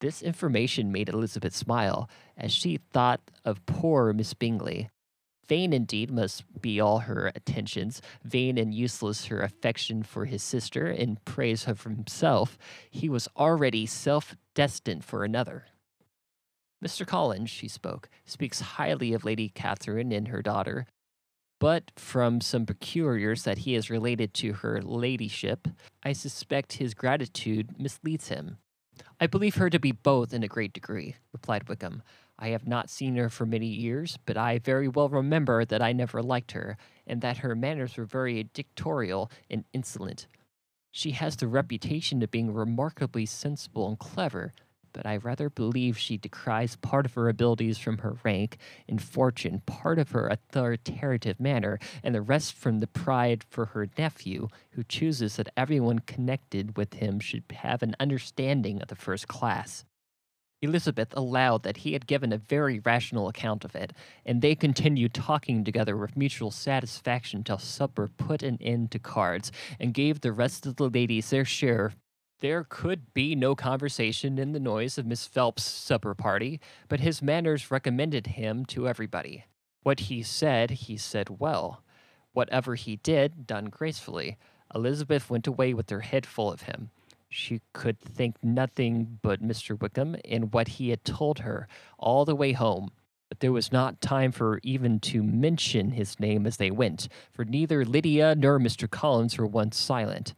This 0.00 0.22
information 0.22 0.92
made 0.92 1.08
Elizabeth 1.08 1.54
smile, 1.54 2.10
as 2.36 2.52
she 2.52 2.78
thought 2.92 3.20
of 3.44 3.64
poor 3.66 4.12
Miss 4.12 4.34
Bingley. 4.34 4.90
Vain 5.46 5.72
indeed 5.72 6.10
must 6.10 6.44
be 6.60 6.80
all 6.80 7.00
her 7.00 7.30
attentions, 7.34 8.00
vain 8.22 8.58
and 8.58 8.74
useless 8.74 9.26
her 9.26 9.40
affection 9.40 10.02
for 10.02 10.24
his 10.24 10.42
sister, 10.42 10.90
in 10.90 11.18
praise 11.24 11.66
of 11.66 11.84
himself. 11.84 12.58
He 12.90 13.08
was 13.08 13.28
already 13.36 13.86
self 13.86 14.36
destined 14.54 15.04
for 15.04 15.24
another. 15.24 15.66
Mr. 16.84 17.06
Collins, 17.06 17.50
she 17.50 17.68
spoke, 17.68 18.08
speaks 18.26 18.60
highly 18.60 19.12
of 19.14 19.24
Lady 19.24 19.48
Catherine 19.48 20.12
and 20.12 20.28
her 20.28 20.42
daughter, 20.42 20.86
but 21.64 21.90
from 21.96 22.42
some 22.42 22.66
peculiars 22.66 23.44
that 23.44 23.56
he 23.56 23.74
is 23.74 23.88
related 23.88 24.34
to 24.34 24.52
her 24.52 24.82
ladyship, 24.82 25.66
I 26.02 26.12
suspect 26.12 26.74
his 26.74 26.92
gratitude 26.92 27.80
misleads 27.80 28.28
him. 28.28 28.58
I 29.18 29.26
believe 29.26 29.54
her 29.54 29.70
to 29.70 29.78
be 29.78 29.90
both 29.90 30.34
in 30.34 30.42
a 30.42 30.46
great 30.46 30.74
degree, 30.74 31.16
replied 31.32 31.66
Wickham. 31.66 32.02
I 32.38 32.48
have 32.48 32.68
not 32.68 32.90
seen 32.90 33.16
her 33.16 33.30
for 33.30 33.46
many 33.46 33.68
years, 33.68 34.18
but 34.26 34.36
I 34.36 34.58
very 34.58 34.88
well 34.88 35.08
remember 35.08 35.64
that 35.64 35.80
I 35.80 35.94
never 35.94 36.22
liked 36.22 36.52
her, 36.52 36.76
and 37.06 37.22
that 37.22 37.38
her 37.38 37.54
manners 37.54 37.96
were 37.96 38.04
very 38.04 38.42
dictatorial 38.42 39.30
and 39.48 39.64
insolent. 39.72 40.26
She 40.90 41.12
has 41.12 41.34
the 41.34 41.48
reputation 41.48 42.22
of 42.22 42.30
being 42.30 42.52
remarkably 42.52 43.24
sensible 43.24 43.88
and 43.88 43.98
clever, 43.98 44.52
but 44.94 45.04
I 45.04 45.18
rather 45.18 45.50
believe 45.50 45.98
she 45.98 46.16
decries 46.16 46.76
part 46.76 47.04
of 47.04 47.12
her 47.14 47.28
abilities 47.28 47.76
from 47.76 47.98
her 47.98 48.16
rank 48.24 48.56
and 48.88 49.02
fortune, 49.02 49.60
part 49.66 49.98
of 49.98 50.12
her 50.12 50.28
authoritative 50.28 51.38
manner, 51.38 51.78
and 52.02 52.14
the 52.14 52.22
rest 52.22 52.54
from 52.54 52.80
the 52.80 52.86
pride 52.86 53.44
for 53.50 53.66
her 53.66 53.86
nephew, 53.98 54.48
who 54.70 54.84
chooses 54.84 55.36
that 55.36 55.52
everyone 55.56 55.98
connected 55.98 56.78
with 56.78 56.94
him 56.94 57.20
should 57.20 57.44
have 57.52 57.82
an 57.82 57.94
understanding 58.00 58.80
of 58.80 58.88
the 58.88 58.96
first 58.96 59.28
class. 59.28 59.84
Elizabeth 60.62 61.12
allowed 61.14 61.62
that 61.62 61.78
he 61.78 61.92
had 61.92 62.06
given 62.06 62.32
a 62.32 62.38
very 62.38 62.78
rational 62.78 63.28
account 63.28 63.64
of 63.64 63.74
it, 63.74 63.92
and 64.24 64.40
they 64.40 64.54
continued 64.54 65.12
talking 65.12 65.62
together 65.62 65.96
with 65.96 66.16
mutual 66.16 66.50
satisfaction 66.50 67.44
till 67.44 67.58
supper 67.58 68.08
put 68.08 68.42
an 68.42 68.56
end 68.62 68.90
to 68.90 68.98
cards, 68.98 69.52
and 69.78 69.92
gave 69.92 70.20
the 70.20 70.32
rest 70.32 70.64
of 70.64 70.76
the 70.76 70.88
ladies 70.88 71.28
their 71.28 71.44
share 71.44 71.92
there 72.40 72.64
could 72.64 73.14
be 73.14 73.34
no 73.34 73.54
conversation 73.54 74.38
in 74.38 74.52
the 74.52 74.60
noise 74.60 74.98
of 74.98 75.06
Miss 75.06 75.26
Phelps' 75.26 75.64
supper 75.64 76.14
party, 76.14 76.60
but 76.88 77.00
his 77.00 77.22
manners 77.22 77.70
recommended 77.70 78.28
him 78.28 78.64
to 78.66 78.88
everybody. 78.88 79.44
What 79.82 80.00
he 80.00 80.22
said, 80.22 80.70
he 80.70 80.96
said 80.96 81.40
well. 81.40 81.82
Whatever 82.32 82.74
he 82.74 82.96
did, 82.96 83.46
done 83.46 83.66
gracefully. 83.66 84.36
Elizabeth 84.74 85.30
went 85.30 85.46
away 85.46 85.72
with 85.72 85.90
her 85.90 86.00
head 86.00 86.26
full 86.26 86.50
of 86.52 86.62
him. 86.62 86.90
She 87.28 87.60
could 87.72 88.00
think 88.00 88.36
nothing 88.42 89.18
but 89.22 89.42
Mr. 89.42 89.80
Wickham 89.80 90.16
and 90.24 90.52
what 90.52 90.68
he 90.68 90.90
had 90.90 91.04
told 91.04 91.40
her 91.40 91.68
all 91.98 92.24
the 92.24 92.34
way 92.34 92.52
home. 92.52 92.90
But 93.28 93.40
there 93.40 93.52
was 93.52 93.72
not 93.72 94.00
time 94.00 94.32
for 94.32 94.60
even 94.62 95.00
to 95.00 95.22
mention 95.22 95.92
his 95.92 96.20
name 96.20 96.46
as 96.46 96.56
they 96.58 96.70
went, 96.70 97.08
for 97.32 97.44
neither 97.44 97.84
Lydia 97.84 98.34
nor 98.34 98.58
Mr. 98.58 98.88
Collins 98.88 99.36
were 99.38 99.46
once 99.46 99.76
silent. 99.76 100.34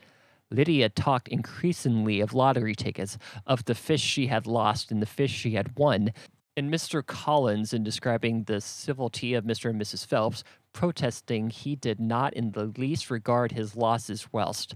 Lydia 0.51 0.89
talked 0.89 1.29
increasingly 1.29 2.21
of 2.21 2.35
lottery 2.35 2.75
tickets, 2.75 3.19
of 3.47 3.65
the 3.65 3.75
fish 3.75 4.03
she 4.03 4.29
had 4.29 4.47
lost 4.47 4.91
and 4.91 5.03
the 5.03 5.07
fish 5.07 5.33
she 5.33 5.53
had 5.53 5.77
won, 5.77 6.13
and 6.57 6.73
Mr. 6.73 7.05
Collins, 7.05 7.73
in 7.73 7.83
describing 7.83 8.45
the 8.45 8.61
civility 8.61 9.35
of 9.35 9.45
Mr. 9.45 9.71
and 9.71 9.81
Mrs. 9.81 10.07
Phelps, 10.07 10.45
protesting 10.73 11.51
he 11.51 11.77
did 11.77 12.01
not 12.01 12.33
in 12.33 12.53
the 12.53 12.73
least 12.79 13.11
regard 13.11 13.53
his 13.53 13.77
losses 13.77 14.29
whilst 14.33 14.75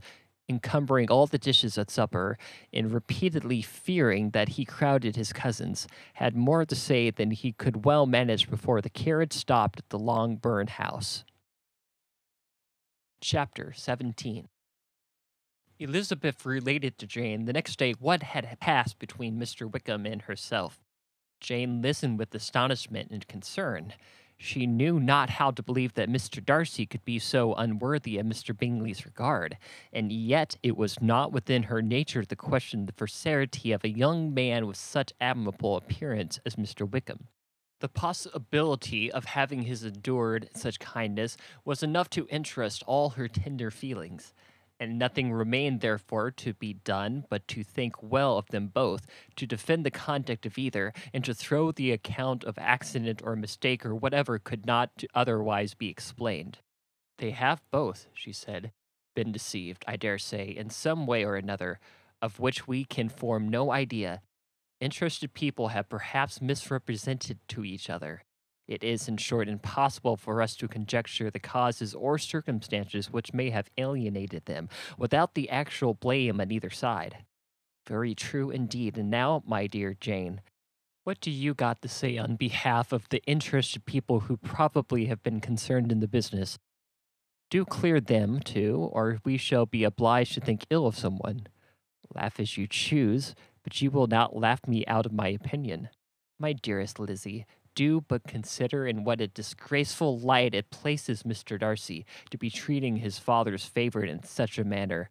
encumbering 0.48 1.08
all 1.10 1.26
the 1.26 1.38
dishes 1.38 1.78
at 1.78 1.90
supper, 1.90 2.36
and 2.72 2.92
repeatedly 2.92 3.62
fearing 3.62 4.30
that 4.30 4.50
he 4.50 4.64
crowded 4.64 5.14
his 5.14 5.32
cousins, 5.32 5.86
had 6.14 6.34
more 6.34 6.66
to 6.66 6.74
say 6.74 7.08
than 7.08 7.30
he 7.30 7.52
could 7.52 7.84
well 7.84 8.04
manage 8.04 8.50
before 8.50 8.80
the 8.80 8.90
carriage 8.90 9.32
stopped 9.32 9.78
at 9.78 9.88
the 9.90 9.98
Longbourn 9.98 10.66
house. 10.66 11.24
Chapter 13.20 13.72
17 13.76 14.48
Elizabeth 15.80 16.44
related 16.44 16.98
to 16.98 17.06
Jane 17.06 17.46
the 17.46 17.54
next 17.54 17.78
day 17.78 17.92
what 17.92 18.22
had 18.22 18.60
passed 18.60 18.98
between 18.98 19.40
Mr. 19.40 19.70
Wickham 19.70 20.04
and 20.04 20.20
herself. 20.20 20.78
Jane 21.40 21.80
listened 21.80 22.18
with 22.18 22.34
astonishment 22.34 23.10
and 23.10 23.26
concern. 23.26 23.94
She 24.36 24.66
knew 24.66 25.00
not 25.00 25.30
how 25.30 25.50
to 25.52 25.62
believe 25.62 25.94
that 25.94 26.10
Mr. 26.10 26.44
Darcy 26.44 26.84
could 26.84 27.02
be 27.06 27.18
so 27.18 27.54
unworthy 27.54 28.18
of 28.18 28.26
Mr. 28.26 28.56
Bingley's 28.56 29.06
regard, 29.06 29.56
and 29.90 30.12
yet 30.12 30.58
it 30.62 30.76
was 30.76 31.00
not 31.00 31.32
within 31.32 31.62
her 31.64 31.80
nature 31.80 32.24
to 32.24 32.36
question 32.36 32.84
the 32.84 32.92
veracity 32.92 33.72
of 33.72 33.82
a 33.82 33.88
young 33.88 34.34
man 34.34 34.66
with 34.66 34.76
such 34.76 35.14
admirable 35.18 35.76
appearance 35.76 36.38
as 36.44 36.56
Mr. 36.56 36.90
Wickham. 36.90 37.28
The 37.80 37.88
possibility 37.88 39.10
of 39.10 39.24
having 39.24 39.62
his 39.62 39.82
endured 39.82 40.50
such 40.54 40.78
kindness 40.78 41.38
was 41.64 41.82
enough 41.82 42.10
to 42.10 42.28
interest 42.28 42.84
all 42.86 43.10
her 43.10 43.28
tender 43.28 43.70
feelings 43.70 44.34
and 44.80 44.98
nothing 44.98 45.30
remained 45.30 45.82
therefore 45.82 46.30
to 46.30 46.54
be 46.54 46.72
done 46.72 47.24
but 47.28 47.46
to 47.46 47.62
think 47.62 48.02
well 48.02 48.38
of 48.38 48.46
them 48.48 48.68
both, 48.68 49.06
to 49.36 49.46
defend 49.46 49.84
the 49.84 49.90
conduct 49.90 50.46
of 50.46 50.56
either, 50.56 50.92
and 51.12 51.22
to 51.24 51.34
throw 51.34 51.70
the 51.70 51.92
account 51.92 52.42
of 52.42 52.58
accident 52.58 53.20
or 53.22 53.36
mistake 53.36 53.84
or 53.84 53.94
whatever 53.94 54.38
could 54.38 54.64
not 54.64 55.04
otherwise 55.14 55.74
be 55.74 55.88
explained. 55.88 56.58
They 57.18 57.32
have 57.32 57.60
both, 57.70 58.06
she 58.14 58.32
said, 58.32 58.72
been 59.14 59.30
deceived, 59.30 59.84
I 59.86 59.96
dare 59.96 60.18
say, 60.18 60.46
in 60.48 60.70
some 60.70 61.06
way 61.06 61.24
or 61.24 61.36
another, 61.36 61.78
of 62.22 62.40
which 62.40 62.66
we 62.66 62.84
can 62.84 63.10
form 63.10 63.48
no 63.48 63.70
idea. 63.70 64.22
Interested 64.80 65.34
people 65.34 65.68
have 65.68 65.90
perhaps 65.90 66.40
misrepresented 66.40 67.38
to 67.48 67.64
each 67.64 67.90
other. 67.90 68.22
It 68.70 68.84
is, 68.84 69.08
in 69.08 69.16
short, 69.16 69.48
impossible 69.48 70.16
for 70.16 70.40
us 70.40 70.54
to 70.56 70.68
conjecture 70.68 71.28
the 71.28 71.40
causes 71.40 71.92
or 71.92 72.18
circumstances 72.18 73.10
which 73.10 73.34
may 73.34 73.50
have 73.50 73.68
alienated 73.76 74.44
them, 74.44 74.68
without 74.96 75.34
the 75.34 75.50
actual 75.50 75.92
blame 75.92 76.40
on 76.40 76.52
either 76.52 76.70
side. 76.70 77.24
Very 77.88 78.14
true 78.14 78.50
indeed. 78.50 78.96
And 78.96 79.10
now, 79.10 79.42
my 79.44 79.66
dear 79.66 79.96
Jane, 80.00 80.40
What 81.04 81.20
do 81.20 81.30
you 81.30 81.54
got 81.54 81.80
to 81.82 81.88
say 81.88 82.18
on 82.18 82.36
behalf 82.36 82.92
of 82.92 83.08
the 83.08 83.22
interested 83.24 83.86
people 83.86 84.20
who 84.20 84.36
probably 84.36 85.06
have 85.06 85.22
been 85.22 85.40
concerned 85.40 85.90
in 85.90 86.00
the 86.00 86.06
business? 86.06 86.58
Do 87.50 87.64
clear 87.64 88.00
them, 88.00 88.38
too, 88.40 88.88
or 88.92 89.18
we 89.24 89.36
shall 89.36 89.66
be 89.66 89.82
obliged 89.82 90.34
to 90.34 90.40
think 90.40 90.64
ill 90.70 90.86
of 90.86 90.96
someone. 90.96 91.48
Laugh 92.14 92.38
as 92.38 92.58
you 92.58 92.66
choose, 92.66 93.34
but 93.64 93.80
you 93.80 93.90
will 93.90 94.06
not 94.06 94.36
laugh 94.36 94.66
me 94.68 94.84
out 94.86 95.06
of 95.06 95.12
my 95.12 95.28
opinion. 95.28 95.88
My 96.38 96.52
dearest 96.52 97.00
Lizzie, 97.00 97.46
do 97.80 98.04
but 98.08 98.24
consider 98.24 98.86
in 98.86 99.04
what 99.04 99.22
a 99.22 99.26
disgraceful 99.26 100.18
light 100.18 100.54
it 100.54 100.70
places 100.70 101.22
Mr. 101.22 101.58
Darcy 101.58 102.04
to 102.28 102.36
be 102.36 102.50
treating 102.50 102.96
his 102.96 103.18
father's 103.18 103.64
favorite 103.64 104.10
in 104.10 104.22
such 104.22 104.58
a 104.58 104.64
manner, 104.64 105.08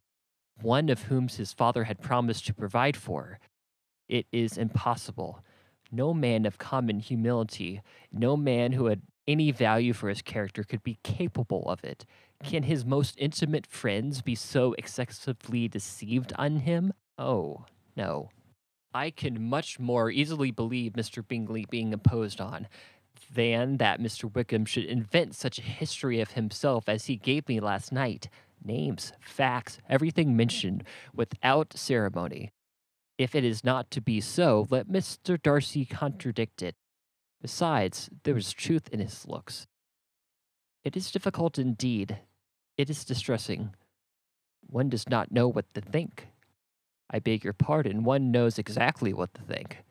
one 0.61 0.88
of 0.89 1.01
whom 1.03 1.28
his 1.28 1.51
father 1.51 1.86
had 1.86 1.99
promised 1.99 2.45
to 2.45 2.53
provide 2.53 2.95
for. 2.95 3.39
It 4.07 4.28
is 4.32 4.55
impossible. 4.55 5.43
No 5.91 6.13
man 6.13 6.45
of 6.45 6.59
common 6.59 6.99
humility, 6.99 7.82
no 8.11 8.38
man 8.38 8.74
who 8.74 8.86
had 8.86 9.01
any 9.28 9.49
value 9.49 9.93
for 9.93 10.07
his 10.07 10.22
character 10.22 10.63
could 10.63 10.84
be 10.84 10.99
capable 11.01 11.63
of 11.67 11.84
it. 11.84 12.05
Can 12.43 12.61
his 12.61 12.86
most 12.86 13.15
intimate 13.17 13.65
friends 13.65 14.22
be 14.22 14.36
so 14.36 14.76
excessively 14.78 15.67
deceived 15.67 16.34
on 16.38 16.57
him? 16.57 16.93
Oh, 17.17 17.65
no. 17.97 18.30
I 18.93 19.11
can 19.11 19.49
much 19.49 19.79
more 19.79 20.09
easily 20.09 20.51
believe 20.51 20.93
Mr. 20.93 21.25
Bingley 21.25 21.65
being 21.69 21.93
imposed 21.93 22.41
on 22.41 22.67
than 23.33 23.77
that 23.77 23.99
Mr. 23.99 24.33
Wickham 24.33 24.65
should 24.65 24.85
invent 24.85 25.35
such 25.35 25.59
a 25.59 25.63
history 25.63 26.19
of 26.19 26.31
himself 26.31 26.89
as 26.89 27.05
he 27.05 27.15
gave 27.15 27.47
me 27.47 27.59
last 27.59 27.91
night. 27.91 28.29
Names, 28.63 29.13
facts, 29.19 29.77
everything 29.87 30.35
mentioned, 30.35 30.83
without 31.13 31.77
ceremony. 31.77 32.51
If 33.17 33.35
it 33.35 33.43
is 33.43 33.63
not 33.63 33.91
to 33.91 34.01
be 34.01 34.21
so, 34.21 34.67
let 34.69 34.87
Mr. 34.89 35.41
Darcy 35.41 35.85
contradict 35.85 36.61
it. 36.61 36.75
Besides, 37.41 38.09
there 38.23 38.37
is 38.37 38.53
truth 38.53 38.89
in 38.89 38.99
his 38.99 39.27
looks. 39.27 39.67
It 40.83 40.97
is 40.97 41.11
difficult 41.11 41.59
indeed. 41.59 42.17
It 42.77 42.89
is 42.89 43.05
distressing. 43.05 43.75
One 44.65 44.89
does 44.89 45.07
not 45.07 45.31
know 45.31 45.47
what 45.47 45.73
to 45.73 45.81
think. 45.81 46.27
I 47.10 47.20
beg 47.20 47.43
your 47.43 47.53
pardon, 47.53 48.03
one 48.03 48.32
knows 48.32 48.60
exactly 48.60 49.14
what 49.14 49.34
to 49.34 49.41
think. 49.41 49.84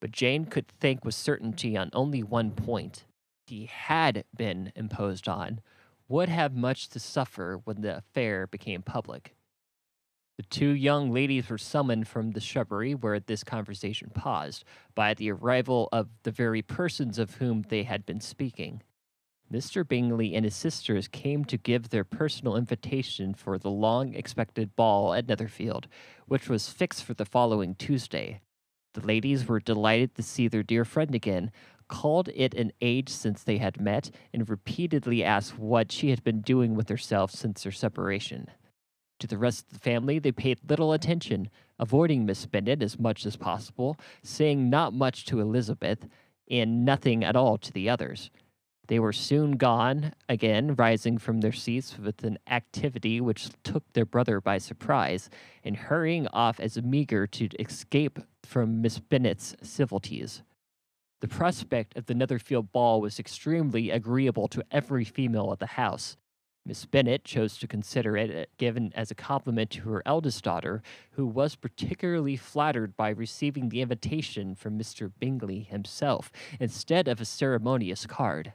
But 0.00 0.12
Jane 0.12 0.46
could 0.46 0.68
think 0.68 1.04
with 1.04 1.14
certainty 1.14 1.76
on 1.76 1.90
only 1.92 2.22
one 2.22 2.50
point. 2.50 3.04
He 3.46 3.66
had 3.66 4.24
been 4.36 4.72
imposed 4.74 5.28
on, 5.28 5.60
would 6.08 6.28
have 6.28 6.54
much 6.54 6.88
to 6.90 6.98
suffer 6.98 7.60
when 7.64 7.80
the 7.80 7.98
affair 7.98 8.46
became 8.46 8.82
public. 8.82 9.34
The 10.36 10.44
two 10.44 10.70
young 10.70 11.12
ladies 11.12 11.48
were 11.48 11.58
summoned 11.58 12.08
from 12.08 12.32
the 12.32 12.40
shrubbery 12.40 12.94
where 12.94 13.18
this 13.20 13.42
conversation 13.42 14.10
paused 14.14 14.64
by 14.94 15.14
the 15.14 15.32
arrival 15.32 15.88
of 15.92 16.08
the 16.24 16.30
very 16.30 16.60
persons 16.60 17.18
of 17.18 17.36
whom 17.36 17.62
they 17.62 17.84
had 17.84 18.04
been 18.04 18.20
speaking. 18.20 18.82
Mr. 19.52 19.86
Bingley 19.86 20.34
and 20.34 20.44
his 20.44 20.56
sisters 20.56 21.06
came 21.06 21.44
to 21.44 21.56
give 21.56 21.88
their 21.88 22.04
personal 22.04 22.56
invitation 22.56 23.32
for 23.32 23.58
the 23.58 23.70
long 23.70 24.14
expected 24.14 24.74
ball 24.74 25.14
at 25.14 25.28
Netherfield, 25.28 25.86
which 26.26 26.48
was 26.48 26.68
fixed 26.68 27.04
for 27.04 27.14
the 27.14 27.24
following 27.24 27.74
Tuesday. 27.76 28.40
The 28.94 29.06
ladies 29.06 29.46
were 29.46 29.60
delighted 29.60 30.14
to 30.16 30.22
see 30.22 30.48
their 30.48 30.64
dear 30.64 30.84
friend 30.84 31.14
again, 31.14 31.52
called 31.88 32.28
it 32.34 32.54
an 32.54 32.72
age 32.80 33.08
since 33.08 33.44
they 33.44 33.58
had 33.58 33.80
met, 33.80 34.10
and 34.32 34.48
repeatedly 34.48 35.22
asked 35.22 35.58
what 35.58 35.92
she 35.92 36.10
had 36.10 36.24
been 36.24 36.40
doing 36.40 36.74
with 36.74 36.88
herself 36.88 37.30
since 37.30 37.62
their 37.62 37.72
separation. 37.72 38.48
To 39.20 39.28
the 39.28 39.38
rest 39.38 39.66
of 39.66 39.74
the 39.74 39.78
family, 39.78 40.18
they 40.18 40.32
paid 40.32 40.58
little 40.68 40.92
attention, 40.92 41.48
avoiding 41.78 42.26
Miss 42.26 42.46
Bennet 42.46 42.82
as 42.82 42.98
much 42.98 43.24
as 43.24 43.36
possible, 43.36 43.96
saying 44.24 44.68
not 44.68 44.92
much 44.92 45.24
to 45.26 45.40
Elizabeth, 45.40 46.08
and 46.50 46.84
nothing 46.84 47.22
at 47.22 47.36
all 47.36 47.58
to 47.58 47.72
the 47.72 47.88
others. 47.88 48.30
They 48.88 49.00
were 49.00 49.12
soon 49.12 49.52
gone, 49.52 50.12
again 50.28 50.74
rising 50.76 51.18
from 51.18 51.40
their 51.40 51.52
seats 51.52 51.98
with 51.98 52.22
an 52.22 52.38
activity 52.46 53.20
which 53.20 53.48
took 53.64 53.92
their 53.92 54.04
brother 54.04 54.40
by 54.40 54.58
surprise, 54.58 55.28
and 55.64 55.76
hurrying 55.76 56.28
off 56.28 56.60
as 56.60 56.80
meagre 56.80 57.26
to 57.26 57.48
escape 57.58 58.20
from 58.44 58.80
Miss 58.80 58.98
Bennet's 59.00 59.56
civilities. 59.62 60.42
The 61.20 61.28
prospect 61.28 61.96
of 61.96 62.06
the 62.06 62.14
Netherfield 62.14 62.70
ball 62.70 63.00
was 63.00 63.18
extremely 63.18 63.90
agreeable 63.90 64.46
to 64.48 64.62
every 64.70 65.04
female 65.04 65.50
at 65.52 65.58
the 65.58 65.66
house. 65.66 66.16
Miss 66.64 66.84
Bennet 66.84 67.24
chose 67.24 67.56
to 67.58 67.68
consider 67.68 68.16
it 68.16 68.50
given 68.58 68.92
as 68.94 69.10
a 69.10 69.14
compliment 69.14 69.70
to 69.70 69.82
her 69.82 70.02
eldest 70.04 70.44
daughter, 70.44 70.82
who 71.12 71.26
was 71.26 71.54
particularly 71.54 72.36
flattered 72.36 72.96
by 72.96 73.08
receiving 73.10 73.68
the 73.68 73.80
invitation 73.80 74.54
from 74.54 74.78
Mr. 74.78 75.10
Bingley 75.18 75.60
himself 75.60 76.30
instead 76.60 77.08
of 77.08 77.20
a 77.20 77.24
ceremonious 77.24 78.04
card. 78.04 78.52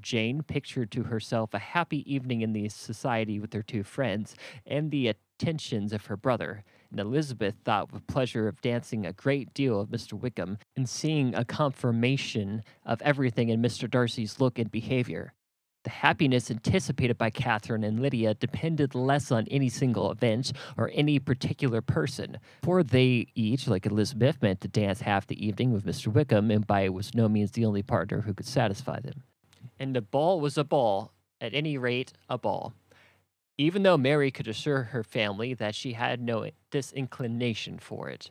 Jane 0.00 0.42
pictured 0.42 0.90
to 0.92 1.04
herself 1.04 1.54
a 1.54 1.58
happy 1.58 2.12
evening 2.12 2.42
in 2.42 2.52
the 2.52 2.68
society 2.68 3.38
with 3.38 3.52
her 3.52 3.62
two 3.62 3.82
friends 3.82 4.34
and 4.66 4.90
the 4.90 5.08
attentions 5.08 5.92
of 5.92 6.06
her 6.06 6.16
brother, 6.16 6.64
and 6.90 7.00
Elizabeth 7.00 7.54
thought 7.64 7.92
with 7.92 8.06
pleasure 8.06 8.46
of 8.46 8.60
dancing 8.60 9.06
a 9.06 9.12
great 9.12 9.54
deal 9.54 9.80
of 9.80 9.88
Mr. 9.88 10.12
Wickham 10.12 10.58
and 10.76 10.88
seeing 10.88 11.34
a 11.34 11.44
confirmation 11.44 12.62
of 12.84 13.00
everything 13.02 13.48
in 13.48 13.62
Mr. 13.62 13.90
Darcy's 13.90 14.40
look 14.40 14.58
and 14.58 14.70
behavior. 14.70 15.32
The 15.84 15.90
happiness 15.90 16.50
anticipated 16.50 17.18
by 17.18 17.28
Catherine 17.28 17.84
and 17.84 18.00
Lydia 18.00 18.34
depended 18.34 18.94
less 18.94 19.30
on 19.30 19.46
any 19.50 19.68
single 19.68 20.10
event 20.10 20.52
or 20.78 20.90
any 20.94 21.18
particular 21.18 21.82
person, 21.82 22.38
for 22.62 22.82
they 22.82 23.26
each, 23.34 23.68
like 23.68 23.84
Elizabeth, 23.84 24.40
meant 24.40 24.62
to 24.62 24.68
dance 24.68 25.02
half 25.02 25.26
the 25.26 25.46
evening 25.46 25.72
with 25.72 25.84
Mr. 25.84 26.06
Wickham, 26.08 26.50
and 26.50 26.66
by 26.66 26.88
was 26.88 27.14
no 27.14 27.28
means 27.28 27.50
the 27.50 27.66
only 27.66 27.82
partner 27.82 28.22
who 28.22 28.32
could 28.32 28.46
satisfy 28.46 28.98
them 29.00 29.24
and 29.78 29.94
the 29.94 30.00
ball 30.00 30.40
was 30.40 30.56
a 30.56 30.64
ball, 30.64 31.12
at 31.40 31.54
any 31.54 31.76
rate, 31.76 32.12
a 32.28 32.38
ball. 32.38 32.74
Even 33.56 33.82
though 33.82 33.96
Mary 33.96 34.30
could 34.30 34.48
assure 34.48 34.84
her 34.84 35.04
family 35.04 35.54
that 35.54 35.74
she 35.74 35.92
had 35.92 36.20
no 36.20 36.48
disinclination 36.70 37.78
for 37.78 38.08
it. 38.08 38.30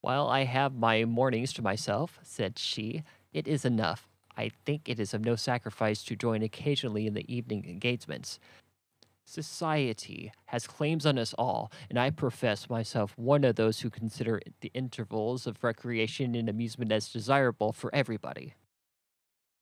While 0.00 0.28
I 0.28 0.44
have 0.44 0.74
my 0.74 1.04
mornings 1.04 1.52
to 1.54 1.62
myself, 1.62 2.18
said 2.22 2.58
she, 2.58 3.02
it 3.32 3.48
is 3.48 3.64
enough. 3.64 4.08
I 4.36 4.50
think 4.64 4.88
it 4.88 4.98
is 4.98 5.14
of 5.14 5.24
no 5.24 5.36
sacrifice 5.36 6.02
to 6.04 6.16
join 6.16 6.42
occasionally 6.42 7.06
in 7.06 7.14
the 7.14 7.34
evening 7.34 7.64
engagements. 7.68 8.38
Society 9.24 10.30
has 10.46 10.66
claims 10.66 11.06
on 11.06 11.18
us 11.18 11.34
all, 11.34 11.72
and 11.88 11.98
I 11.98 12.10
profess 12.10 12.68
myself 12.68 13.14
one 13.16 13.44
of 13.44 13.56
those 13.56 13.80
who 13.80 13.88
consider 13.88 14.40
the 14.60 14.70
intervals 14.74 15.46
of 15.46 15.64
recreation 15.64 16.34
and 16.34 16.48
amusement 16.48 16.92
as 16.92 17.08
desirable 17.08 17.72
for 17.72 17.94
everybody. 17.94 18.54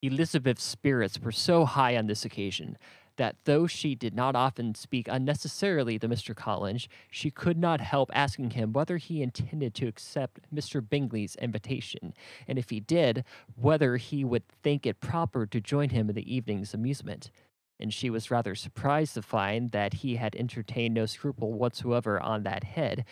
Elizabeth's 0.03 0.65
spirits 0.65 1.21
were 1.21 1.33
so 1.33 1.65
high 1.65 1.97
on 1.97 2.07
this 2.07 2.25
occasion 2.25 2.77
that 3.17 3.37
though 3.45 3.67
she 3.67 3.95
did 3.95 4.15
not 4.15 4.35
often 4.35 4.75
speak 4.75 5.07
unnecessarily 5.09 5.99
to 5.99 6.09
Mr. 6.09 6.35
Collins, 6.35 6.89
she 7.11 7.31
could 7.31 7.59
not 7.59 7.81
help 7.81 8.11
asking 8.13 8.51
him 8.51 8.73
whether 8.73 8.97
he 8.97 9.23
intended 9.23 9.75
to 9.75 9.87
accept 9.87 10.41
Mr. 10.53 10.87
Bingley's 10.87 11.37
invitation, 11.37 12.15
and 12.49 12.59
if 12.59 12.71
he 12.71 12.81
did, 12.81 13.25
whether 13.55 13.97
he 13.97 14.25
would 14.25 14.49
think 14.49 14.87
it 14.87 15.01
proper 15.01 15.47
to 15.47 15.61
join 15.61 15.91
him 15.91 16.09
in 16.09 16.15
the 16.15 16.35
evening's 16.35 16.75
amusement. 16.75 17.31
And 17.79 17.93
she 17.93 18.11
was 18.11 18.31
rather 18.31 18.55
surprised 18.55 19.15
to 19.15 19.23
find 19.23 19.73
that 19.73 19.95
he 19.95 20.17
had 20.17 20.35
entertained 20.37 20.95
no 20.95 21.07
scruple 21.07 21.53
whatsoever 21.53 22.21
on 22.21 22.45
that 22.45 22.65
head, 22.65 23.05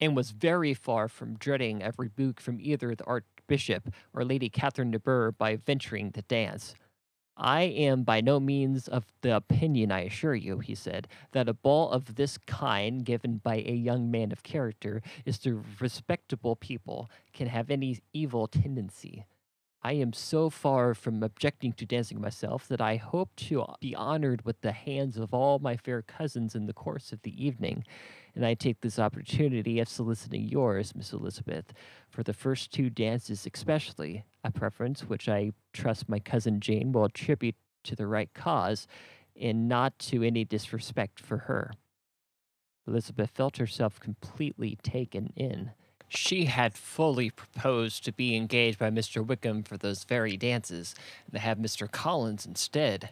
and 0.00 0.16
was 0.16 0.32
very 0.32 0.74
far 0.74 1.08
from 1.08 1.36
dreading 1.36 1.82
a 1.82 1.92
rebuke 1.96 2.40
from 2.40 2.58
either 2.60 2.94
the 2.94 3.04
art 3.04 3.24
Bishop 3.52 3.92
or 4.14 4.24
Lady 4.24 4.48
Catherine 4.48 4.92
de 4.92 4.98
Bourgh 4.98 5.36
by 5.36 5.56
venturing 5.56 6.10
to 6.12 6.22
dance. 6.22 6.74
I 7.36 7.64
am 7.64 8.02
by 8.02 8.22
no 8.22 8.40
means 8.40 8.88
of 8.88 9.04
the 9.20 9.36
opinion, 9.36 9.92
I 9.92 10.04
assure 10.04 10.34
you, 10.34 10.60
he 10.60 10.74
said, 10.74 11.06
that 11.32 11.50
a 11.50 11.52
ball 11.52 11.90
of 11.90 12.14
this 12.14 12.38
kind 12.38 13.04
given 13.04 13.42
by 13.44 13.56
a 13.56 13.74
young 13.74 14.10
man 14.10 14.32
of 14.32 14.42
character 14.42 15.02
is 15.26 15.38
to 15.40 15.62
respectable 15.80 16.56
people 16.56 17.10
can 17.34 17.46
have 17.48 17.70
any 17.70 17.98
evil 18.14 18.46
tendency. 18.46 19.26
I 19.82 19.92
am 19.94 20.14
so 20.14 20.48
far 20.48 20.94
from 20.94 21.22
objecting 21.22 21.74
to 21.74 21.84
dancing 21.84 22.22
myself 22.22 22.66
that 22.68 22.80
I 22.80 22.96
hope 22.96 23.36
to 23.48 23.66
be 23.82 23.94
honored 23.94 24.46
with 24.46 24.62
the 24.62 24.72
hands 24.72 25.18
of 25.18 25.34
all 25.34 25.58
my 25.58 25.76
fair 25.76 26.00
cousins 26.00 26.54
in 26.54 26.64
the 26.64 26.72
course 26.72 27.12
of 27.12 27.20
the 27.20 27.44
evening, 27.44 27.84
and 28.34 28.46
I 28.46 28.54
take 28.54 28.80
this 28.80 28.98
opportunity 28.98 29.78
of 29.80 29.88
soliciting 29.88 30.48
yours, 30.48 30.94
Miss 30.94 31.12
Elizabeth, 31.12 31.72
for 32.08 32.22
the 32.22 32.32
first 32.32 32.72
two 32.72 32.88
dances 32.88 33.46
especially, 33.52 34.24
a 34.42 34.50
preference 34.50 35.02
which 35.02 35.28
I 35.28 35.52
trust 35.72 36.08
my 36.08 36.18
cousin 36.18 36.60
Jane 36.60 36.92
will 36.92 37.04
attribute 37.04 37.56
to 37.84 37.96
the 37.96 38.06
right 38.06 38.32
cause, 38.34 38.86
and 39.40 39.68
not 39.68 39.98
to 39.98 40.22
any 40.22 40.44
disrespect 40.44 41.20
for 41.20 41.38
her. 41.38 41.72
Elizabeth 42.86 43.30
felt 43.30 43.58
herself 43.58 44.00
completely 44.00 44.78
taken 44.82 45.32
in. 45.36 45.72
She 46.08 46.44
had 46.46 46.74
fully 46.74 47.30
proposed 47.30 48.04
to 48.04 48.12
be 48.12 48.36
engaged 48.36 48.78
by 48.78 48.90
Mr. 48.90 49.26
Wickham 49.26 49.62
for 49.62 49.76
those 49.76 50.04
very 50.04 50.36
dances, 50.36 50.94
and 51.24 51.34
to 51.34 51.40
have 51.40 51.58
Mr. 51.58 51.90
Collins 51.90 52.44
instead. 52.44 53.10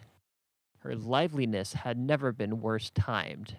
Her 0.79 0.95
liveliness 0.95 1.73
had 1.73 1.97
never 1.97 2.31
been 2.31 2.61
worse 2.61 2.89
timed. 2.91 3.57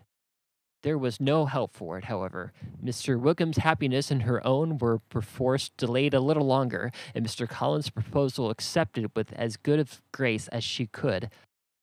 There 0.83 0.99
was 0.99 1.21
no 1.21 1.47
help 1.47 1.75
for 1.75 1.97
it, 1.97 2.05
however. 2.05 2.53
Mr. 2.85 3.19
Wickham's 3.19 3.59
happiness 3.59 4.11
and 4.11 4.25
her 4.25 4.45
own 4.45 4.79
were 4.79 4.99
perforce 4.99 5.71
delayed 5.77 6.13
a 6.13 6.21
little 6.21 6.47
longer, 6.47 6.91
and 7.15 7.25
Mr. 7.25 7.49
Collins' 7.49 7.91
proposal 7.91 8.51
accepted 8.51 9.11
with 9.15 9.33
as 9.35 9.57
good 9.57 9.79
of 9.79 10.03
grace 10.13 10.49
as 10.49 10.65
she 10.65 10.87
could. 10.87 11.31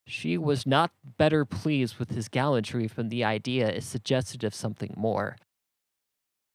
She 0.06 0.38
was 0.38 0.66
not 0.66 0.92
better 1.18 1.46
pleased 1.46 1.98
with 1.98 2.10
his 2.12 2.28
gallantry 2.28 2.88
from 2.88 3.10
the 3.10 3.24
idea 3.24 3.70
it 3.70 3.84
suggested 3.84 4.44
of 4.44 4.54
something 4.54 4.94
more. 4.98 5.38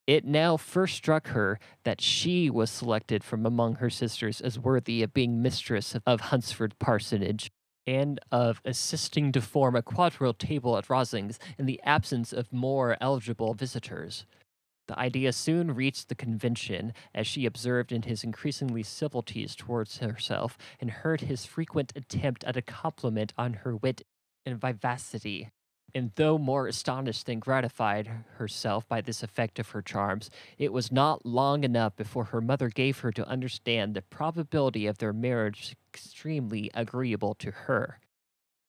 It 0.07 0.27
now 0.27 0.59
first 0.59 0.97
struck 0.97 1.29
her 1.29 1.59
that 1.85 2.03
she 2.03 2.51
was 2.51 2.71
selected 2.71 3.25
from 3.25 3.47
among 3.47 3.77
her 3.77 3.89
sisters 3.89 4.43
as 4.43 4.59
worthy 4.59 5.03
of 5.03 5.15
being 5.15 5.41
mistress 5.41 5.97
of 6.05 6.21
Hunsford 6.21 6.79
Parsonage 6.79 7.51
and 7.87 8.21
of 8.33 8.61
assisting 8.65 9.33
to 9.33 9.41
form 9.41 9.77
a 9.77 9.83
quadrille 9.83 10.35
table 10.35 10.77
at 10.77 10.89
Rosings 10.89 11.39
in 11.59 11.67
the 11.67 11.81
absence 11.83 12.33
of 12.33 12.53
more 12.53 12.97
eligible 13.01 13.55
visitors. 13.55 14.27
The 14.87 14.99
idea 14.99 15.33
soon 15.33 15.75
reached 15.75 16.09
the 16.09 16.15
convention, 16.15 16.93
as 17.15 17.27
she 17.27 17.47
observed 17.47 17.91
in 17.91 18.03
his 18.03 18.23
increasingly 18.23 18.83
civilities 18.83 19.55
towards 19.55 19.99
herself, 19.99 20.59
and 20.79 20.91
heard 20.91 21.23
his 21.23 21.47
frequent 21.47 21.93
attempt 21.97 22.45
at 22.45 22.57
a 22.57 22.63
compliment 22.63 23.33
on 23.39 23.55
her 23.55 23.75
wit 23.75 24.03
and 24.45 24.61
vivacity. 24.61 25.51
And 25.97 26.11
though 26.17 26.39
more 26.39 26.67
astonished 26.67 27.27
than 27.27 27.39
gratified 27.39 28.11
herself 28.37 28.89
by 28.89 29.01
this 29.01 29.23
effect 29.23 29.61
of 29.61 29.69
her 29.71 29.81
charms, 29.81 30.29
it 30.59 30.73
was 30.73 30.91
not 30.91 31.25
long 31.25 31.63
enough 31.63 31.95
before 31.95 32.25
her 32.25 32.41
mother 32.41 32.69
gave 32.69 32.99
her 32.99 33.13
to 33.13 33.29
understand 33.29 33.95
the 33.95 34.03
probability 34.03 34.89
of 34.89 34.99
their 34.99 35.13
marriage 35.13 35.77
extremely 35.93 36.69
agreeable 36.75 37.35
to 37.37 37.53
her. 37.53 38.01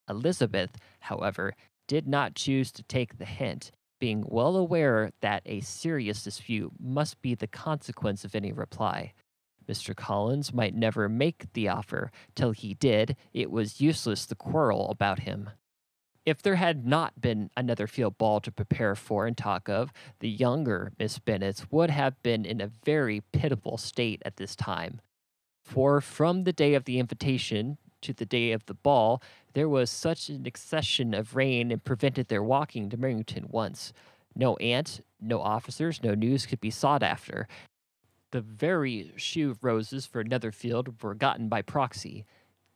Elizabeth, 0.07 0.77
however, 0.99 1.55
did 1.87 2.07
not 2.07 2.35
choose 2.35 2.71
to 2.71 2.83
take 2.83 3.17
the 3.17 3.25
hint, 3.25 3.71
being 3.99 4.23
well 4.27 4.55
aware 4.55 5.11
that 5.21 5.41
a 5.47 5.61
serious 5.61 6.23
dispute 6.23 6.73
must 6.79 7.19
be 7.23 7.33
the 7.33 7.47
consequence 7.47 8.23
of 8.23 8.35
any 8.35 8.51
reply. 8.51 9.13
Mr. 9.67 9.95
Collins 9.95 10.53
might 10.53 10.75
never 10.75 11.09
make 11.09 11.51
the 11.53 11.67
offer. 11.67 12.11
Till 12.35 12.51
he 12.51 12.75
did, 12.75 13.17
it 13.33 13.49
was 13.49 13.81
useless 13.81 14.27
to 14.27 14.35
quarrel 14.35 14.91
about 14.91 15.21
him. 15.21 15.49
If 16.25 16.41
there 16.41 16.55
had 16.55 16.87
not 16.87 17.21
been 17.21 17.51
Netherfield 17.61 18.17
ball 18.17 18.39
to 18.41 18.51
prepare 18.51 18.95
for 18.95 19.27
and 19.27 19.37
talk 19.37 19.69
of, 19.69 19.93
the 20.19 20.29
younger 20.29 20.91
Miss 20.97 21.19
Bennet 21.19 21.65
would 21.69 21.91
have 21.91 22.21
been 22.23 22.45
in 22.45 22.61
a 22.61 22.71
very 22.83 23.21
pitiable 23.31 23.77
state 23.77 24.23
at 24.25 24.37
this 24.37 24.55
time. 24.55 25.01
For 25.63 26.01
from 26.01 26.43
the 26.43 26.53
day 26.53 26.73
of 26.73 26.85
the 26.85 26.97
invitation 26.97 27.77
to 28.01 28.13
the 28.13 28.25
day 28.25 28.51
of 28.53 28.65
the 28.65 28.73
ball, 28.73 29.21
there 29.53 29.69
was 29.69 29.89
such 29.91 30.29
an 30.29 30.45
accession 30.47 31.13
of 31.13 31.35
rain 31.35 31.71
and 31.71 31.83
prevented 31.83 32.27
their 32.27 32.43
walking 32.43 32.89
to 32.89 32.97
Meryton 32.97 33.49
once. 33.49 33.93
No 34.35 34.55
aunt, 34.57 35.01
no 35.21 35.41
officers, 35.41 36.03
no 36.03 36.15
news 36.15 36.45
could 36.45 36.59
be 36.59 36.71
sought 36.71 37.03
after. 37.03 37.47
The 38.31 38.41
very 38.41 39.13
shew 39.15 39.57
roses 39.61 40.05
for 40.05 40.23
Netherfield 40.23 41.01
were 41.01 41.15
gotten 41.15 41.49
by 41.49 41.61
proxy. 41.61 42.25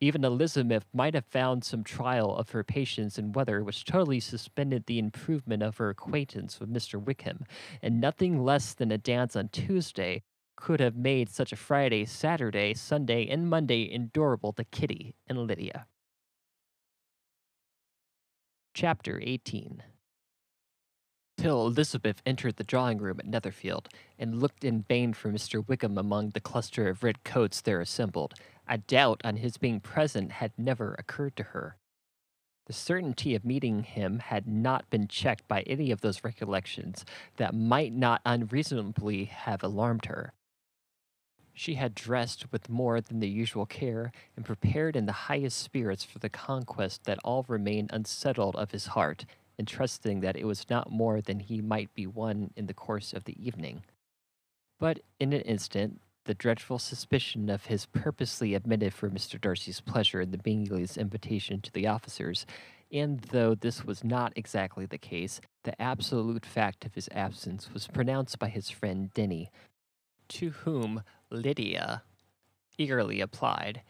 Even 0.01 0.23
Elizabeth 0.23 0.85
might 0.93 1.13
have 1.13 1.25
found 1.25 1.65
some 1.65 1.83
trial 1.83 2.35
of 2.35 2.51
her 2.51 2.63
patience 2.63 3.17
in 3.17 3.33
weather 3.33 3.63
which 3.63 3.83
totally 3.83 4.21
suspended 4.21 4.85
the 4.85 4.97
improvement 4.97 5.61
of 5.61 5.77
her 5.77 5.89
acquaintance 5.89 6.59
with 6.59 6.71
Mr. 6.71 7.03
Wickham, 7.03 7.45
and 7.81 7.99
nothing 7.99 8.43
less 8.43 8.73
than 8.73 8.91
a 8.91 8.97
dance 8.97 9.35
on 9.35 9.49
Tuesday 9.49 10.23
could 10.55 10.79
have 10.79 10.95
made 10.95 11.29
such 11.29 11.51
a 11.51 11.57
Friday, 11.57 12.05
Saturday, 12.05 12.73
Sunday, 12.73 13.27
and 13.27 13.49
Monday 13.49 13.89
endurable 13.93 14.53
to 14.53 14.63
Kitty 14.63 15.15
and 15.27 15.47
Lydia. 15.47 15.87
Chapter 18.73 19.19
18 19.21 19.83
Till 21.37 21.65
Elizabeth 21.65 22.21
entered 22.25 22.57
the 22.57 22.65
drawing 22.65 22.97
room 22.97 23.17
at 23.19 23.25
Netherfield, 23.25 23.87
and 24.17 24.41
looked 24.41 24.65
in 24.65 24.81
vain 24.81 25.13
for 25.13 25.31
Mr. 25.31 25.65
Wickham 25.65 25.97
among 25.97 26.31
the 26.31 26.41
cluster 26.41 26.89
of 26.89 27.01
red 27.01 27.23
coats 27.23 27.61
there 27.61 27.79
assembled, 27.79 28.33
a 28.69 28.77
doubt 28.77 29.19
on 29.25 29.37
his 29.37 29.57
being 29.57 29.79
present 29.79 30.31
had 30.33 30.53
never 30.57 30.95
occurred 30.99 31.35
to 31.35 31.43
her. 31.43 31.75
The 32.67 32.73
certainty 32.73 33.33
of 33.33 33.43
meeting 33.43 33.81
him 33.81 34.19
had 34.19 34.47
not 34.47 34.91
been 34.91 35.07
checked 35.07 35.47
by 35.47 35.63
any 35.63 35.89
of 35.89 36.01
those 36.01 36.23
recollections 36.23 37.03
that 37.37 37.55
might 37.55 37.91
not 37.91 38.21
unreasonably 38.27 39.25
have 39.25 39.63
alarmed 39.63 40.05
her. 40.05 40.33
She 41.51 41.73
had 41.73 41.95
dressed 41.95 42.51
with 42.51 42.69
more 42.69 43.01
than 43.01 43.19
the 43.19 43.27
usual 43.27 43.65
care, 43.65 44.11
and 44.35 44.45
prepared 44.45 44.95
in 44.95 45.07
the 45.07 45.11
highest 45.11 45.57
spirits 45.57 46.03
for 46.03 46.19
the 46.19 46.29
conquest 46.29 47.05
that 47.05 47.19
all 47.23 47.43
remained 47.47 47.89
unsettled 47.91 48.55
of 48.55 48.71
his 48.71 48.85
heart, 48.85 49.25
and 49.57 49.67
trusting 49.67 50.21
that 50.21 50.37
it 50.37 50.45
was 50.45 50.69
not 50.69 50.91
more 50.91 51.21
than 51.21 51.39
he 51.39 51.59
might 51.59 51.93
be 51.95 52.05
won 52.05 52.51
in 52.55 52.67
the 52.67 52.73
course 52.73 53.13
of 53.13 53.25
the 53.25 53.35
evening. 53.45 53.83
But 54.79 54.99
in 55.19 55.33
an 55.33 55.41
instant, 55.41 55.99
the 56.29 56.35
dreadful 56.35 56.77
suspicion 56.77 57.49
of 57.49 57.65
his 57.65 57.87
purposely 57.87 58.53
admitted 58.53 58.93
for 58.93 59.09
Mr. 59.09 59.41
Darcy's 59.41 59.81
pleasure 59.81 60.21
in 60.21 60.29
the 60.29 60.37
Bingleys' 60.37 60.95
invitation 60.95 61.59
to 61.59 61.71
the 61.71 61.87
officers, 61.87 62.45
and 62.91 63.21
though 63.31 63.55
this 63.55 63.83
was 63.83 64.03
not 64.03 64.31
exactly 64.35 64.85
the 64.85 64.99
case, 64.99 65.41
the 65.63 65.81
absolute 65.81 66.45
fact 66.45 66.85
of 66.85 66.93
his 66.93 67.09
absence 67.11 67.73
was 67.73 67.87
pronounced 67.87 68.37
by 68.37 68.47
his 68.47 68.69
friend 68.69 69.11
Denny, 69.15 69.49
to 70.27 70.51
whom 70.51 71.01
Lydia 71.31 72.03
eagerly 72.77 73.21
applied, 73.21 73.81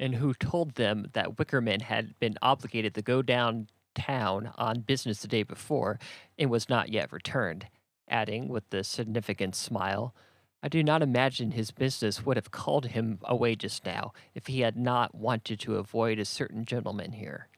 and 0.00 0.14
who 0.14 0.32
told 0.32 0.76
them 0.76 1.08
that 1.12 1.38
Wickham 1.38 1.66
had 1.66 2.18
been 2.18 2.38
obligated 2.40 2.94
to 2.94 3.02
go 3.02 3.20
down 3.20 3.66
town 3.94 4.50
on 4.56 4.80
business 4.80 5.20
the 5.20 5.28
day 5.28 5.42
before 5.42 5.98
and 6.38 6.48
was 6.48 6.70
not 6.70 6.88
yet 6.88 7.12
returned, 7.12 7.66
adding 8.08 8.48
with 8.48 8.72
a 8.72 8.82
significant 8.82 9.54
smile, 9.54 10.14
I 10.62 10.68
do 10.68 10.82
not 10.84 11.02
imagine 11.02 11.50
his 11.50 11.72
business 11.72 12.24
would 12.24 12.36
have 12.36 12.52
called 12.52 12.86
him 12.86 13.18
away 13.24 13.56
just 13.56 13.84
now 13.84 14.12
if 14.32 14.46
he 14.46 14.60
had 14.60 14.76
not 14.76 15.14
wanted 15.14 15.58
to 15.60 15.76
avoid 15.76 16.20
a 16.20 16.24
certain 16.24 16.64
gentleman 16.64 17.12
here. 17.12 17.48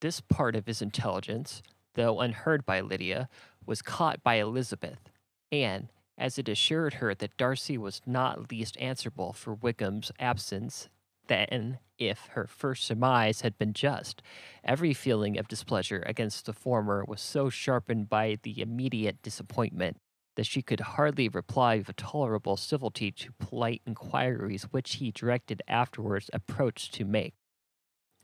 This 0.00 0.20
part 0.20 0.54
of 0.54 0.66
his 0.66 0.80
intelligence, 0.80 1.60
though 1.94 2.20
unheard 2.20 2.64
by 2.64 2.80
Lydia, 2.80 3.28
was 3.66 3.82
caught 3.82 4.22
by 4.22 4.36
Elizabeth, 4.36 5.10
and, 5.50 5.88
as 6.16 6.38
it 6.38 6.48
assured 6.48 6.94
her 6.94 7.14
that 7.16 7.36
Darcy 7.36 7.76
was 7.76 8.00
not 8.06 8.50
least 8.50 8.76
answerable 8.78 9.32
for 9.32 9.54
Wickham's 9.54 10.12
absence, 10.20 10.88
then, 11.26 11.78
if 11.98 12.26
her 12.32 12.46
first 12.46 12.84
surmise 12.84 13.40
had 13.40 13.58
been 13.58 13.72
just, 13.72 14.22
every 14.62 14.92
feeling 14.92 15.38
of 15.38 15.48
displeasure 15.48 16.02
against 16.06 16.46
the 16.46 16.52
former 16.52 17.04
was 17.08 17.20
so 17.20 17.48
sharpened 17.48 18.08
by 18.08 18.38
the 18.42 18.60
immediate 18.60 19.22
disappointment 19.22 19.96
that 20.36 20.46
she 20.46 20.62
could 20.62 20.80
hardly 20.80 21.28
reply 21.28 21.78
with 21.78 21.94
tolerable 21.96 22.56
civility 22.56 23.10
to 23.12 23.32
polite 23.32 23.82
inquiries 23.86 24.64
which 24.64 24.94
he 24.94 25.10
directed 25.10 25.62
afterwards 25.68 26.30
approach 26.32 26.90
to 26.90 27.04
make. 27.04 27.34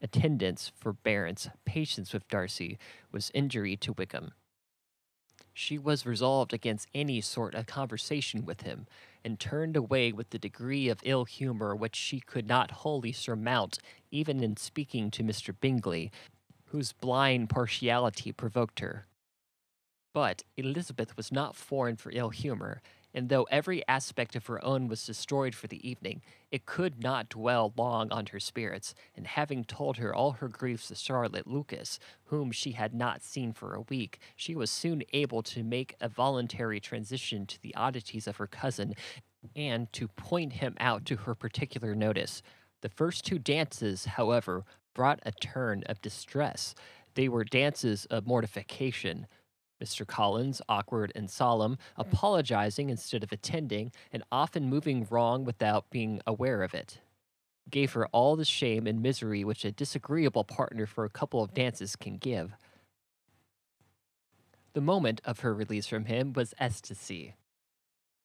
Attendance, 0.02 0.72
forbearance, 0.74 1.48
patience 1.64 2.12
with 2.12 2.26
Darcy 2.28 2.78
was 3.12 3.30
injury 3.34 3.76
to 3.76 3.92
Wickham. 3.92 4.32
She 5.52 5.78
was 5.78 6.06
resolved 6.06 6.52
against 6.52 6.88
any 6.94 7.20
sort 7.20 7.54
of 7.54 7.66
conversation 7.66 8.46
with 8.46 8.62
him, 8.62 8.86
and 9.24 9.38
turned 9.38 9.76
away 9.76 10.12
with 10.12 10.30
the 10.30 10.38
degree 10.38 10.88
of 10.88 11.00
ill 11.02 11.24
humour 11.24 11.74
which 11.74 11.96
she 11.96 12.20
could 12.20 12.46
not 12.46 12.70
wholly 12.70 13.12
surmount 13.12 13.78
even 14.10 14.42
in 14.42 14.56
speaking 14.56 15.10
to 15.10 15.22
Mr. 15.22 15.54
Bingley, 15.58 16.10
whose 16.66 16.92
blind 16.92 17.50
partiality 17.50 18.32
provoked 18.32 18.80
her. 18.80 19.06
But 20.12 20.42
Elizabeth 20.56 21.16
was 21.16 21.30
not 21.30 21.56
foreign 21.56 21.96
for 21.96 22.10
ill 22.12 22.30
humor, 22.30 22.82
and 23.12 23.28
though 23.28 23.44
every 23.44 23.86
aspect 23.88 24.36
of 24.36 24.46
her 24.46 24.64
own 24.64 24.88
was 24.88 25.04
destroyed 25.04 25.54
for 25.54 25.66
the 25.66 25.88
evening, 25.88 26.22
it 26.50 26.66
could 26.66 27.02
not 27.02 27.28
dwell 27.28 27.72
long 27.76 28.10
on 28.12 28.26
her 28.26 28.40
spirits, 28.40 28.94
and 29.16 29.26
having 29.26 29.64
told 29.64 29.96
her 29.96 30.14
all 30.14 30.32
her 30.32 30.48
griefs 30.48 30.88
to 30.88 30.94
Charlotte 30.94 31.46
Lucas, 31.46 31.98
whom 32.24 32.52
she 32.52 32.72
had 32.72 32.94
not 32.94 33.22
seen 33.22 33.52
for 33.52 33.74
a 33.74 33.82
week, 33.82 34.20
she 34.36 34.54
was 34.54 34.70
soon 34.70 35.02
able 35.12 35.42
to 35.42 35.62
make 35.62 35.96
a 36.00 36.08
voluntary 36.08 36.80
transition 36.80 37.46
to 37.46 37.60
the 37.62 37.74
oddities 37.74 38.26
of 38.26 38.36
her 38.36 38.46
cousin, 38.46 38.94
and 39.56 39.92
to 39.92 40.08
point 40.08 40.54
him 40.54 40.76
out 40.78 41.04
to 41.06 41.16
her 41.16 41.34
particular 41.34 41.94
notice. 41.94 42.42
The 42.82 42.88
first 42.88 43.24
two 43.24 43.38
dances, 43.38 44.04
however, 44.04 44.64
brought 44.94 45.20
a 45.24 45.32
turn 45.32 45.82
of 45.86 46.00
distress. 46.00 46.74
They 47.14 47.28
were 47.28 47.44
dances 47.44 48.06
of 48.06 48.26
mortification, 48.26 49.26
Mr. 49.82 50.06
Collins, 50.06 50.60
awkward 50.68 51.12
and 51.14 51.30
solemn, 51.30 51.78
hmm. 51.96 52.00
apologizing 52.00 52.90
instead 52.90 53.22
of 53.22 53.32
attending, 53.32 53.92
and 54.12 54.22
often 54.30 54.68
moving 54.68 55.06
wrong 55.10 55.44
without 55.44 55.90
being 55.90 56.20
aware 56.26 56.62
of 56.62 56.74
it. 56.74 57.00
Gave 57.68 57.92
her 57.92 58.06
all 58.08 58.36
the 58.36 58.44
shame 58.44 58.86
and 58.86 59.02
misery 59.02 59.44
which 59.44 59.64
a 59.64 59.72
disagreeable 59.72 60.44
partner 60.44 60.86
for 60.86 61.04
a 61.04 61.10
couple 61.10 61.42
of 61.42 61.54
dances 61.54 61.96
can 61.96 62.16
give. 62.16 62.52
The 64.72 64.80
moment 64.80 65.20
of 65.24 65.40
her 65.40 65.52
release 65.52 65.86
from 65.86 66.04
him 66.04 66.32
was 66.32 66.54
ecstasy. 66.58 67.34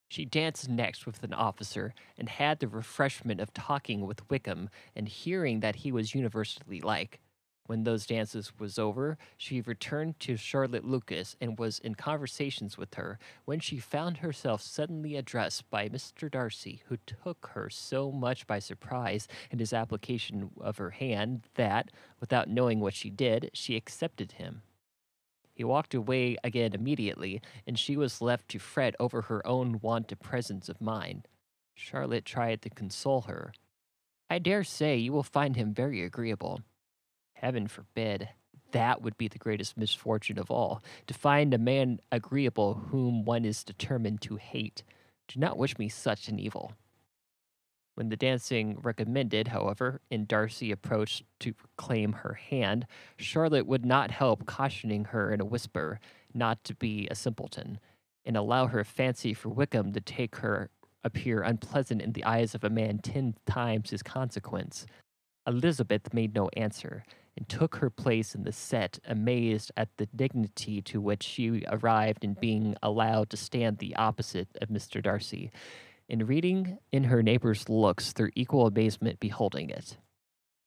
She 0.08 0.26
danced 0.26 0.70
next 0.70 1.06
with 1.06 1.24
an 1.24 1.34
officer, 1.34 1.94
and 2.18 2.30
had 2.30 2.60
the 2.60 2.68
refreshment 2.68 3.42
of 3.42 3.54
talking 3.54 4.06
with 4.06 4.30
Wickham 4.30 4.70
and 4.96 5.08
hearing 5.08 5.62
that 5.62 5.78
he 5.78 5.92
was 5.92 6.14
universally 6.14 6.80
liked. 6.80 7.20
When 7.68 7.84
those 7.84 8.06
dances 8.06 8.60
was 8.60 8.78
over, 8.78 9.18
she 9.38 9.62
returned 9.62 10.20
to 10.20 10.38
Charlotte 10.38 10.86
Lucas 10.86 11.36
and 11.42 11.58
was 11.58 11.80
in 11.80 11.96
conversations 11.96 12.78
with 12.78 12.94
her 12.94 13.18
when 13.46 13.60
she 13.60 13.80
found 13.80 14.18
herself 14.18 14.62
suddenly 14.62 15.16
addressed 15.16 15.70
by 15.72 15.90
Mr. 15.90 16.30
Darcy, 16.30 16.84
who 16.88 16.98
took 16.98 17.52
her 17.54 17.70
so 17.72 18.12
much 18.12 18.46
by 18.46 18.60
surprise 18.60 19.28
in 19.50 19.58
his 19.58 19.74
application 19.74 20.52
of 20.62 20.78
her 20.78 20.92
hand 20.92 21.48
that, 21.56 21.90
without 22.20 22.50
knowing 22.50 22.80
what 22.80 22.94
she 22.94 23.10
did, 23.10 23.50
she 23.54 23.76
accepted 23.76 24.34
him. 24.34 24.62
He 25.56 25.64
walked 25.64 25.96
away 25.96 26.38
again 26.44 26.74
immediately, 26.74 27.42
and 27.66 27.80
she 27.80 27.98
was 27.98 28.22
left 28.22 28.50
to 28.50 28.60
fret 28.60 28.94
over 29.00 29.24
her 29.24 29.46
own 29.48 29.80
want 29.82 30.12
of 30.12 30.20
presence 30.20 30.70
of 30.70 30.82
mind. 30.82 31.28
Charlotte 31.74 32.26
tried 32.26 32.62
to 32.62 32.70
console 32.70 33.22
her. 33.22 33.54
I 34.30 34.38
dare 34.38 34.64
say 34.64 34.98
you 34.98 35.14
will 35.14 35.24
find 35.24 35.56
him 35.56 35.74
very 35.74 36.04
agreeable. 36.04 36.62
Heaven 37.36 37.68
forbid. 37.68 38.30
That 38.72 39.02
would 39.02 39.18
be 39.18 39.28
the 39.28 39.38
greatest 39.38 39.78
misfortune 39.78 40.40
of 40.40 40.50
all 40.50 40.84
to 41.08 41.14
find 41.14 41.54
a 41.54 41.58
man 41.58 42.00
agreeable 42.12 42.74
whom 42.90 43.24
one 43.24 43.46
is 43.46 43.64
determined 43.64 44.22
to 44.22 44.38
hate. 44.38 44.84
Do 45.28 45.40
not 45.40 45.58
wish 45.58 45.78
me 45.78 45.88
such 45.88 46.28
an 46.28 46.40
evil. 46.40 46.74
When 47.96 48.10
the 48.10 48.18
dancing 48.18 48.78
recommended, 48.82 49.50
however, 49.50 50.02
and 50.12 50.28
Darcy 50.28 50.72
approached 50.72 51.24
to 51.40 51.54
claim 51.78 52.12
her 52.12 52.34
hand, 52.34 52.86
Charlotte 53.18 53.68
would 53.68 53.86
not 53.86 54.12
help 54.12 54.46
cautioning 54.46 55.06
her 55.06 55.34
in 55.34 55.40
a 55.40 55.46
whisper 55.46 56.00
not 56.34 56.64
to 56.66 56.76
be 56.76 57.08
a 57.10 57.16
simpleton, 57.16 57.80
and 58.26 58.36
allow 58.36 58.68
her 58.68 58.84
fancy 58.84 59.34
for 59.34 59.50
Wickham 59.50 59.94
to 59.94 60.02
take 60.02 60.38
her 60.38 60.70
appear 61.06 61.42
unpleasant 61.42 62.02
in 62.02 62.12
the 62.12 62.26
eyes 62.26 62.54
of 62.56 62.64
a 62.64 62.70
man 62.70 62.98
ten 62.98 63.36
times 63.46 63.92
his 63.92 64.04
consequence. 64.04 64.86
Elizabeth 65.48 66.14
made 66.14 66.34
no 66.34 66.50
answer, 66.58 67.06
and 67.38 67.50
took 67.50 67.78
her 67.78 67.90
place 67.90 68.34
in 68.34 68.44
the 68.44 68.52
set, 68.52 69.00
amazed 69.06 69.72
at 69.76 69.90
the 69.98 70.06
dignity 70.08 70.82
to 70.82 71.02
which 71.02 71.24
she 71.24 71.64
arrived 71.68 72.24
in 72.24 72.34
being 72.34 72.76
allowed 72.82 73.30
to 73.30 73.38
stand 73.38 73.78
the 73.78 73.96
opposite 73.96 74.48
of 74.62 74.70
Mr. 74.70 75.02
Darcy, 75.02 75.52
and 76.10 76.30
reading 76.30 76.78
in 76.92 77.06
her 77.06 77.22
neighbor's 77.22 77.68
looks 77.68 78.14
their 78.14 78.32
equal 78.36 78.68
amazement 78.68 79.20
beholding 79.20 79.70
it. 79.70 79.98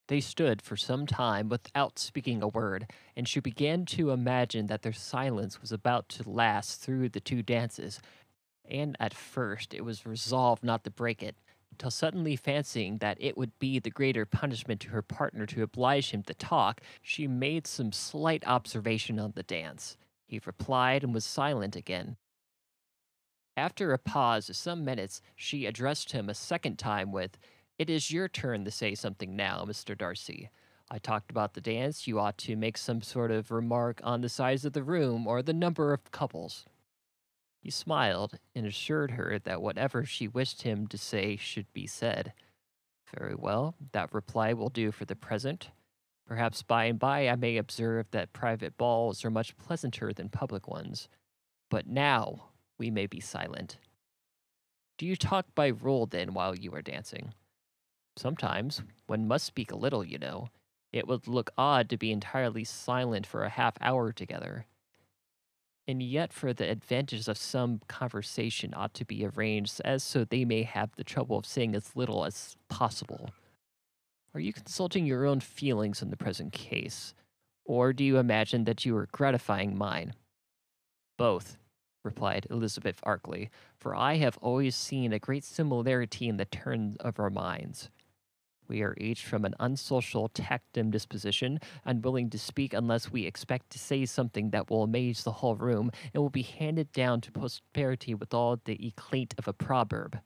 They 0.08 0.20
stood 0.20 0.62
for 0.62 0.76
some 0.76 1.06
time 1.06 1.48
without 1.48 1.98
speaking 1.98 2.42
a 2.42 2.48
word, 2.48 2.90
and 3.14 3.28
she 3.28 3.40
began 3.40 3.84
to 3.86 4.10
imagine 4.10 4.66
that 4.66 4.82
their 4.82 4.92
silence 4.92 5.60
was 5.60 5.70
about 5.70 6.08
to 6.10 6.28
last 6.28 6.80
through 6.80 7.10
the 7.10 7.20
two 7.20 7.42
dances, 7.42 8.00
and 8.68 8.96
at 8.98 9.14
first 9.14 9.74
it 9.74 9.84
was 9.84 10.06
resolved 10.06 10.64
not 10.64 10.84
to 10.84 10.90
break 10.90 11.22
it, 11.22 11.36
till 11.76 11.90
suddenly 11.90 12.36
fancying 12.36 12.98
that 12.98 13.18
it 13.20 13.36
would 13.36 13.58
be 13.58 13.78
the 13.78 13.90
greater 13.90 14.24
punishment 14.24 14.80
to 14.80 14.90
her 14.90 15.02
partner 15.02 15.46
to 15.46 15.62
oblige 15.62 16.10
him 16.10 16.22
to 16.24 16.34
talk, 16.34 16.80
she 17.02 17.26
made 17.26 17.66
some 17.66 17.92
slight 17.92 18.46
observation 18.46 19.18
on 19.18 19.32
the 19.34 19.42
dance. 19.42 19.96
He 20.26 20.40
replied 20.44 21.04
and 21.04 21.14
was 21.14 21.24
silent 21.24 21.76
again. 21.76 22.16
After 23.56 23.92
a 23.92 23.98
pause 23.98 24.48
of 24.48 24.56
some 24.56 24.84
minutes, 24.84 25.20
she 25.34 25.66
addressed 25.66 26.12
him 26.12 26.28
a 26.28 26.34
second 26.34 26.78
time 26.78 27.10
with, 27.10 27.38
It 27.78 27.90
is 27.90 28.10
your 28.10 28.28
turn 28.28 28.64
to 28.64 28.70
say 28.70 28.94
something 28.94 29.34
now, 29.34 29.64
Mr. 29.66 29.98
Darcy. 29.98 30.50
I 30.90 30.98
talked 30.98 31.30
about 31.30 31.54
the 31.54 31.60
dance. 31.60 32.06
You 32.06 32.18
ought 32.18 32.38
to 32.38 32.56
make 32.56 32.78
some 32.78 33.02
sort 33.02 33.30
of 33.30 33.50
remark 33.50 34.00
on 34.04 34.20
the 34.20 34.28
size 34.28 34.64
of 34.64 34.72
the 34.72 34.82
room 34.82 35.26
or 35.26 35.42
the 35.42 35.52
number 35.52 35.92
of 35.92 36.10
couples. 36.12 36.64
He 37.68 37.72
smiled 37.72 38.38
and 38.54 38.64
assured 38.64 39.10
her 39.10 39.38
that 39.40 39.60
whatever 39.60 40.06
she 40.06 40.26
wished 40.26 40.62
him 40.62 40.86
to 40.86 40.96
say 40.96 41.36
should 41.36 41.70
be 41.74 41.86
said. 41.86 42.32
Very 43.14 43.34
well, 43.34 43.74
that 43.92 44.14
reply 44.14 44.54
will 44.54 44.70
do 44.70 44.90
for 44.90 45.04
the 45.04 45.14
present. 45.14 45.68
Perhaps 46.26 46.62
by 46.62 46.86
and 46.86 46.98
by 46.98 47.28
I 47.28 47.36
may 47.36 47.58
observe 47.58 48.10
that 48.10 48.32
private 48.32 48.78
balls 48.78 49.22
are 49.22 49.30
much 49.30 49.54
pleasanter 49.58 50.14
than 50.14 50.30
public 50.30 50.66
ones. 50.66 51.10
But 51.68 51.86
now 51.86 52.48
we 52.78 52.90
may 52.90 53.06
be 53.06 53.20
silent. 53.20 53.76
Do 54.96 55.04
you 55.04 55.14
talk 55.14 55.54
by 55.54 55.66
rule 55.66 56.06
then 56.06 56.32
while 56.32 56.56
you 56.56 56.74
are 56.74 56.80
dancing? 56.80 57.34
Sometimes. 58.16 58.82
One 59.08 59.28
must 59.28 59.44
speak 59.44 59.72
a 59.72 59.76
little, 59.76 60.02
you 60.02 60.16
know. 60.16 60.48
It 60.90 61.06
would 61.06 61.28
look 61.28 61.50
odd 61.58 61.90
to 61.90 61.98
be 61.98 62.12
entirely 62.12 62.64
silent 62.64 63.26
for 63.26 63.44
a 63.44 63.50
half 63.50 63.74
hour 63.82 64.10
together 64.10 64.64
and 65.88 66.02
yet 66.02 66.34
for 66.34 66.52
the 66.52 66.70
advantage 66.70 67.26
of 67.28 67.38
some 67.38 67.80
conversation 67.88 68.74
ought 68.76 68.92
to 68.92 69.06
be 69.06 69.24
arranged 69.24 69.80
as 69.86 70.04
so 70.04 70.22
they 70.22 70.44
may 70.44 70.62
have 70.62 70.90
the 70.96 71.02
trouble 71.02 71.38
of 71.38 71.46
saying 71.46 71.74
as 71.74 71.96
little 71.96 72.26
as 72.26 72.56
possible. 72.68 73.30
Are 74.34 74.40
you 74.40 74.52
consulting 74.52 75.06
your 75.06 75.24
own 75.24 75.40
feelings 75.40 76.02
in 76.02 76.10
the 76.10 76.16
present 76.16 76.52
case, 76.52 77.14
or 77.64 77.94
do 77.94 78.04
you 78.04 78.18
imagine 78.18 78.64
that 78.64 78.84
you 78.84 78.94
are 78.98 79.08
gratifying 79.10 79.78
mine? 79.78 80.12
Both, 81.16 81.56
replied 82.04 82.46
Elizabeth 82.50 83.00
archly, 83.02 83.48
for 83.78 83.96
I 83.96 84.16
have 84.16 84.36
always 84.42 84.76
seen 84.76 85.14
a 85.14 85.18
great 85.18 85.42
similarity 85.42 86.28
in 86.28 86.36
the 86.36 86.44
turn 86.44 86.98
of 87.00 87.18
our 87.18 87.30
minds. 87.30 87.88
We 88.68 88.82
are 88.82 88.94
each 88.98 89.24
from 89.24 89.44
an 89.46 89.54
unsocial, 89.58 90.28
tactum 90.28 90.90
disposition, 90.90 91.58
unwilling 91.84 92.28
to 92.30 92.38
speak 92.38 92.74
unless 92.74 93.10
we 93.10 93.24
expect 93.24 93.70
to 93.70 93.78
say 93.78 94.04
something 94.04 94.50
that 94.50 94.68
will 94.68 94.82
amaze 94.82 95.24
the 95.24 95.32
whole 95.32 95.56
room 95.56 95.90
and 96.12 96.22
will 96.22 96.30
be 96.30 96.42
handed 96.42 96.92
down 96.92 97.22
to 97.22 97.32
posterity 97.32 98.14
with 98.14 98.34
all 98.34 98.60
the 98.64 98.86
eclat 98.86 99.34
of 99.38 99.48
a 99.48 99.54
proverb. 99.54 100.20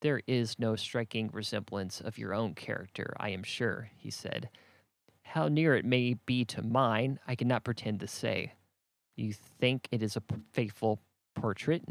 There 0.00 0.20
is 0.26 0.58
no 0.58 0.74
striking 0.74 1.30
resemblance 1.32 2.00
of 2.00 2.18
your 2.18 2.34
own 2.34 2.54
character, 2.54 3.14
I 3.20 3.28
am 3.30 3.44
sure, 3.44 3.90
he 3.96 4.10
said. 4.10 4.50
How 5.22 5.46
near 5.46 5.76
it 5.76 5.84
may 5.84 6.14
be 6.26 6.44
to 6.46 6.62
mine, 6.62 7.20
I 7.26 7.36
cannot 7.36 7.62
pretend 7.62 8.00
to 8.00 8.08
say. 8.08 8.54
You 9.14 9.32
think 9.32 9.86
it 9.92 10.02
is 10.02 10.16
a 10.16 10.22
faithful 10.52 11.00
portrait, 11.36 11.84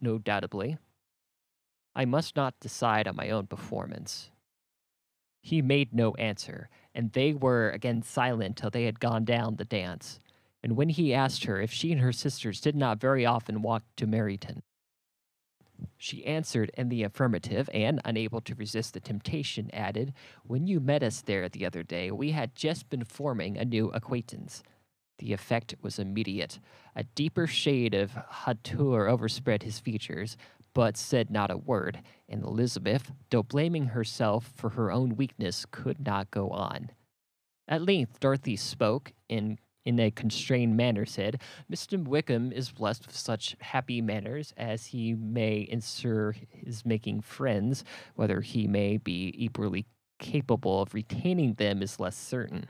no 0.00 0.18
doubtably. 0.18 0.78
I 1.96 2.04
must 2.04 2.36
not 2.36 2.60
decide 2.60 3.08
on 3.08 3.16
my 3.16 3.30
own 3.30 3.46
performance. 3.48 4.30
He 5.46 5.62
made 5.62 5.94
no 5.94 6.12
answer, 6.14 6.68
and 6.92 7.12
they 7.12 7.32
were 7.32 7.70
again 7.70 8.02
silent 8.02 8.56
till 8.56 8.68
they 8.68 8.82
had 8.82 8.98
gone 8.98 9.24
down 9.24 9.54
the 9.54 9.64
dance. 9.64 10.18
And 10.60 10.76
when 10.76 10.88
he 10.88 11.14
asked 11.14 11.44
her 11.44 11.60
if 11.60 11.70
she 11.70 11.92
and 11.92 12.00
her 12.00 12.10
sisters 12.10 12.60
did 12.60 12.74
not 12.74 13.00
very 13.00 13.24
often 13.24 13.62
walk 13.62 13.84
to 13.94 14.08
Meryton, 14.08 14.62
she 15.96 16.26
answered 16.26 16.72
in 16.76 16.88
the 16.88 17.04
affirmative, 17.04 17.70
and, 17.72 18.00
unable 18.04 18.40
to 18.40 18.56
resist 18.56 18.92
the 18.92 18.98
temptation, 18.98 19.70
added, 19.72 20.14
When 20.42 20.66
you 20.66 20.80
met 20.80 21.04
us 21.04 21.20
there 21.22 21.48
the 21.48 21.64
other 21.64 21.84
day, 21.84 22.10
we 22.10 22.32
had 22.32 22.56
just 22.56 22.90
been 22.90 23.04
forming 23.04 23.56
a 23.56 23.64
new 23.64 23.90
acquaintance. 23.90 24.64
The 25.18 25.32
effect 25.32 25.76
was 25.80 26.00
immediate. 26.00 26.58
A 26.96 27.04
deeper 27.04 27.46
shade 27.46 27.94
of 27.94 28.14
hauteur 28.14 29.06
overspread 29.06 29.62
his 29.62 29.78
features, 29.78 30.36
but 30.76 30.94
said 30.94 31.30
not 31.30 31.50
a 31.50 31.56
word, 31.56 32.02
and 32.28 32.44
Elizabeth, 32.44 33.10
though 33.30 33.42
blaming 33.42 33.86
herself 33.86 34.52
for 34.54 34.68
her 34.68 34.92
own 34.92 35.16
weakness, 35.16 35.64
could 35.70 36.04
not 36.04 36.30
go 36.30 36.50
on. 36.50 36.90
At 37.66 37.80
length 37.80 38.20
Darcy 38.20 38.56
spoke, 38.56 39.14
and 39.30 39.58
in 39.86 39.98
a 39.98 40.10
constrained 40.10 40.76
manner 40.76 41.06
said, 41.06 41.40
Mr. 41.72 42.06
Wickham 42.06 42.52
is 42.52 42.72
blessed 42.72 43.06
with 43.06 43.16
such 43.16 43.56
happy 43.58 44.02
manners 44.02 44.52
as 44.58 44.84
he 44.84 45.14
may 45.14 45.66
ensure 45.70 46.36
his 46.50 46.84
making 46.84 47.22
friends, 47.22 47.82
whether 48.14 48.42
he 48.42 48.68
may 48.68 48.98
be 48.98 49.32
equally 49.34 49.86
capable 50.18 50.82
of 50.82 50.92
retaining 50.92 51.54
them 51.54 51.80
is 51.80 51.98
less 51.98 52.18
certain. 52.18 52.66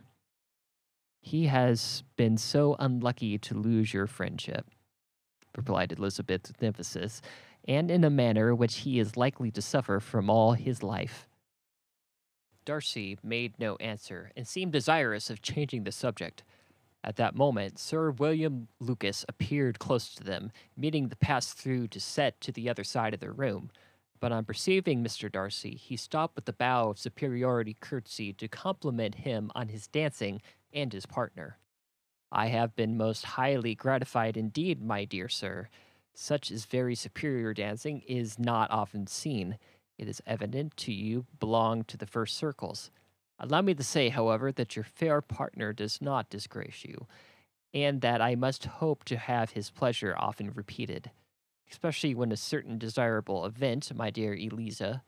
He 1.21 1.47
has 1.47 2.05
been 2.15 2.37
so 2.37 2.77
unlucky 2.79 3.37
to 3.39 3.55
lose 3.59 3.93
your 3.93 4.07
friendship, 4.07 4.65
replied 5.57 5.91
Elizabeth 5.91 6.47
with 6.47 6.63
emphasis, 6.63 7.21
and 7.67 7.91
in 7.91 8.05
a 8.05 8.11
manner 8.11 8.55
which 8.55 8.79
he 8.79 8.99
is 8.99 9.17
likely 9.17 9.51
to 9.51 9.62
suffer 9.62 10.01
from 10.01 10.31
all 10.31 10.53
his 10.53 10.83
life. 10.83 11.29
Darcy 12.64 13.17
made 13.23 13.59
no 13.59 13.77
answer 13.77 14.33
and 14.37 14.47
seemed 14.47 14.73
desirous 14.73 15.31
of 15.31 15.43
changing 15.43 15.85
the 15.85 15.93
subject. 15.93 16.43
At 17.05 17.17
that 17.17 17.37
moment, 17.37 17.79
Sir 17.79 18.11
William 18.11 18.67
Lucas 18.81 19.25
appeared 19.29 19.79
close 19.79 20.12
to 20.14 20.25
them, 20.25 20.51
meaning 20.77 21.09
to 21.09 21.17
pass 21.17 21.53
through 21.53 21.89
to 21.89 22.01
set 22.01 22.41
to 22.41 22.51
the 22.51 22.69
other 22.69 22.83
side 22.83 23.14
of 23.14 23.21
the 23.21 23.31
room. 23.31 23.71
But 24.19 24.33
on 24.33 24.45
perceiving 24.45 25.05
Mr. 25.05 25.31
Darcy, 25.31 25.77
he 25.77 25.97
stopped 25.97 26.35
with 26.35 26.49
a 26.49 26.53
bow 26.53 26.91
of 26.91 26.99
superiority 26.99 27.77
courtesy 27.79 28.33
to 28.33 28.49
compliment 28.49 29.17
him 29.17 29.53
on 29.55 29.69
his 29.69 29.87
dancing 29.87 30.43
and 30.73 30.93
his 30.93 31.07
partner. 31.07 31.59
I 32.33 32.49
have 32.49 32.75
been 32.75 32.97
most 32.97 33.25
highly 33.25 33.77
gratified 33.77 34.37
indeed, 34.37 34.83
my 34.83 35.05
dear 35.05 35.29
sir, 35.29 35.69
such 36.19 36.51
as 36.51 36.64
very 36.64 36.95
superior 36.95 37.53
dancing 37.53 38.03
is 38.09 38.39
not 38.39 38.71
often 38.71 39.07
seen. 39.07 39.59
It 39.99 40.09
is 40.09 40.23
evident 40.27 40.77
to 40.79 40.93
you 40.93 41.27
belong 41.39 41.85
to 41.85 41.97
the 41.97 42.07
first 42.07 42.37
circles. 42.37 42.91
Allow 43.39 43.61
me 43.61 43.75
to 43.75 43.85
say, 43.85 44.09
however, 44.09 44.51
that 44.51 44.77
your 44.77 44.85
fair 44.85 45.21
partner 45.21 45.75
does 45.75 46.01
not 46.01 46.31
disgrace 46.31 46.85
you, 46.85 47.07
and 47.75 48.01
that 48.01 48.23
I 48.23 48.35
must 48.35 48.64
hope 48.64 49.05
to 49.05 49.19
have 49.19 49.51
his 49.51 49.69
pleasure 49.69 50.14
often 50.17 50.53
repeated, 50.55 51.11
especially 51.71 52.14
when 52.14 52.33
a 52.33 52.37
certain 52.37 52.79
desirable 52.79 53.45
event, 53.45 53.93
my 53.95 54.09
dear 54.09 54.35
Eliza, 54.35 55.03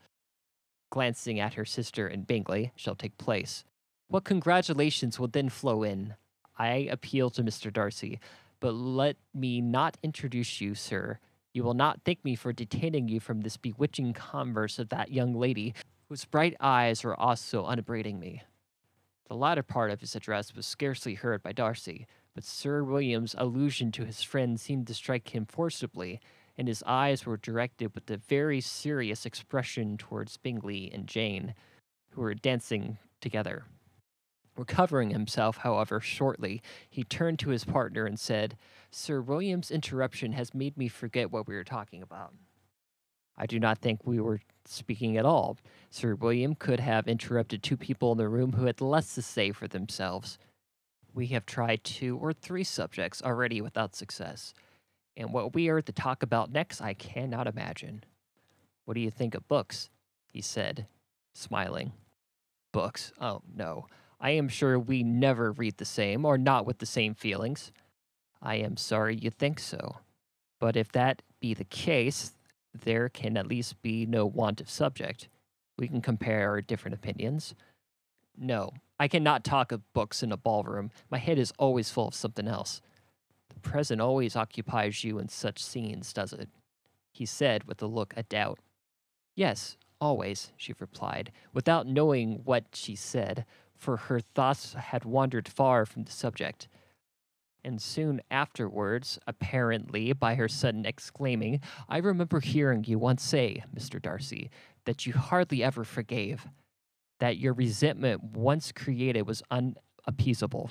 glancing 0.91 1.41
at 1.41 1.55
her 1.55 1.65
sister 1.65 2.07
in 2.07 2.23
Bingley, 2.23 2.73
shall 2.77 2.95
take 2.95 3.17
place. 3.17 3.65
What 4.09 4.25
congratulations 4.25 5.19
will 5.19 5.29
then 5.29 5.49
flow 5.49 5.83
in? 5.83 6.15
I 6.59 6.89
appeal 6.91 7.31
to 7.31 7.43
Mr. 7.43 7.73
Darcy, 7.73 8.21
but 8.61 8.73
let 8.73 9.17
me 9.35 9.61
not 9.61 9.97
introduce 10.03 10.61
you, 10.61 10.75
sir. 10.75 11.19
You 11.53 11.65
will 11.65 11.75
not 11.75 12.01
thank 12.05 12.25
me 12.25 12.35
for 12.35 12.53
detaining 12.53 13.09
you 13.09 13.21
from 13.21 13.41
this 13.41 13.57
bewitching 13.57 14.13
converse 14.13 14.79
of 14.79 14.91
that 14.91 15.13
young 15.13 15.35
lady, 15.35 15.75
whose 16.09 16.25
bright 16.25 16.57
eyes 16.61 17.05
were 17.05 17.19
also 17.19 17.65
upbraiding 17.65 18.19
me. 18.19 18.43
The 19.29 19.35
latter 19.35 19.63
part 19.63 19.91
of 19.91 20.01
his 20.01 20.17
address 20.17 20.55
was 20.55 20.67
scarcely 20.67 21.15
heard 21.15 21.43
by 21.43 21.53
Darcy, 21.53 22.07
but 22.35 22.45
Sir 22.45 22.83
William's 22.83 23.35
allusion 23.37 23.93
to 23.93 24.05
his 24.05 24.23
friend 24.23 24.59
seemed 24.59 24.87
to 24.87 24.95
strike 24.95 25.35
him 25.35 25.45
forcibly, 25.45 26.21
and 26.57 26.67
his 26.67 26.83
eyes 26.87 27.27
were 27.27 27.37
directed 27.37 27.95
with 27.95 28.11
a 28.11 28.17
very 28.17 28.61
serious 28.61 29.27
expression 29.27 29.97
towards 29.97 30.37
Bingley 30.39 30.91
and 30.93 31.07
Jane, 31.07 31.55
who 32.11 32.23
were 32.23 32.35
dancing 32.35 32.99
together. 33.21 33.65
Recovering 34.59 35.11
himself, 35.11 35.59
however, 35.59 36.01
shortly, 36.01 36.61
he 36.91 37.05
turned 37.05 37.39
to 37.39 37.51
his 37.51 37.65
partner 37.65 38.07
and 38.07 38.19
said, 38.19 38.57
Sir 38.91 39.21
William's 39.21 39.71
interruption 39.71 40.33
has 40.33 40.53
made 40.53 40.77
me 40.77 40.89
forget 40.89 41.31
what 41.31 41.47
we 41.47 41.55
were 41.55 41.63
talking 41.63 42.03
about. 42.03 42.35
I 43.37 43.47
do 43.47 43.61
not 43.61 43.79
think 43.79 44.05
we 44.05 44.19
were 44.19 44.41
speaking 44.65 45.17
at 45.17 45.25
all. 45.25 45.57
Sir 45.91 46.17
William 46.17 46.57
could 46.57 46.81
have 46.81 47.07
interrupted 47.07 47.63
two 47.63 47.77
people 47.77 48.11
in 48.11 48.19
the 48.19 48.29
room 48.29 48.55
who 48.55 48.67
had 48.67 48.81
less 48.81 49.15
to 49.15 49.23
say 49.23 49.53
for 49.53 49.69
themselves. 49.69 50.39
We 51.15 51.29
have 51.29 51.47
tried 51.47 51.85
two 51.85 52.19
or 52.19 52.33
three 52.33 52.65
subjects 52.65 53.23
already 53.23 53.61
without 53.61 53.95
success, 53.95 54.55
and 55.17 55.33
what 55.33 55.55
we 55.55 55.69
are 55.69 55.81
to 55.81 55.93
talk 55.93 56.25
about 56.25 56.51
next 56.51 56.81
I 56.81 56.95
cannot 56.95 57.47
imagine. 57.47 58.03
What 58.87 58.95
do 58.95 59.01
you 59.01 59.11
think 59.11 59.37
of 59.37 59.47
books? 59.47 59.89
he 60.33 60.43
said, 60.43 60.87
smiling. 61.33 61.93
Books? 62.73 63.13
Oh, 63.21 63.43
no. 63.55 63.87
I 64.21 64.31
am 64.31 64.49
sure 64.49 64.79
we 64.79 65.03
never 65.03 65.53
read 65.53 65.77
the 65.77 65.85
same, 65.85 66.25
or 66.25 66.37
not 66.37 66.67
with 66.67 66.79
the 66.79 66.87
same 66.87 67.15
feelings. 67.15 67.73
I 68.43 68.57
am 68.57 68.77
sorry 68.77 69.17
you 69.17 69.31
think 69.31 69.61
so. 69.61 69.99
But 70.59 70.77
if 70.77 70.91
that 70.93 71.23
be 71.41 71.55
the 71.55 71.65
case, 71.65 72.33
there 72.75 73.09
can 73.09 73.37
at 73.37 73.47
least 73.47 73.81
be 73.83 74.07
no 74.07 74.27
want 74.27 74.61
of 74.61 74.69
subject. 74.69 75.29
We 75.77 75.87
can 75.89 76.01
compare 76.01 76.49
our 76.49 76.61
different 76.61 76.97
opinions. 76.97 77.55
No, 78.37 78.73
I 78.99 79.09
cannot 79.09 79.45
talk 79.45 79.71
of 79.71 79.93
books 79.93 80.23
in 80.23 80.33
a 80.33 80.37
ballroom. 80.37 80.91
My 81.11 81.19
head 81.19 81.39
is 81.39 81.53
always 81.59 81.91
full 81.91 82.09
of 82.09 82.15
something 82.15 82.49
else. 82.49 82.81
The 83.49 83.61
present 83.61 84.01
always 84.01 84.37
occupies 84.37 85.05
you 85.05 85.19
in 85.19 85.29
such 85.29 85.63
scenes, 85.63 86.13
does 86.13 86.33
it? 86.33 86.49
He 87.13 87.25
said 87.27 87.65
with 87.65 87.83
a 87.83 87.87
look 87.87 88.17
of 88.17 88.29
doubt. 88.29 88.59
Yes, 89.35 89.77
always, 90.01 90.53
she 90.57 90.75
replied, 90.79 91.33
without 91.53 91.87
knowing 91.87 92.41
what 92.45 92.65
she 92.75 92.97
said, 92.97 93.45
for 93.79 93.97
her 93.97 94.21
thoughts 94.21 94.75
had 94.75 95.05
wandered 95.05 95.49
far 95.49 95.87
from 95.87 96.05
the 96.05 96.13
subject. 96.13 96.69
And 97.65 97.81
soon 97.81 98.21
afterwards, 98.31 99.19
apparently 99.27 100.13
by 100.13 100.35
her 100.35 100.49
sudden 100.49 100.85
exclaiming, 100.85 101.61
I 101.89 101.99
remember 101.99 102.41
hearing 102.41 102.85
you 102.85 102.99
once 102.99 103.23
say, 103.23 103.65
Mr. 103.75 104.01
Darcy, 104.01 104.51
that 104.85 105.07
you 105.07 105.13
hardly 105.13 105.63
ever 105.63 105.85
forgave, 105.85 106.47
that 107.21 107.39
your 107.39 107.53
resentment 107.53 108.23
once 108.23 108.73
created 108.73 109.23
was 109.23 109.43
unappeasable. 109.51 110.71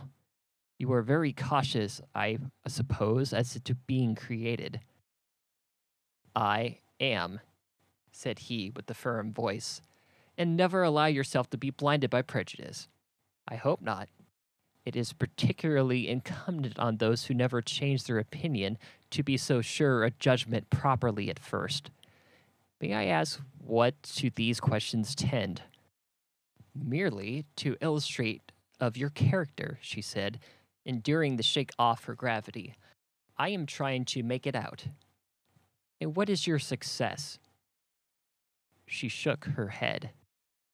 You 0.79 0.87
were 0.89 1.01
very 1.01 1.33
cautious, 1.33 2.01
I 2.13 2.37
suppose, 2.67 3.33
as 3.33 3.59
to 3.63 3.75
being 3.75 4.15
created. 4.15 4.79
I 6.35 6.79
am, 6.99 7.39
said 8.11 8.39
he 8.39 8.71
with 8.75 8.89
a 8.89 8.93
firm 8.93 9.33
voice, 9.33 9.81
and 10.37 10.55
never 10.55 10.83
allow 10.83 11.07
yourself 11.07 11.49
to 11.49 11.57
be 11.57 11.71
blinded 11.71 12.09
by 12.09 12.21
prejudice. 12.21 12.87
I 13.47 13.55
hope 13.55 13.81
not. 13.81 14.09
It 14.85 14.95
is 14.95 15.13
particularly 15.13 16.07
incumbent 16.07 16.79
on 16.79 16.97
those 16.97 17.25
who 17.25 17.33
never 17.33 17.61
change 17.61 18.05
their 18.05 18.19
opinion 18.19 18.77
to 19.11 19.23
be 19.23 19.37
so 19.37 19.61
sure 19.61 20.03
a 20.03 20.11
judgment 20.11 20.69
properly 20.69 21.29
at 21.29 21.39
first. 21.39 21.91
May 22.79 22.93
I 22.93 23.05
ask 23.05 23.41
what 23.57 24.01
to 24.03 24.29
these 24.29 24.59
questions 24.59 25.15
tend? 25.15 25.63
Merely 26.73 27.45
to 27.57 27.75
illustrate 27.81 28.51
of 28.79 28.95
your 28.95 29.09
character, 29.09 29.77
she 29.81 30.01
said, 30.01 30.39
enduring 30.85 31.35
the 31.35 31.43
shake 31.43 31.71
off 31.77 32.05
her 32.05 32.15
gravity. 32.15 32.75
I 33.37 33.49
am 33.49 33.65
trying 33.65 34.05
to 34.05 34.23
make 34.23 34.47
it 34.47 34.55
out. 34.55 34.85
And 35.99 36.15
what 36.15 36.29
is 36.29 36.47
your 36.47 36.59
success? 36.59 37.39
She 38.85 39.09
shook 39.09 39.45
her 39.45 39.67
head. 39.67 40.11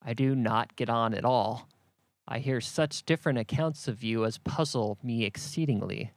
I 0.05 0.13
do 0.13 0.35
not 0.35 0.75
get 0.75 0.89
on 0.89 1.13
at 1.13 1.25
all. 1.25 1.67
I 2.27 2.39
hear 2.39 2.61
such 2.61 3.03
different 3.03 3.39
accounts 3.39 3.87
of 3.87 4.03
you 4.03 4.25
as 4.25 4.37
puzzle 4.37 4.97
me 5.03 5.25
exceedingly. 5.25 6.11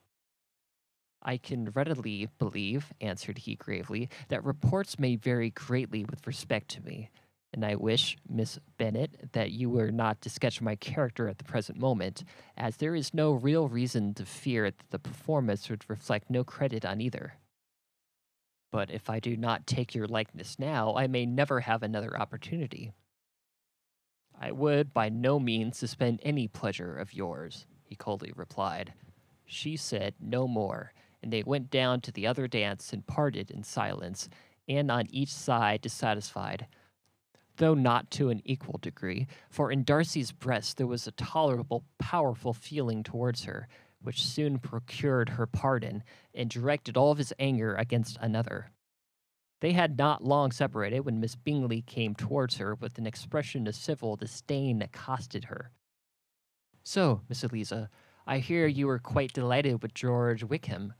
I 1.22 1.36
can 1.36 1.70
readily 1.70 2.28
believe, 2.38 2.92
answered 3.00 3.38
he 3.38 3.57
gravely, 3.57 4.09
that 4.28 4.44
reports 4.44 4.98
may 4.98 5.16
vary 5.16 5.50
greatly 5.50 6.04
with 6.04 6.26
respect 6.26 6.68
to 6.70 6.80
me, 6.82 7.11
and 7.52 7.64
I 7.64 7.74
wish, 7.74 8.16
Miss 8.28 8.59
Bennet, 8.76 9.32
that 9.32 9.50
you 9.50 9.70
were 9.70 9.90
not 9.90 10.20
to 10.20 10.30
sketch 10.30 10.61
my 10.61 10.76
character 10.76 11.26
at 11.28 11.38
the 11.38 11.44
present 11.44 11.78
moment, 11.78 12.22
as 12.57 12.76
there 12.76 12.94
is 12.94 13.14
no 13.14 13.32
real 13.32 13.68
reason 13.68 14.14
to 14.14 14.26
fear 14.26 14.70
that 14.70 14.90
the 14.90 14.98
performance 14.98 15.68
would 15.68 15.88
reflect 15.88 16.30
no 16.30 16.44
credit 16.44 16.84
on 16.84 17.00
either. 17.00 17.34
But 18.70 18.90
if 18.90 19.09
I 19.09 19.20
do 19.20 19.36
not 19.36 19.66
take 19.66 19.94
your 19.94 20.07
likeness 20.07 20.59
now, 20.59 20.94
I 20.94 21.07
may 21.07 21.24
never 21.24 21.61
have 21.61 21.82
another 21.82 22.16
opportunity. 22.16 22.92
I 24.39 24.53
would 24.53 24.93
by 24.93 25.09
no 25.09 25.39
means 25.39 25.78
suspend 25.78 26.20
any 26.22 26.49
pleasure 26.49 26.97
of 26.97 27.14
yours, 27.14 27.66
he 27.84 27.95
coldly 27.95 28.32
replied. 28.37 28.93
She 29.45 29.76
said 29.76 30.14
no 30.20 30.47
more, 30.47 30.93
and 31.22 31.32
they 31.32 31.43
went 31.43 31.70
down 31.70 32.01
to 32.03 32.12
the 32.12 32.26
other 32.26 32.47
dance 32.47 32.93
and 32.93 33.07
parted 33.07 33.51
in 33.51 33.62
silence, 33.62 34.28
and 34.68 34.91
on 34.91 35.07
each 35.11 35.32
side 35.32 35.80
dissatisfied, 35.80 36.66
though 37.57 37.74
not 37.74 38.11
to 38.12 38.30
an 38.30 38.43
equal 38.45 38.78
degree, 38.78 39.26
for 39.49 39.72
in 39.72 39.84
Darcy's 39.84 40.32
breast 40.32 40.76
there 40.76 40.87
was 40.87 41.07
a 41.07 41.12
tolerable, 41.12 41.84
powerful 41.99 42.53
feeling 42.53 43.03
towards 43.03 43.45
her, 43.45 43.68
which 44.03 44.22
soon 44.22 44.59
procured 44.59 45.30
her 45.30 45.47
pardon, 45.47 46.03
and 46.34 46.51
directed 46.51 46.97
all 46.97 47.11
of 47.11 47.18
his 47.18 47.32
anger 47.39 47.74
against 47.74 48.18
another. 48.20 48.70
They 49.61 49.72
had 49.72 49.96
not 49.96 50.24
long 50.24 50.52
separated 50.52 51.00
when 51.00 51.20
Miss 51.20 51.34
Bingley 51.34 51.82
came 51.82 52.14
towards 52.14 52.59
her 52.59 52.74
with 52.74 52.98
an 52.98 53.07
expression 53.07 53.66
of 53.66 53.74
civil 53.74 54.16
disdain 54.16 54.78
that 54.80 54.90
accosted 54.90 55.44
her. 55.44 55.70
So, 56.84 57.22
Miss 57.28 57.42
Eliza, 57.42 57.88
I 58.26 58.38
hear 58.38 58.66
you 58.66 58.86
were 58.86 58.98
quite 58.98 59.32
delighted 59.32 59.82
with 59.82 59.94
George 59.94 60.44
Wickham. 60.44 60.94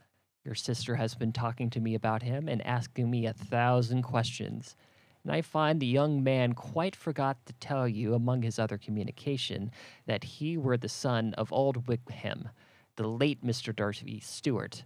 Your 0.45 0.55
sister 0.55 0.97
has 0.97 1.15
been 1.15 1.33
talking 1.33 1.71
to 1.71 1.81
me 1.81 1.95
about 1.95 2.23
him 2.23 2.49
and 2.49 2.65
asking 2.67 3.11
me 3.11 3.27
a 3.27 3.33
thousand 3.33 4.03
questions, 4.03 4.75
and 5.23 5.33
I 5.33 5.43
find 5.43 5.81
the 5.81 5.87
young 5.87 6.23
man 6.23 6.53
quite 6.53 6.95
forgot 6.95 7.45
to 7.47 7.53
tell 7.55 7.89
you, 7.89 8.15
among 8.15 8.43
his 8.43 8.59
other 8.61 8.79
communication, 8.79 9.73
that 10.07 10.23
he 10.23 10.57
were 10.57 10.77
the 10.77 10.89
son 10.89 11.35
of 11.35 11.53
old 11.53 11.89
Wickham, 11.89 12.49
the 12.95 13.09
late 13.09 13.45
Mr. 13.45 13.75
Darcy 13.75 14.21
steward, 14.21 14.85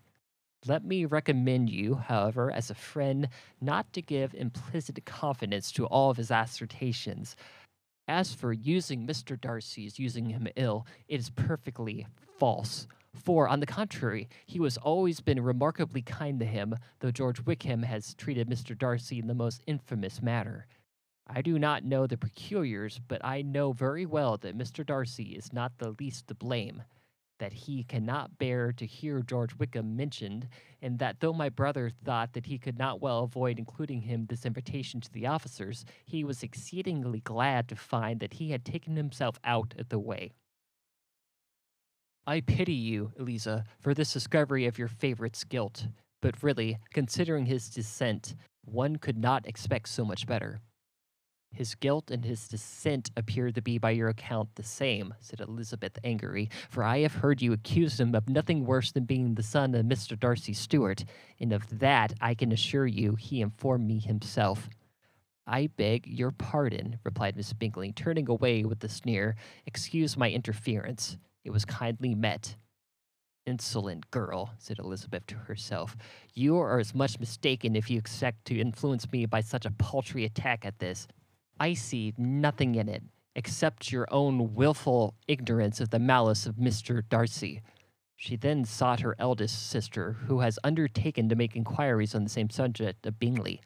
let 0.67 0.85
me 0.85 1.07
recommend 1.07 1.71
you, 1.71 1.95
however, 1.95 2.51
as 2.51 2.71
a 2.71 2.75
friend, 2.75 3.29
not 3.61 3.93
to 3.95 4.03
give 4.03 4.35
implicit 4.35 5.03
confidence 5.07 5.73
to 5.73 5.87
all 5.87 6.11
of 6.11 6.19
his 6.19 6.31
assertions. 6.31 7.35
As 8.07 8.35
for 8.35 8.53
using 8.53 9.07
Mr. 9.07 9.41
Darcy's 9.41 9.99
using 9.99 10.29
him 10.29 10.49
ill, 10.57 10.87
it 11.09 11.19
is 11.19 11.31
perfectly 11.31 12.07
false. 12.39 12.87
For, 13.15 13.49
on 13.49 13.61
the 13.61 13.67
contrary, 13.67 14.29
he 14.47 14.63
has 14.63 14.77
always 14.77 15.21
been 15.21 15.43
remarkably 15.43 16.03
kind 16.03 16.39
to 16.41 16.47
him, 16.47 16.77
though 17.01 17.11
George 17.11 17.45
Wickham 17.45 17.83
has 17.83 18.15
treated 18.15 18.49
Mr. 18.49 18.77
Darcy 18.77 19.19
in 19.19 19.29
the 19.29 19.35
most 19.35 19.63
infamous 19.67 20.21
manner. 20.21 20.67
I 21.27 21.43
do 21.43 21.59
not 21.59 21.85
know 21.85 22.07
the 22.07 22.19
peculiars, 22.19 23.01
but 23.09 23.25
I 23.25 23.43
know 23.43 23.73
very 23.73 24.05
well 24.05 24.37
that 24.39 24.59
Mr. 24.59 24.85
Darcy 24.85 25.35
is 25.37 25.53
not 25.53 25.79
the 25.79 25.95
least 25.99 26.29
to 26.29 26.35
blame 26.35 26.83
that 27.41 27.53
he 27.53 27.83
cannot 27.83 28.39
bear 28.39 28.73
to 28.73 28.87
hear 28.87 29.21
George 29.21 29.59
Wickham 29.59 29.97
mentioned, 29.97 30.49
and 30.81 30.99
that 31.01 31.19
though 31.19 31.33
my 31.33 31.49
brother 31.49 31.91
thought 32.05 32.35
that 32.35 32.47
he 32.47 32.59
could 32.59 32.79
not 32.79 33.01
well 33.03 33.25
avoid 33.25 33.59
including 33.59 34.03
him 34.03 34.27
this 34.27 34.47
invitation 34.47 35.01
to 35.01 35.13
the 35.13 35.27
officers, 35.27 35.85
he 36.05 36.23
was 36.23 36.43
exceedingly 36.43 37.21
glad 37.21 37.69
to 37.69 37.75
find 37.77 38.21
that 38.21 38.35
he 38.35 38.53
had 38.53 38.65
taken 38.65 38.95
himself 38.95 39.39
out 39.43 39.75
of 39.79 39.89
the 39.89 39.99
way. 39.99 40.31
I 42.27 42.41
pity 42.41 42.75
you, 42.75 43.13
Eliza, 43.19 43.65
for 43.81 43.95
this 43.95 44.13
discovery 44.13 44.67
of 44.67 44.79
your 44.79 44.89
favorite's 44.89 45.43
guilt, 45.43 45.89
but 46.23 46.43
really, 46.43 46.79
considering 46.93 47.47
his 47.47 47.69
descent, 47.69 48.37
one 48.65 48.97
could 48.97 49.19
not 49.19 49.47
expect 49.49 49.89
so 49.89 50.05
much 50.05 50.27
better. 50.27 50.61
His 51.53 51.75
guilt 51.75 52.11
and 52.11 52.25
his 52.25 52.49
descent 52.49 53.11
appear 53.17 53.51
to 53.51 53.61
be 53.61 53.77
by 53.77 53.91
your 53.91 54.09
account 54.09 54.55
the 54.55 54.63
same, 54.63 55.15
said 55.21 55.41
Elizabeth 55.41 55.99
angrily, 56.05 56.49
for 56.71 56.85
I 56.85 57.01
have 57.01 57.15
heard 57.15 57.43
you 57.43 57.53
accuse 57.53 57.99
him 57.99 58.15
of 58.15 58.29
nothing 58.29 58.65
worse 58.65 58.93
than 58.93 59.05
being 59.05 59.35
the 59.35 59.43
son 59.43 59.75
of 59.75 59.85
Mr. 59.85 60.19
Darcy 60.19 60.53
steward, 60.53 61.05
and 61.41 61.53
of 61.53 61.81
that 61.81 62.15
I 62.21 62.35
can 62.35 62.53
assure 62.53 62.87
you 62.87 63.17
he 63.17 63.41
informed 63.41 63.87
me 63.87 63.99
himself. 63.99 64.69
I 65.47 65.67
beg 65.67 66.07
your 66.07 66.31
pardon, 66.31 67.01
replied 67.03 67.37
Miss 67.37 67.53
Bingley, 67.53 67.93
turning 67.93 68.29
away 68.29 68.65
with 68.65 68.85
a 68.85 68.89
sneer. 68.89 69.35
Excuse 69.67 70.17
my 70.17 70.31
interference. 70.31 71.19
It 71.45 71.51
was 71.51 71.65
kindly 71.65 72.15
met. 72.15 72.57
Insolent 73.47 74.11
girl, 74.13 74.53
said 74.59 74.79
Elizabeth 74.79 75.27
to 75.27 75.35
herself. 75.35 75.97
You 76.35 76.59
are 76.59 76.79
as 76.79 76.95
much 76.95 77.19
mistaken 77.19 77.75
if 77.75 77.91
you 77.91 77.99
expect 77.99 78.45
to 78.45 78.61
influence 78.61 79.11
me 79.11 79.27
by 79.27 79.41
such 79.41 79.67
a 79.67 79.73
paltry 79.73 80.25
attack 80.25 80.65
at 80.65 80.79
this. 80.79 81.09
I 81.61 81.75
see 81.75 82.15
nothing 82.17 82.75
in 82.75 82.89
it, 82.89 83.03
except 83.37 83.93
your 83.93 84.09
own 84.11 84.55
wilful 84.55 85.15
ignorance 85.29 85.79
of 85.79 85.91
the 85.91 85.99
malice 85.99 86.47
of 86.47 86.57
Mr. 86.57 87.07
Darcy. 87.07 87.61
She 88.17 88.35
then 88.35 88.65
sought 88.65 89.01
her 89.01 89.15
eldest 89.19 89.69
sister, 89.69 90.13
who 90.13 90.41
has 90.41 90.59
undertaken 90.65 91.29
to 91.29 91.37
make 91.37 91.55
inquiries 91.55 92.15
on 92.15 92.25
the 92.25 92.31
same 92.31 92.49
subject 92.49 93.05
of 93.05 93.19
Bingley. 93.19 93.61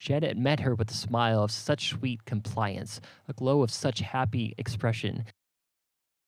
Jane 0.00 0.42
met 0.42 0.60
her 0.60 0.74
with 0.74 0.90
a 0.90 0.94
smile 0.94 1.44
of 1.44 1.52
such 1.52 1.88
sweet 1.88 2.24
compliance, 2.24 3.00
a 3.28 3.32
glow 3.32 3.62
of 3.62 3.70
such 3.70 4.00
happy 4.00 4.52
expression, 4.58 5.24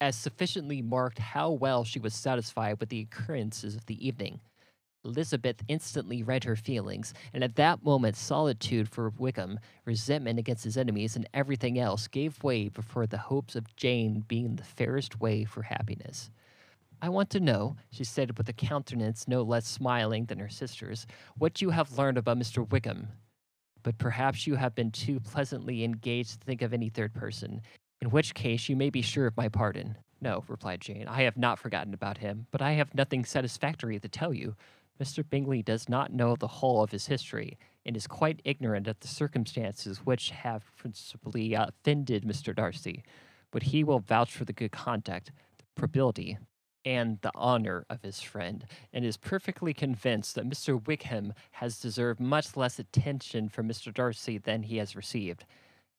as 0.01 0.15
sufficiently 0.17 0.81
marked 0.83 1.19
how 1.19 1.51
well 1.51 1.83
she 1.83 1.99
was 1.99 2.15
satisfied 2.15 2.79
with 2.79 2.91
the 2.91 3.01
occurrences 3.01 3.75
of 3.75 3.87
the 3.87 4.07
evening. 4.07 4.41
Elizabeth 5.05 5.63
instantly 5.69 6.23
read 6.23 6.45
her 6.45 6.57
feelings, 6.57 7.15
and 7.33 7.45
at 7.45 7.57
that 7.57 7.85
moment 7.85 8.17
solitude 8.17 8.89
for 8.89 9.11
Wickham, 9.17 9.59
resentment 9.85 10.39
against 10.39 10.65
his 10.65 10.77
enemies, 10.77 11.17
and 11.17 11.29
everything 11.33 11.79
else 11.79 12.09
gave 12.09 12.43
way 12.43 12.69
before 12.69 13.07
the 13.07 13.19
hopes 13.19 13.55
of 13.55 13.75
Jane 13.77 14.25
being 14.27 14.57
the 14.57 14.65
fairest 14.65 15.21
way 15.21 15.45
for 15.45 15.63
happiness. 15.63 16.31
I 17.01 17.11
want 17.11 17.31
to 17.31 17.41
know, 17.41 17.77
she 17.91 18.03
said 18.03 18.37
with 18.37 18.49
a 18.49 18.53
countenance 18.53 19.29
no 19.29 19.43
less 19.43 19.67
smiling 19.67 20.27
than 20.27 20.41
her 20.41 20.49
sister's, 20.49 21.07
what 21.37 21.63
you 21.63 21.71
have 21.71 21.97
learned 21.97 22.19
about 22.19 22.39
Mr. 22.39 22.69
Wickham. 22.69 23.09
But 23.85 23.99
perhaps 23.99 24.47
you 24.49 24.57
have 24.57 24.75
been 24.75 24.91
too 24.91 25.21
pleasantly 25.21 25.85
engaged 25.85 26.41
to 26.41 26.45
think 26.45 26.61
of 26.61 26.75
any 26.75 26.89
third 26.89 27.15
person, 27.15 27.63
in 28.01 28.11
which 28.11 28.35
case 28.35 28.69
you 28.69 28.75
may 28.75 28.91
be 28.91 29.03
sure 29.03 29.27
of 29.27 29.37
my 29.37 29.49
pardon. 29.49 29.97
No, 30.21 30.43
replied 30.49 30.81
Jane, 30.81 31.07
I 31.07 31.23
have 31.23 31.37
not 31.37 31.61
forgotten 31.61 31.95
about 31.95 32.19
him, 32.19 32.49
but 32.51 32.61
I 32.61 32.73
have 32.73 32.93
nothing 32.95 33.25
satisfactory 33.25 34.01
to 34.01 34.09
tell 34.09 34.35
you. 34.35 34.57
Mr. 35.01 35.29
Bingley 35.29 35.63
does 35.63 35.89
not 35.89 36.13
know 36.13 36.35
the 36.35 36.49
whole 36.49 36.83
of 36.83 36.91
his 36.91 37.07
history, 37.07 37.57
and 37.87 37.97
is 37.97 38.07
quite 38.07 38.43
ignorant 38.45 38.89
of 38.89 38.99
the 39.01 39.09
circumstances 39.09 39.99
which 40.05 40.31
have 40.31 40.65
principally 40.77 41.55
uh, 41.55 41.67
offended 41.67 42.25
Mr. 42.25 42.55
Darcy. 42.55 43.05
But 43.51 43.65
he 43.65 43.85
will 43.85 44.01
vouch 44.01 44.33
for 44.33 44.45
the 44.45 44.53
good 44.53 44.73
conduct, 44.73 45.31
the 45.59 45.65
probability, 45.75 46.39
and 46.85 47.19
the 47.21 47.33
honor 47.35 47.85
of 47.89 48.03
his 48.03 48.21
friend, 48.21 48.65
and 48.93 49.05
is 49.05 49.17
perfectly 49.17 49.75
convinced 49.75 50.35
that 50.35 50.49
Mr. 50.49 50.85
Wickham 50.87 51.33
has 51.53 51.81
deserved 51.81 52.21
much 52.21 52.57
less 52.57 52.79
attention 52.79 53.49
from 53.49 53.69
Mr. 53.69 53.93
Darcy 53.93 54.39
than 54.39 54.63
he 54.63 54.79
has 54.79 54.97
received. 54.97 55.45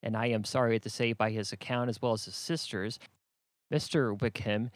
And 0.01 0.15
I 0.15 0.27
am 0.27 0.43
sorry 0.43 0.79
to 0.79 0.89
say, 0.89 1.13
by 1.13 1.31
his 1.31 1.51
account 1.51 1.89
as 1.89 2.01
well 2.01 2.13
as 2.13 2.25
his 2.25 2.35
sister's, 2.35 2.99
Mr. 3.71 4.19
Wickham 4.19 4.71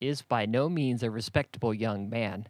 is 0.00 0.22
by 0.22 0.46
no 0.46 0.68
means 0.68 1.02
a 1.02 1.10
respectable 1.10 1.74
young 1.74 2.08
man. 2.08 2.48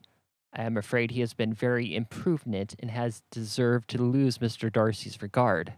I 0.52 0.62
am 0.62 0.76
afraid 0.76 1.10
he 1.10 1.20
has 1.20 1.34
been 1.34 1.52
very 1.52 1.94
imprudent 1.94 2.74
and 2.78 2.90
has 2.90 3.22
deserved 3.30 3.88
to 3.90 4.02
lose 4.02 4.38
Mr. 4.38 4.72
Darcy's 4.72 5.20
regard. 5.20 5.74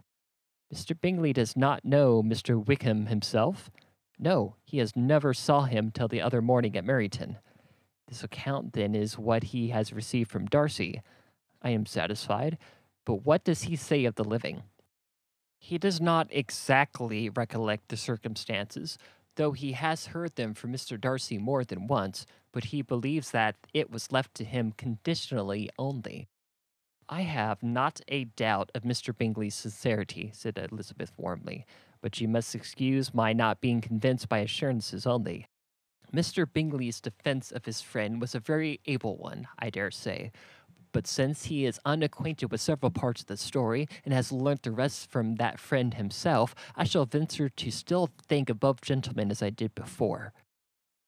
Mr. 0.73 0.99
Bingley 0.99 1.33
does 1.33 1.57
not 1.57 1.83
know 1.83 2.23
Mr. 2.23 2.63
Wickham 2.65 3.07
himself. 3.07 3.69
No, 4.17 4.55
he 4.63 4.77
has 4.77 4.95
never 4.95 5.33
saw 5.33 5.63
him 5.63 5.91
till 5.91 6.07
the 6.07 6.21
other 6.21 6.41
morning 6.41 6.77
at 6.77 6.85
Meryton. 6.85 7.37
This 8.07 8.23
account, 8.23 8.73
then, 8.73 8.95
is 8.95 9.17
what 9.17 9.45
he 9.45 9.69
has 9.69 9.93
received 9.93 10.29
from 10.29 10.45
Darcy. 10.45 11.01
I 11.61 11.71
am 11.71 11.85
satisfied, 11.85 12.57
but 13.05 13.25
what 13.25 13.43
does 13.43 13.63
he 13.63 13.75
say 13.75 14.05
of 14.05 14.15
the 14.15 14.23
living? 14.23 14.63
He 15.57 15.77
does 15.77 16.01
not 16.01 16.27
exactly 16.31 17.29
recollect 17.29 17.89
the 17.89 17.97
circumstances, 17.97 18.97
though 19.35 19.51
he 19.51 19.73
has 19.73 20.07
heard 20.07 20.35
them 20.35 20.53
from 20.53 20.73
Mr. 20.73 20.99
Darcy 20.99 21.37
more 21.37 21.63
than 21.63 21.87
once, 21.87 22.25
but 22.51 22.65
he 22.65 22.81
believes 22.81 23.31
that 23.31 23.55
it 23.73 23.91
was 23.91 24.11
left 24.11 24.33
to 24.35 24.43
him 24.43 24.73
conditionally 24.77 25.69
only. 25.77 26.27
I 27.09 27.21
have 27.21 27.61
not 27.61 27.99
a 28.07 28.25
doubt 28.25 28.71
of 28.73 28.83
Mr. 28.83 29.15
Bingley's 29.15 29.55
sincerity, 29.55 30.31
said 30.33 30.57
Elizabeth 30.71 31.11
warmly, 31.17 31.65
but 32.01 32.21
you 32.21 32.27
must 32.27 32.55
excuse 32.55 33.13
my 33.13 33.33
not 33.33 33.61
being 33.61 33.81
convinced 33.81 34.29
by 34.29 34.39
assurances 34.39 35.05
only. 35.05 35.47
Mr. 36.13 36.45
Bingley's 36.51 36.99
defense 36.99 37.51
of 37.51 37.65
his 37.65 37.81
friend 37.81 38.19
was 38.19 38.35
a 38.35 38.39
very 38.39 38.79
able 38.85 39.17
one, 39.17 39.47
I 39.59 39.69
dare 39.69 39.91
say, 39.91 40.31
but 40.91 41.07
since 41.07 41.45
he 41.45 41.65
is 41.65 41.79
unacquainted 41.85 42.51
with 42.51 42.61
several 42.61 42.91
parts 42.91 43.21
of 43.21 43.27
the 43.27 43.37
story 43.37 43.87
and 44.03 44.13
has 44.13 44.31
learnt 44.31 44.63
the 44.63 44.71
rest 44.71 45.09
from 45.09 45.35
that 45.35 45.59
friend 45.59 45.93
himself, 45.93 46.53
I 46.75 46.83
shall 46.83 47.05
venture 47.05 47.49
to 47.49 47.71
still 47.71 48.09
think 48.27 48.49
above 48.49 48.81
gentlemen 48.81 49.31
as 49.31 49.41
I 49.41 49.49
did 49.49 49.73
before. 49.73 50.33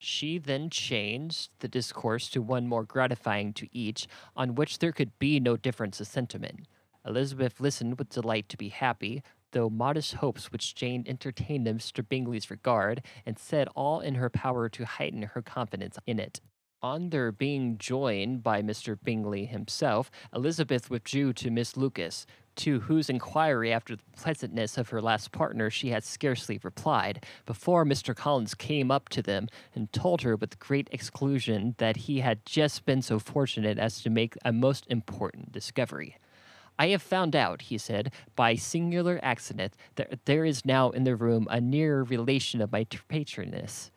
She 0.04 0.38
then 0.38 0.70
changed 0.70 1.52
the 1.60 1.70
discourse 1.70 2.28
to 2.32 2.42
one 2.42 2.68
more 2.68 2.84
gratifying 2.84 3.54
to 3.54 3.70
each, 3.72 4.06
on 4.36 4.54
which 4.54 4.80
there 4.80 4.92
could 4.92 5.18
be 5.18 5.40
no 5.40 5.56
difference 5.56 6.02
of 6.02 6.08
sentiment. 6.08 6.68
Elizabeth 7.06 7.62
listened 7.62 7.98
with 7.98 8.10
delight 8.10 8.50
to 8.50 8.58
be 8.58 8.68
happy, 8.68 9.24
though 9.52 9.70
modest 9.70 10.16
hopes 10.16 10.52
which 10.52 10.76
Jane 10.76 11.06
entertained 11.08 11.70
in 11.70 11.78
Mr. 11.78 12.06
Bingley's 12.08 12.52
regard, 12.52 13.02
and 13.26 13.40
said 13.40 13.70
all 13.76 14.02
in 14.02 14.16
her 14.16 14.30
power 14.30 14.68
to 14.68 14.86
heighten 14.86 15.22
her 15.22 15.42
confidence 15.42 15.98
in 16.06 16.20
it. 16.20 16.42
On 16.82 17.10
their 17.10 17.32
being 17.32 17.78
joined 17.78 18.44
by 18.44 18.62
Mr. 18.62 18.98
Bingley 19.02 19.46
himself, 19.46 20.12
Elizabeth 20.36 20.90
withdrew 20.90 21.32
to 21.32 21.50
Miss 21.50 21.78
Lucas, 21.78 22.26
to 22.58 22.82
whose 22.82 23.10
inquiry 23.10 23.72
after 23.72 23.96
the 23.96 24.04
pleasantness 24.16 24.78
of 24.78 24.90
her 24.90 25.02
last 25.02 25.32
partner 25.32 25.70
she 25.70 25.90
had 25.90 26.04
scarcely 26.04 26.60
replied, 26.64 27.26
before 27.46 27.86
Mr. 27.86 28.16
Collins 28.16 28.54
came 28.54 28.92
up 28.92 29.10
to 29.10 29.22
them 29.22 29.48
and 29.76 29.92
told 29.92 30.22
her 30.22 30.36
with 30.36 30.60
great 30.60 30.88
exclusion 30.92 31.76
that 31.78 31.98
he 31.98 32.20
had 32.20 32.46
just 32.46 32.86
been 32.86 33.02
so 33.02 33.20
fortunate 33.20 33.78
as 33.78 34.02
to 34.02 34.10
make 34.10 34.38
a 34.46 34.52
most 34.52 34.86
important 34.90 35.52
discovery. 35.52 36.18
I 36.80 36.88
have 36.88 37.02
found 37.02 37.36
out, 37.36 37.64
he 37.64 37.78
said, 37.78 38.12
by 38.36 38.56
singular 38.56 39.20
accident, 39.22 39.76
that 39.96 40.26
there 40.26 40.44
is 40.44 40.66
now 40.66 40.90
in 40.90 41.04
the 41.04 41.16
room 41.16 41.48
a 41.50 41.62
nearer 41.62 42.04
relation 42.04 42.62
of 42.62 42.72
my 42.72 42.86
patroness. 43.08 43.92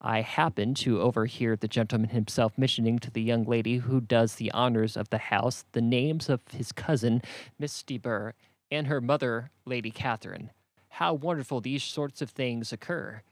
I 0.00 0.20
happened 0.20 0.76
to 0.78 1.00
overhear 1.00 1.56
the 1.56 1.68
gentleman 1.68 2.10
himself 2.10 2.58
mentioning 2.58 2.98
to 2.98 3.10
the 3.10 3.22
young 3.22 3.44
lady 3.44 3.78
who 3.78 4.00
does 4.00 4.34
the 4.34 4.52
honors 4.52 4.96
of 4.96 5.08
the 5.10 5.18
house 5.18 5.64
the 5.72 5.80
names 5.80 6.28
of 6.28 6.40
his 6.52 6.70
cousin, 6.70 7.22
Miss 7.58 7.82
de 7.82 7.96
Bourgh, 7.96 8.34
and 8.70 8.86
her 8.86 9.00
mother, 9.00 9.50
Lady 9.64 9.90
Catherine. 9.90 10.50
How 10.90 11.14
wonderful 11.14 11.60
these 11.60 11.82
sorts 11.82 12.20
of 12.20 12.30
things 12.30 12.72
occur! 12.72 13.22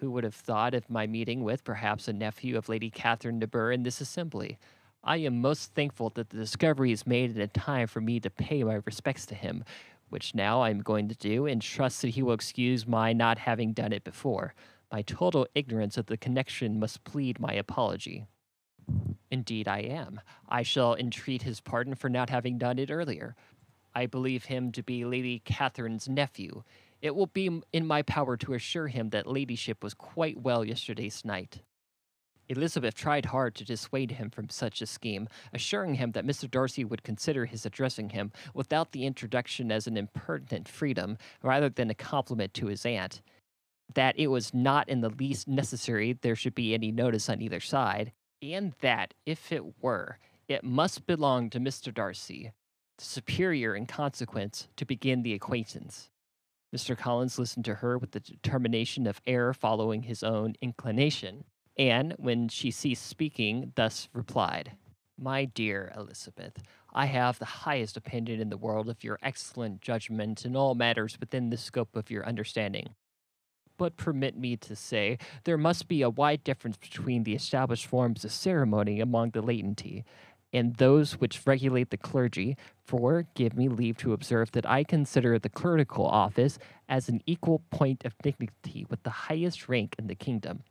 Who 0.00 0.10
would 0.10 0.24
have 0.24 0.34
thought 0.34 0.74
of 0.74 0.90
my 0.90 1.06
meeting 1.06 1.44
with 1.44 1.62
perhaps 1.62 2.08
a 2.08 2.12
nephew 2.12 2.56
of 2.56 2.68
Lady 2.68 2.90
Catherine 2.90 3.38
de 3.38 3.46
Bourgh 3.46 3.74
in 3.74 3.82
this 3.82 4.00
assembly? 4.00 4.58
I 5.02 5.18
am 5.18 5.40
most 5.40 5.74
thankful 5.74 6.10
that 6.10 6.30
the 6.30 6.38
discovery 6.38 6.90
is 6.90 7.06
made 7.06 7.36
in 7.36 7.40
a 7.40 7.46
time 7.46 7.86
for 7.86 8.00
me 8.00 8.18
to 8.20 8.30
pay 8.30 8.64
my 8.64 8.80
respects 8.86 9.26
to 9.26 9.34
him, 9.34 9.62
which 10.08 10.34
now 10.34 10.62
I 10.62 10.70
am 10.70 10.80
going 10.80 11.08
to 11.08 11.14
do, 11.14 11.46
and 11.46 11.60
trust 11.60 12.00
that 12.02 12.08
he 12.08 12.22
will 12.22 12.32
excuse 12.32 12.86
my 12.86 13.12
not 13.12 13.38
having 13.38 13.72
done 13.72 13.92
it 13.92 14.04
before. 14.04 14.54
My 14.92 15.02
total 15.02 15.46
ignorance 15.54 15.96
of 15.96 16.06
the 16.06 16.16
connection 16.16 16.78
must 16.78 17.04
plead 17.04 17.40
my 17.40 17.52
apology. 17.52 18.26
Indeed, 19.30 19.66
I 19.66 19.78
am. 19.80 20.20
I 20.48 20.62
shall 20.62 20.94
entreat 20.94 21.42
his 21.42 21.60
pardon 21.60 21.94
for 21.94 22.08
not 22.08 22.30
having 22.30 22.58
done 22.58 22.78
it 22.78 22.90
earlier. 22.90 23.34
I 23.94 24.06
believe 24.06 24.44
him 24.44 24.72
to 24.72 24.82
be 24.82 25.04
Lady 25.04 25.40
Catherine's 25.44 26.08
nephew. 26.08 26.62
It 27.00 27.14
will 27.14 27.26
be 27.26 27.60
in 27.72 27.86
my 27.86 28.02
power 28.02 28.36
to 28.38 28.54
assure 28.54 28.88
him 28.88 29.10
that 29.10 29.26
ladyship 29.26 29.82
was 29.82 29.94
quite 29.94 30.40
well 30.40 30.64
yesterday's 30.64 31.24
night. 31.24 31.62
Elizabeth 32.48 32.94
tried 32.94 33.26
hard 33.26 33.54
to 33.54 33.64
dissuade 33.64 34.12
him 34.12 34.28
from 34.30 34.50
such 34.50 34.82
a 34.82 34.86
scheme, 34.86 35.28
assuring 35.52 35.94
him 35.94 36.12
that 36.12 36.26
Mr. 36.26 36.50
Darcy 36.50 36.84
would 36.84 37.02
consider 37.02 37.46
his 37.46 37.64
addressing 37.64 38.10
him 38.10 38.32
without 38.52 38.92
the 38.92 39.06
introduction 39.06 39.72
as 39.72 39.86
an 39.86 39.96
impertinent 39.96 40.68
freedom 40.68 41.16
rather 41.42 41.70
than 41.70 41.88
a 41.88 41.94
compliment 41.94 42.52
to 42.54 42.66
his 42.66 42.84
aunt, 42.84 43.22
that 43.92 44.18
it 44.18 44.28
was 44.28 44.54
not 44.54 44.88
in 44.88 45.00
the 45.00 45.10
least 45.10 45.46
necessary 45.46 46.12
there 46.12 46.36
should 46.36 46.54
be 46.54 46.74
any 46.74 46.90
notice 46.90 47.28
on 47.28 47.40
either 47.40 47.60
side, 47.60 48.12
and 48.42 48.74
that, 48.80 49.14
if 49.26 49.52
it 49.52 49.82
were, 49.82 50.18
it 50.48 50.64
must 50.64 51.06
belong 51.06 51.50
to 51.50 51.60
Mr. 51.60 51.92
Darcy, 51.92 52.52
the 52.98 53.04
superior 53.04 53.74
in 53.74 53.86
consequence, 53.86 54.68
to 54.76 54.84
begin 54.84 55.22
the 55.22 55.34
acquaintance. 55.34 56.10
Mr. 56.74 56.96
Collins 56.96 57.38
listened 57.38 57.64
to 57.64 57.76
her 57.76 57.96
with 57.98 58.10
the 58.10 58.20
determination 58.20 59.06
of 59.06 59.20
error 59.26 59.54
following 59.54 60.02
his 60.02 60.22
own 60.22 60.54
inclination 60.60 61.44
and, 61.76 62.14
when 62.18 62.48
she 62.48 62.70
ceased 62.70 63.06
speaking, 63.06 63.72
thus 63.74 64.08
replied 64.12 64.72
My 65.18 65.44
dear 65.44 65.92
Elizabeth, 65.96 66.62
I 66.92 67.06
have 67.06 67.38
the 67.38 67.44
highest 67.44 67.96
opinion 67.96 68.40
in 68.40 68.50
the 68.50 68.56
world 68.56 68.88
of 68.88 69.02
your 69.02 69.18
excellent 69.22 69.80
judgment 69.80 70.44
in 70.44 70.54
all 70.54 70.74
matters 70.74 71.18
within 71.18 71.50
the 71.50 71.56
scope 71.56 71.96
of 71.96 72.10
your 72.10 72.24
understanding. 72.26 72.94
But 73.76 73.96
permit 73.96 74.36
me 74.36 74.56
to 74.58 74.76
say, 74.76 75.18
there 75.44 75.58
must 75.58 75.88
be 75.88 76.02
a 76.02 76.10
wide 76.10 76.44
difference 76.44 76.76
between 76.76 77.24
the 77.24 77.34
established 77.34 77.86
forms 77.86 78.24
of 78.24 78.32
ceremony 78.32 79.00
among 79.00 79.30
the 79.30 79.42
laity, 79.42 80.04
and 80.52 80.76
those 80.76 81.14
which 81.14 81.44
regulate 81.44 81.90
the 81.90 81.96
clergy, 81.96 82.56
for 82.84 83.26
give 83.34 83.56
me 83.56 83.68
leave 83.68 83.96
to 83.98 84.12
observe 84.12 84.52
that 84.52 84.64
I 84.64 84.84
consider 84.84 85.38
the 85.38 85.48
clerical 85.48 86.06
office 86.06 86.58
as 86.88 87.08
an 87.08 87.20
equal 87.26 87.62
point 87.70 88.04
of 88.04 88.16
dignity 88.22 88.86
with 88.88 89.02
the 89.02 89.10
highest 89.10 89.68
rank 89.68 89.96
in 89.98 90.06
the 90.06 90.14
kingdom, 90.14 90.62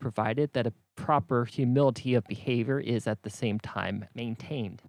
provided 0.00 0.52
that 0.52 0.66
a 0.66 0.72
proper 0.96 1.44
humility 1.44 2.14
of 2.14 2.24
behavior 2.24 2.80
is 2.80 3.06
at 3.06 3.22
the 3.22 3.30
same 3.30 3.60
time 3.60 4.06
maintained. 4.14 4.82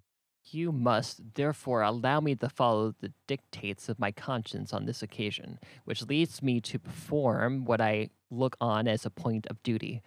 You 0.50 0.72
must, 0.72 1.34
therefore, 1.34 1.82
allow 1.82 2.20
me 2.20 2.34
to 2.34 2.48
follow 2.48 2.94
the 3.00 3.12
dictates 3.26 3.88
of 3.88 3.98
my 3.98 4.10
conscience 4.10 4.72
on 4.72 4.86
this 4.86 5.02
occasion, 5.02 5.58
which 5.84 6.02
leads 6.02 6.42
me 6.42 6.60
to 6.62 6.78
perform 6.78 7.64
what 7.64 7.80
I 7.80 8.10
look 8.30 8.56
on 8.60 8.88
as 8.88 9.06
a 9.06 9.10
point 9.10 9.46
of 9.46 9.62
duty. 9.62 10.02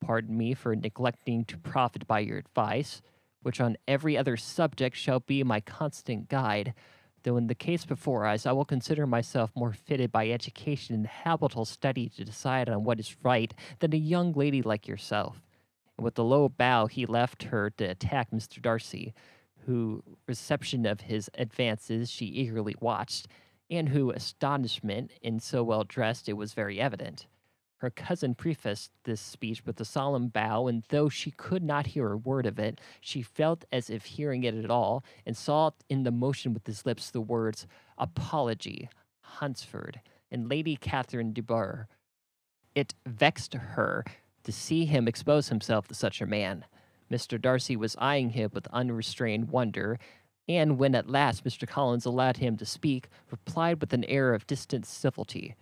Pardon 0.00 0.36
me 0.36 0.54
for 0.54 0.74
neglecting 0.74 1.44
to 1.46 1.56
profit 1.58 2.06
by 2.06 2.20
your 2.20 2.38
advice, 2.38 3.00
which 3.42 3.60
on 3.60 3.76
every 3.86 4.16
other 4.16 4.36
subject 4.36 4.96
shall 4.96 5.20
be 5.20 5.42
my 5.44 5.60
constant 5.60 6.28
guide, 6.28 6.74
though 7.22 7.36
in 7.36 7.46
the 7.46 7.54
case 7.54 7.84
before 7.84 8.26
us 8.26 8.44
I 8.44 8.52
will 8.52 8.64
consider 8.64 9.06
myself 9.06 9.50
more 9.54 9.72
fitted 9.72 10.10
by 10.10 10.28
education 10.28 10.94
and 10.94 11.06
habitual 11.06 11.64
study 11.64 12.08
to 12.10 12.24
decide 12.24 12.68
on 12.68 12.84
what 12.84 13.00
is 13.00 13.16
right 13.22 13.54
than 13.78 13.94
a 13.94 13.98
young 13.98 14.32
lady 14.32 14.62
like 14.62 14.88
yourself. 14.88 15.40
And 15.96 16.04
with 16.04 16.18
a 16.18 16.22
low 16.22 16.48
bow 16.48 16.86
he 16.86 17.06
left 17.06 17.44
her 17.44 17.70
to 17.70 17.84
attack 17.84 18.30
Mr. 18.30 18.60
Darcy, 18.60 19.14
whose 19.66 20.02
reception 20.26 20.86
of 20.86 21.02
his 21.02 21.30
advances 21.34 22.10
she 22.10 22.26
eagerly 22.26 22.74
watched, 22.80 23.28
and 23.70 23.88
whose 23.88 24.14
astonishment 24.14 25.10
in 25.22 25.40
so 25.40 25.62
well 25.62 25.84
dressed 25.84 26.28
it 26.28 26.34
was 26.34 26.54
very 26.54 26.80
evident. 26.80 27.26
Her 27.78 27.90
cousin 27.90 28.34
prefaced 28.34 28.90
this 29.04 29.20
speech 29.20 29.66
with 29.66 29.78
a 29.80 29.84
solemn 29.84 30.28
bow, 30.28 30.66
and 30.66 30.84
though 30.88 31.08
she 31.08 31.30
could 31.30 31.62
not 31.62 31.88
hear 31.88 32.12
a 32.12 32.16
word 32.16 32.46
of 32.46 32.58
it, 32.58 32.80
she 33.00 33.20
felt 33.20 33.64
as 33.70 33.90
if 33.90 34.04
hearing 34.06 34.44
it 34.44 34.54
at 34.54 34.70
all, 34.70 35.04
and 35.26 35.36
saw 35.36 35.72
in 35.88 36.04
the 36.04 36.10
motion 36.10 36.54
with 36.54 36.66
his 36.66 36.86
lips 36.86 37.10
the 37.10 37.20
words 37.20 37.66
apology, 37.98 38.88
Hunsford, 39.20 40.00
and 40.30 40.48
Lady 40.48 40.76
Catherine 40.76 41.34
de 41.34 41.42
Bourgh. 41.42 41.86
It 42.74 42.94
vexed 43.04 43.54
her 43.54 44.04
to 44.44 44.52
see 44.52 44.86
him 44.86 45.06
expose 45.06 45.48
himself 45.48 45.88
to 45.88 45.94
such 45.94 46.20
a 46.20 46.26
man. 46.26 46.64
Mr. 47.10 47.40
Darcy 47.40 47.76
was 47.76 47.96
eyeing 47.98 48.30
him 48.30 48.50
with 48.52 48.66
unrestrained 48.68 49.50
wonder, 49.50 49.98
and 50.48 50.78
when 50.78 50.94
at 50.94 51.10
last 51.10 51.44
Mr. 51.44 51.66
Collins 51.66 52.04
allowed 52.04 52.38
him 52.38 52.56
to 52.56 52.66
speak, 52.66 53.08
replied 53.30 53.80
with 53.80 53.92
an 53.92 54.04
air 54.04 54.34
of 54.34 54.46
distant 54.46 54.86
civility 54.86 55.54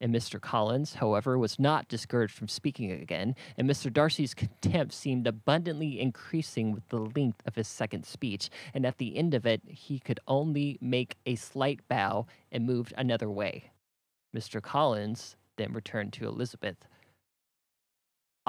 and 0.00 0.14
Mr. 0.14 0.40
Collins, 0.40 0.94
however, 0.94 1.38
was 1.38 1.58
not 1.58 1.88
discouraged 1.88 2.32
from 2.32 2.48
speaking 2.48 2.90
again, 2.90 3.34
and 3.56 3.68
Mr. 3.68 3.92
Darcy's 3.92 4.34
contempt 4.34 4.94
seemed 4.94 5.26
abundantly 5.26 6.00
increasing 6.00 6.72
with 6.72 6.88
the 6.88 7.00
length 7.00 7.42
of 7.46 7.54
his 7.54 7.68
second 7.68 8.06
speech, 8.06 8.48
and 8.72 8.86
at 8.86 8.98
the 8.98 9.16
end 9.16 9.34
of 9.34 9.44
it 9.44 9.60
he 9.68 9.98
could 9.98 10.20
only 10.26 10.78
make 10.80 11.16
a 11.26 11.34
slight 11.34 11.86
bow 11.88 12.26
and 12.50 12.66
moved 12.66 12.94
another 12.96 13.30
way. 13.30 13.70
Mr. 14.34 14.62
Collins 14.62 15.36
then 15.56 15.72
returned 15.72 16.12
to 16.14 16.26
Elizabeth. 16.26 16.86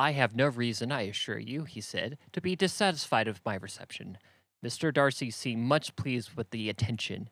I 0.02 0.14
have 0.14 0.36
no 0.36 0.48
reason, 0.48 0.92
I 0.92 1.02
assure 1.02 1.38
you, 1.38 1.64
he 1.64 1.80
said, 1.80 2.18
to 2.34 2.42
be 2.42 2.56
dissatisfied 2.56 3.28
with 3.28 3.40
my 3.46 3.54
reception. 3.54 4.18
Mr. 4.66 4.92
Darcy 4.92 5.30
seemed 5.30 5.62
much 5.62 5.96
pleased 5.96 6.34
with 6.34 6.50
the 6.50 6.70
attention. 6.70 7.30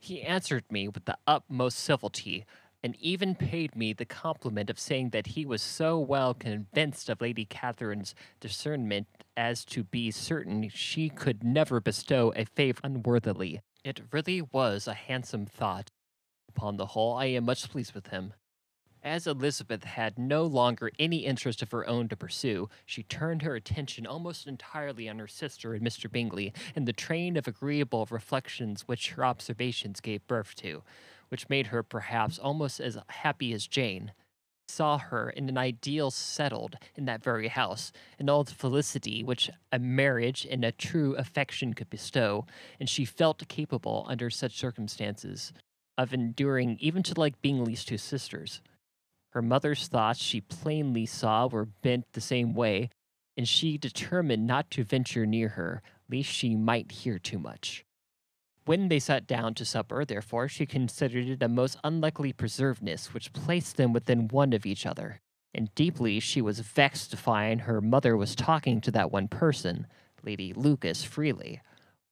He 0.00 0.20
answered 0.20 0.64
me 0.72 0.88
with 0.88 1.04
the 1.04 1.16
utmost 1.24 1.78
civility, 1.78 2.46
and 2.82 2.96
even 2.96 3.36
paid 3.36 3.76
me 3.76 3.92
the 3.92 4.04
compliment 4.04 4.70
of 4.70 4.78
saying 4.80 5.10
that 5.10 5.28
he 5.28 5.46
was 5.46 5.62
so 5.62 5.96
well 5.96 6.34
convinced 6.34 7.08
of 7.08 7.20
Lady 7.20 7.44
Catherine's 7.44 8.16
discernment 8.40 9.06
as 9.36 9.64
to 9.66 9.84
be 9.84 10.10
certain 10.10 10.68
she 10.70 11.08
could 11.08 11.44
never 11.44 11.78
bestow 11.78 12.32
a 12.34 12.44
favor 12.44 12.80
unworthily. 12.82 13.60
It 13.84 14.00
really 14.10 14.42
was 14.42 14.88
a 14.88 14.94
handsome 14.94 15.46
thought. 15.46 15.92
Upon 16.48 16.76
the 16.76 16.86
whole, 16.86 17.14
I 17.14 17.26
am 17.26 17.44
much 17.44 17.70
pleased 17.70 17.94
with 17.94 18.08
him. 18.08 18.34
As 19.04 19.26
Elizabeth 19.26 19.84
had 19.84 20.18
no 20.18 20.44
longer 20.44 20.90
any 20.98 21.26
interest 21.26 21.60
of 21.60 21.70
her 21.72 21.86
own 21.86 22.08
to 22.08 22.16
pursue, 22.16 22.70
she 22.86 23.02
turned 23.02 23.42
her 23.42 23.54
attention 23.54 24.06
almost 24.06 24.46
entirely 24.46 25.10
on 25.10 25.18
her 25.18 25.28
sister 25.28 25.74
and 25.74 25.86
Mr. 25.86 26.10
Bingley, 26.10 26.54
and 26.74 26.88
the 26.88 26.94
train 26.94 27.36
of 27.36 27.46
agreeable 27.46 28.08
reflections 28.10 28.88
which 28.88 29.10
her 29.10 29.24
observations 29.24 30.00
gave 30.00 30.26
birth 30.26 30.54
to 30.56 30.82
which 31.28 31.48
made 31.48 31.68
her 31.68 31.82
perhaps 31.82 32.38
almost 32.38 32.80
as 32.80 32.96
happy 33.08 33.52
as 33.52 33.66
Jane, 33.66 34.12
saw 34.68 34.98
her 34.98 35.30
in 35.30 35.48
an 35.48 35.58
ideal 35.58 36.10
settled 36.10 36.76
in 36.94 37.06
that 37.06 37.24
very 37.24 37.48
house, 37.48 37.92
in 38.18 38.30
all 38.30 38.44
the 38.44 38.54
felicity 38.54 39.22
which 39.22 39.50
a 39.72 39.78
marriage 39.78 40.46
and 40.48 40.64
a 40.64 40.72
true 40.72 41.14
affection 41.16 41.74
could 41.74 41.90
bestow, 41.90 42.46
and 42.78 42.88
she 42.88 43.04
felt 43.04 43.48
capable, 43.48 44.06
under 44.08 44.30
such 44.30 44.56
circumstances, 44.56 45.52
of 45.98 46.14
enduring 46.14 46.76
even 46.80 47.02
to 47.02 47.18
like 47.18 47.42
Bingley's 47.42 47.84
two 47.84 47.98
sisters. 47.98 48.60
Her 49.34 49.42
mother's 49.42 49.88
thoughts 49.88 50.20
she 50.20 50.40
plainly 50.40 51.06
saw 51.06 51.48
were 51.48 51.64
bent 51.64 52.06
the 52.12 52.20
same 52.20 52.54
way, 52.54 52.90
and 53.36 53.48
she 53.48 53.76
determined 53.76 54.46
not 54.46 54.70
to 54.70 54.84
venture 54.84 55.26
near 55.26 55.48
her, 55.50 55.82
lest 56.08 56.28
she 56.28 56.54
might 56.54 56.92
hear 56.92 57.18
too 57.18 57.40
much. 57.40 57.84
When 58.64 58.88
they 58.88 59.00
sat 59.00 59.26
down 59.26 59.54
to 59.54 59.64
supper, 59.64 60.04
therefore, 60.04 60.48
she 60.48 60.66
considered 60.66 61.28
it 61.28 61.42
a 61.42 61.48
most 61.48 61.76
unlucky 61.82 62.32
preservedness 62.32 63.12
which 63.12 63.32
placed 63.32 63.76
them 63.76 63.92
within 63.92 64.28
one 64.28 64.52
of 64.52 64.64
each 64.64 64.86
other. 64.86 65.20
And 65.52 65.74
deeply 65.74 66.20
she 66.20 66.40
was 66.40 66.60
vexed 66.60 67.10
to 67.10 67.16
find 67.16 67.62
her 67.62 67.80
mother 67.80 68.16
was 68.16 68.36
talking 68.36 68.80
to 68.82 68.90
that 68.92 69.10
one 69.10 69.28
person, 69.28 69.88
Lady 70.22 70.52
Lucas, 70.52 71.02
freely, 71.02 71.60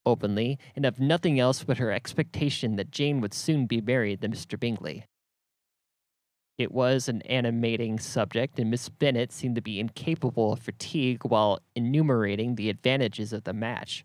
openly, 0.05 0.59
and 0.75 0.85
of 0.85 0.99
nothing 0.99 1.39
else 1.39 1.63
but 1.63 1.79
her 1.79 1.93
expectation 1.93 2.75
that 2.77 2.91
Jane 2.91 3.21
would 3.21 3.33
soon 3.33 3.67
be 3.67 3.81
married 3.81 4.21
to 4.23 4.29
Mr. 4.29 4.59
Bingley. 4.59 5.07
It 6.59 6.71
was 6.71 7.09
an 7.09 7.23
animating 7.23 7.99
subject, 7.99 8.59
and 8.59 8.71
Miss 8.71 8.89
Bennet 8.89 9.33
seemed 9.33 9.57
to 9.57 9.63
be 9.63 9.81
incapable 9.81 10.53
of 10.53 10.61
fatigue 10.61 11.25
while 11.25 11.59
enumerating 11.75 12.55
the 12.55 12.69
advantages 12.69 13.33
of 13.33 13.45
the 13.45 13.53
match. 13.53 14.05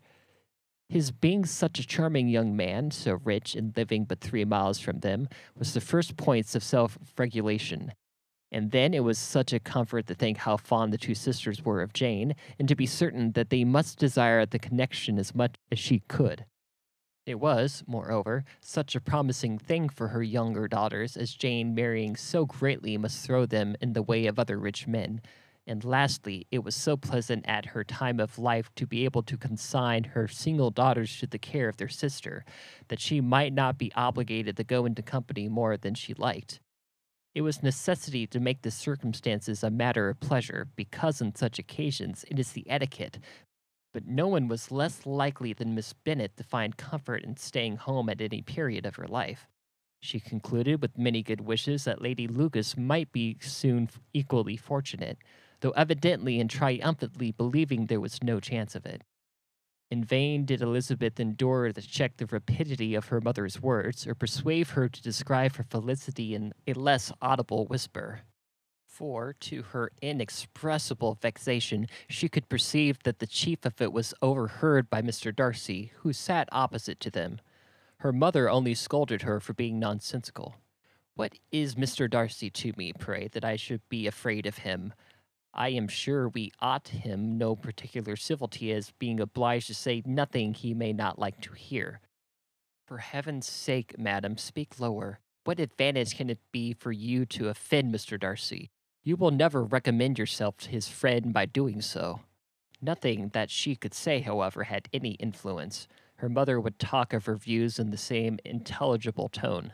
His 0.88 1.10
being 1.10 1.44
such 1.44 1.78
a 1.78 1.86
charming 1.86 2.28
young 2.28 2.56
man, 2.56 2.90
so 2.90 3.20
rich 3.22 3.54
and 3.54 3.76
living 3.76 4.04
but 4.04 4.20
three 4.20 4.46
miles 4.46 4.80
from 4.80 5.00
them, 5.00 5.28
was 5.54 5.74
the 5.74 5.82
first 5.82 6.16
points 6.16 6.54
of 6.54 6.62
self 6.62 6.98
regulation. 7.18 7.92
And 8.50 8.70
then 8.70 8.94
it 8.94 9.04
was 9.04 9.18
such 9.18 9.52
a 9.52 9.60
comfort 9.60 10.06
to 10.06 10.14
think 10.14 10.38
how 10.38 10.56
fond 10.56 10.92
the 10.92 10.98
two 10.98 11.14
sisters 11.14 11.62
were 11.62 11.82
of 11.82 11.92
Jane, 11.92 12.34
and 12.58 12.66
to 12.68 12.74
be 12.74 12.86
certain 12.86 13.32
that 13.32 13.50
they 13.50 13.64
must 13.64 13.98
desire 13.98 14.46
the 14.46 14.58
connection 14.58 15.18
as 15.18 15.34
much 15.34 15.56
as 15.70 15.78
she 15.78 16.00
could. 16.08 16.46
It 17.28 17.40
was, 17.40 17.84
moreover, 17.86 18.46
such 18.58 18.96
a 18.96 19.02
promising 19.02 19.58
thing 19.58 19.90
for 19.90 20.08
her 20.08 20.22
younger 20.22 20.66
daughters, 20.66 21.14
as 21.14 21.34
Jane 21.34 21.74
marrying 21.74 22.16
so 22.16 22.46
greatly 22.46 22.96
must 22.96 23.22
throw 23.22 23.44
them 23.44 23.76
in 23.82 23.92
the 23.92 24.02
way 24.02 24.24
of 24.24 24.38
other 24.38 24.56
rich 24.58 24.86
men, 24.86 25.20
and 25.66 25.84
lastly, 25.84 26.46
it 26.50 26.64
was 26.64 26.74
so 26.74 26.96
pleasant 26.96 27.44
at 27.46 27.66
her 27.66 27.84
time 27.84 28.18
of 28.18 28.38
life 28.38 28.70
to 28.76 28.86
be 28.86 29.04
able 29.04 29.22
to 29.24 29.36
consign 29.36 30.04
her 30.04 30.26
single 30.26 30.70
daughters 30.70 31.18
to 31.18 31.26
the 31.26 31.38
care 31.38 31.68
of 31.68 31.76
their 31.76 31.90
sister, 31.90 32.46
that 32.88 32.98
she 32.98 33.20
might 33.20 33.52
not 33.52 33.76
be 33.76 33.92
obligated 33.94 34.56
to 34.56 34.64
go 34.64 34.86
into 34.86 35.02
company 35.02 35.50
more 35.50 35.76
than 35.76 35.92
she 35.92 36.14
liked. 36.14 36.60
It 37.34 37.42
was 37.42 37.62
necessity 37.62 38.26
to 38.26 38.40
make 38.40 38.62
the 38.62 38.70
circumstances 38.70 39.62
a 39.62 39.68
matter 39.68 40.08
of 40.08 40.18
pleasure, 40.18 40.66
because 40.76 41.20
on 41.20 41.34
such 41.34 41.58
occasions 41.58 42.24
it 42.30 42.38
is 42.38 42.52
the 42.52 42.68
etiquette. 42.70 43.18
But 43.98 44.06
no 44.06 44.28
one 44.28 44.46
was 44.46 44.70
less 44.70 45.06
likely 45.06 45.52
than 45.52 45.74
Miss 45.74 45.92
Bennet 45.92 46.36
to 46.36 46.44
find 46.44 46.76
comfort 46.76 47.24
in 47.24 47.36
staying 47.36 47.78
home 47.78 48.08
at 48.08 48.20
any 48.20 48.42
period 48.42 48.86
of 48.86 48.94
her 48.94 49.08
life. 49.08 49.48
She 49.98 50.20
concluded 50.20 50.80
with 50.80 50.96
many 50.96 51.20
good 51.20 51.40
wishes 51.40 51.82
that 51.82 52.00
Lady 52.00 52.28
Lucas 52.28 52.76
might 52.76 53.10
be 53.10 53.38
soon 53.40 53.90
equally 54.12 54.56
fortunate, 54.56 55.18
though 55.62 55.72
evidently 55.72 56.38
and 56.38 56.48
triumphantly 56.48 57.32
believing 57.32 57.86
there 57.86 57.98
was 57.98 58.22
no 58.22 58.38
chance 58.38 58.76
of 58.76 58.86
it. 58.86 59.02
In 59.90 60.04
vain 60.04 60.44
did 60.44 60.62
Elizabeth 60.62 61.18
endure 61.18 61.72
to 61.72 61.82
check 61.82 62.18
the 62.18 62.26
rapidity 62.26 62.94
of 62.94 63.06
her 63.06 63.20
mother's 63.20 63.60
words, 63.60 64.06
or 64.06 64.14
persuade 64.14 64.68
her 64.68 64.88
to 64.88 65.02
describe 65.02 65.56
her 65.56 65.64
felicity 65.64 66.36
in 66.36 66.52
a 66.68 66.74
less 66.74 67.10
audible 67.20 67.66
whisper. 67.66 68.20
For, 68.98 69.32
to 69.32 69.62
her 69.62 69.92
inexpressible 70.02 71.18
vexation, 71.22 71.86
she 72.08 72.28
could 72.28 72.48
perceive 72.48 73.00
that 73.04 73.20
the 73.20 73.28
chief 73.28 73.64
of 73.64 73.80
it 73.80 73.92
was 73.92 74.12
overheard 74.20 74.90
by 74.90 75.02
Mr. 75.02 75.32
Darcy, 75.32 75.92
who 75.98 76.12
sat 76.12 76.48
opposite 76.50 76.98
to 76.98 77.10
them. 77.12 77.40
Her 77.98 78.12
mother 78.12 78.50
only 78.50 78.74
scolded 78.74 79.22
her 79.22 79.38
for 79.38 79.52
being 79.52 79.78
nonsensical. 79.78 80.56
What 81.14 81.38
is 81.52 81.76
Mr. 81.76 82.10
Darcy 82.10 82.50
to 82.50 82.72
me, 82.76 82.92
pray, 82.92 83.28
that 83.28 83.44
I 83.44 83.54
should 83.54 83.88
be 83.88 84.08
afraid 84.08 84.46
of 84.46 84.58
him? 84.58 84.92
I 85.54 85.68
am 85.68 85.86
sure 85.86 86.28
we 86.28 86.50
ought 86.60 86.88
him 86.88 87.38
no 87.38 87.54
particular 87.54 88.16
civility 88.16 88.72
as 88.72 88.90
being 88.98 89.20
obliged 89.20 89.68
to 89.68 89.74
say 89.74 90.02
nothing 90.06 90.54
he 90.54 90.74
may 90.74 90.92
not 90.92 91.20
like 91.20 91.40
to 91.42 91.52
hear. 91.52 92.00
For 92.84 92.98
heaven's 92.98 93.48
sake, 93.48 93.96
madam, 93.96 94.36
speak 94.36 94.80
lower. 94.80 95.20
What 95.44 95.60
advantage 95.60 96.16
can 96.16 96.30
it 96.30 96.40
be 96.50 96.72
for 96.72 96.90
you 96.90 97.24
to 97.26 97.48
offend 97.48 97.94
Mr. 97.94 98.18
Darcy? 98.18 98.72
You 99.08 99.16
will 99.16 99.30
never 99.30 99.64
recommend 99.64 100.18
yourself 100.18 100.58
to 100.58 100.68
his 100.68 100.86
friend 100.86 101.32
by 101.32 101.46
doing 101.46 101.80
so. 101.80 102.20
Nothing 102.82 103.30
that 103.32 103.50
she 103.50 103.74
could 103.74 103.94
say, 103.94 104.20
however, 104.20 104.64
had 104.64 104.86
any 104.92 105.12
influence. 105.12 105.88
Her 106.16 106.28
mother 106.28 106.60
would 106.60 106.78
talk 106.78 107.14
of 107.14 107.24
her 107.24 107.36
views 107.36 107.78
in 107.78 107.88
the 107.88 107.96
same 107.96 108.38
intelligible 108.44 109.30
tone. 109.30 109.72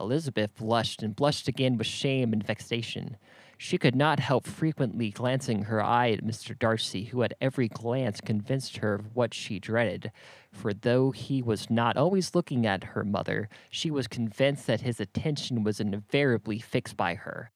Elizabeth 0.00 0.56
blushed 0.56 1.02
and 1.02 1.14
blushed 1.14 1.48
again 1.48 1.76
with 1.76 1.86
shame 1.86 2.32
and 2.32 2.42
vexation. 2.42 3.18
She 3.58 3.76
could 3.76 3.94
not 3.94 4.20
help 4.20 4.46
frequently 4.46 5.10
glancing 5.10 5.64
her 5.64 5.82
eye 5.82 6.12
at 6.12 6.24
Mr. 6.24 6.58
Darcy, 6.58 7.04
who 7.04 7.22
at 7.22 7.34
every 7.42 7.68
glance 7.68 8.22
convinced 8.22 8.78
her 8.78 8.94
of 8.94 9.14
what 9.14 9.34
she 9.34 9.58
dreaded. 9.58 10.10
For 10.50 10.72
though 10.72 11.10
he 11.10 11.42
was 11.42 11.68
not 11.68 11.98
always 11.98 12.34
looking 12.34 12.64
at 12.64 12.84
her 12.84 13.04
mother, 13.04 13.50
she 13.68 13.90
was 13.90 14.08
convinced 14.08 14.66
that 14.66 14.80
his 14.80 14.98
attention 14.98 15.62
was 15.62 15.78
invariably 15.78 16.58
fixed 16.58 16.96
by 16.96 17.16
her. 17.16 17.52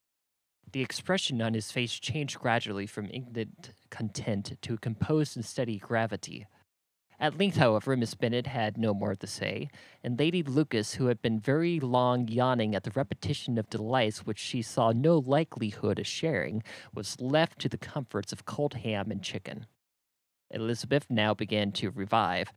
The 0.71 0.81
expression 0.81 1.41
on 1.41 1.53
his 1.53 1.71
face 1.71 1.93
changed 1.93 2.39
gradually 2.39 2.87
from 2.87 3.05
indignant 3.05 3.71
content 3.89 4.57
to 4.61 4.77
composed 4.77 5.37
and 5.37 5.45
steady 5.45 5.77
gravity. 5.77 6.45
At 7.19 7.37
length, 7.37 7.57
however, 7.57 7.97
Miss 7.97 8.13
Bennet 8.13 8.45
had 8.45 8.77
no 8.77 8.93
more 8.93 9.15
to 9.15 9.25
say, 9.25 9.69
and 10.03 10.19
Lady 10.19 10.43
Lucas, 10.43 10.95
who 10.95 11.07
had 11.07 11.19
been 11.21 11.39
very 11.39 11.79
long 11.79 12.27
yawning 12.27 12.75
at 12.75 12.83
the 12.83 12.91
repetition 12.91 13.57
of 13.57 13.69
delights 13.69 14.25
which 14.25 14.37
she 14.37 14.61
saw 14.61 14.91
no 14.91 15.17
likelihood 15.17 15.97
of 15.97 16.05
sharing, 16.05 16.61
was 16.93 17.19
left 17.19 17.59
to 17.59 17.69
the 17.69 17.77
comforts 17.77 18.31
of 18.31 18.45
cold 18.45 18.75
ham 18.75 19.09
and 19.09 19.23
chicken. 19.23 19.65
Elizabeth 20.51 21.07
now 21.09 21.33
began 21.33 21.71
to 21.71 21.89
revive, 21.89 22.53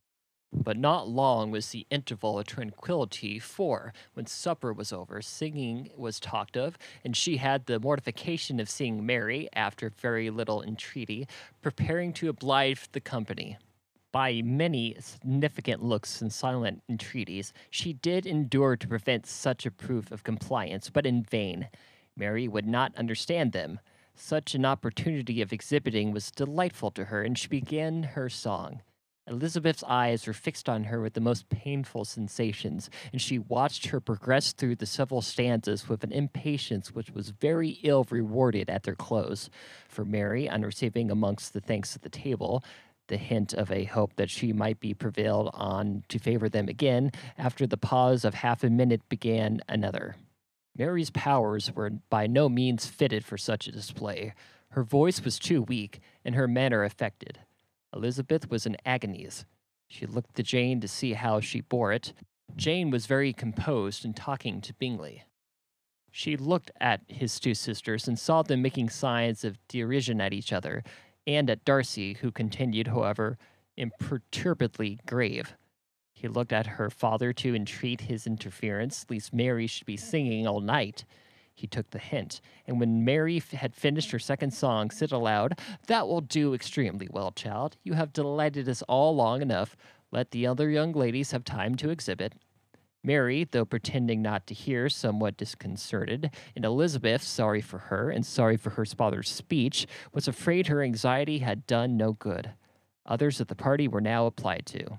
but 0.52 0.77
not 0.77 1.09
long 1.09 1.51
was 1.51 1.70
the 1.70 1.86
interval 1.90 2.39
of 2.39 2.47
tranquillity, 2.47 3.39
for, 3.39 3.93
when 4.14 4.27
supper 4.27 4.72
was 4.72 4.93
over, 4.93 5.22
singing 5.22 5.90
was 5.97 6.18
talked 6.18 6.56
of, 6.56 6.77
and 7.05 7.16
she 7.16 7.36
had 7.36 7.66
the 7.66 7.78
mortification 7.78 8.59
of 8.59 8.68
seeing 8.68 9.06
Mary, 9.06 9.48
after 9.52 9.90
very 9.90 10.28
little 10.28 10.62
entreaty, 10.62 11.27
preparing 11.62 12.12
to 12.12 12.28
oblige 12.28 12.90
the 12.93 13.01
company. 13.01 13.59
By 14.12 14.43
many 14.43 14.97
significant 14.98 15.85
looks 15.85 16.20
and 16.20 16.32
silent 16.32 16.82
entreaties, 16.89 17.52
she 17.70 17.93
did 17.93 18.27
endure 18.27 18.77
to 18.77 18.89
prevent 18.89 19.27
such 19.27 19.66
a 19.66 19.70
proof 19.70 20.10
of 20.10 20.24
compliance, 20.24 20.90
but 20.90 21.06
in 21.06 21.22
vain. 21.22 21.68
Mary 22.16 22.48
would 22.48 22.66
not 22.66 22.94
understand 22.97 23.52
them. 23.52 23.78
Such 24.16 24.56
an 24.56 24.66
opportunity 24.66 25.40
of 25.40 25.52
exhibiting 25.52 26.10
was 26.10 26.32
delightful 26.32 26.90
to 26.90 27.05
her, 27.05 27.22
and 27.22 27.39
she 27.39 27.47
began 27.47 28.02
her 28.02 28.28
song. 28.28 28.82
Elizabeth's 29.31 29.85
eyes 29.85 30.27
were 30.27 30.32
fixed 30.32 30.69
on 30.69 30.85
her 30.85 31.01
with 31.01 31.15
the 31.15 31.20
most 31.20 31.48
painful 31.48 32.05
sensations, 32.05 32.90
and 33.12 33.23
she 33.23 33.39
watched 33.39 33.86
her 33.86 34.01
progress 34.01 34.52
through 34.52 34.74
the 34.74 34.86
several 34.86 35.23
stanzas 35.23 35.89
with 35.89 36.02
an 36.02 36.11
impatience 36.11 36.93
which 36.93 37.12
was 37.12 37.31
very 37.31 37.78
ill 37.85 38.05
rewarded 38.11 38.69
at 38.69 38.82
their 38.82 38.97
close. 38.97 39.48
For 39.89 40.05
Mary, 40.05 40.48
on 40.48 40.62
receiving 40.62 41.12
amongst 41.12 41.52
the 41.52 41.61
thanks 41.61 41.94
at 41.94 42.02
the 42.02 42.09
table, 42.09 42.65
the 43.07 43.16
hint 43.16 43.55
of 43.55 43.70
a 43.70 43.85
hope 43.85 44.16
that 44.16 44.31
she 44.31 44.52
might 44.52 44.81
be 44.81 44.94
prevailed 44.94 45.51
on 45.55 46.02
to 46.09 46.19
favor 46.19 46.48
them 46.48 46.69
again. 46.69 47.12
After 47.39 47.66
the 47.66 47.77
pause 47.77 48.24
of 48.24 48.35
half 48.35 48.65
a 48.65 48.70
minute 48.70 49.09
began 49.09 49.61
another. 49.69 50.16
Mary's 50.77 51.11
powers 51.11 51.73
were 51.73 51.90
by 51.90 52.27
no 52.27 52.48
means 52.48 52.86
fitted 52.86 53.24
for 53.24 53.39
such 53.39 53.69
a 53.69 53.73
display. 53.73 54.35
Her 54.70 54.82
voice 54.82 55.24
was 55.24 55.39
too 55.39 55.62
weak, 55.62 56.01
and 56.24 56.35
her 56.35 56.48
manner 56.48 56.85
affected. 56.85 57.39
Elizabeth 57.95 58.51
was 58.51 58.67
in 58.67 58.77
agonies. 58.85 59.45
She 59.89 60.07
looked 60.07 60.37
to 60.37 60.43
Jane 60.43 60.81
to 60.81 60.89
see 60.89 61.15
how 61.15 61.41
she 61.41 61.61
bore 61.61 61.93
it. 61.93 62.12
Jane 62.57 62.91
was 62.91 63.07
very 63.07 63.33
composed 63.33 64.05
and 64.05 64.15
talking 64.15 64.61
to 64.61 64.75
Bingley. 64.75 65.25
She 66.11 66.37
looked 66.37 66.71
at 66.81 67.03
his 67.09 67.39
two 67.39 67.55
sisters 67.55 68.09
and 68.09 68.19
saw 68.19 68.43
them 68.43 68.62
making 68.62 68.91
signs 68.91 69.45
of 69.45 69.59
derision 69.69 70.21
at 70.21 70.33
each 70.33 70.53
other, 70.53 70.83
and 71.27 71.49
at 71.49 71.65
Darcy, 71.65 72.15
who 72.15 72.33
continued, 72.33 72.89
however, 72.89 73.39
imperturbably 73.77 74.99
grave. 75.07 75.55
He 76.12 76.29
looked 76.29 76.53
at 76.53 76.67
her 76.67 76.91
father 76.91 77.33
to 77.35 77.55
entreat 77.55 78.03
his 78.03 78.27
interference, 78.27 79.07
lest 79.09 79.33
Mary 79.33 79.67
should 79.67 79.87
be 79.87 79.97
singing 79.97 80.47
all 80.47 80.61
night. 80.61 81.05
He 81.61 81.66
took 81.66 81.91
the 81.91 81.99
hint, 81.99 82.41
and 82.66 82.81
when 82.81 83.05
Mary 83.05 83.43
had 83.53 83.74
finished 83.74 84.12
her 84.12 84.19
second 84.19 84.53
song, 84.53 84.89
said 84.91 85.12
aloud, 85.12 85.59
That 85.89 86.09
will 86.09 86.23
do 86.23 86.55
extremely 86.55 87.07
well, 87.11 87.32
child. 87.32 87.77
You 87.85 87.93
have 87.93 88.15
delighted 88.15 88.66
us 88.66 88.81
all 88.89 89.15
long 89.15 89.43
enough. 89.43 89.77
Let 90.11 90.31
the 90.31 90.47
other 90.47 90.70
young 90.70 90.93
ladies 90.93 91.32
have 91.32 91.45
time 91.45 91.74
to 91.74 91.91
exhibit. 91.91 92.32
Mary, 93.05 93.45
though 93.45 93.66
pretending 93.66 94.23
not 94.23 94.47
to 94.47 94.55
hear, 94.55 94.89
somewhat 94.89 95.37
disconcerted, 95.37 96.31
and 96.57 96.65
Elizabeth, 96.65 97.23
sorry 97.23 97.61
for 97.61 97.78
her 97.78 98.09
and 98.09 98.24
sorry 98.24 98.57
for 98.57 98.70
her 98.70 98.87
father's 98.87 99.28
speech, 99.28 99.87
was 100.15 100.27
afraid 100.27 100.69
her 100.69 100.82
anxiety 100.82 101.41
had 101.41 101.66
done 101.66 101.95
no 101.95 102.15
good. 102.15 102.53
Others 103.05 103.39
of 103.39 103.49
the 103.49 103.55
party 103.55 103.87
were 103.87 104.01
now 104.01 104.24
applied 104.24 104.65
to. 104.65 104.99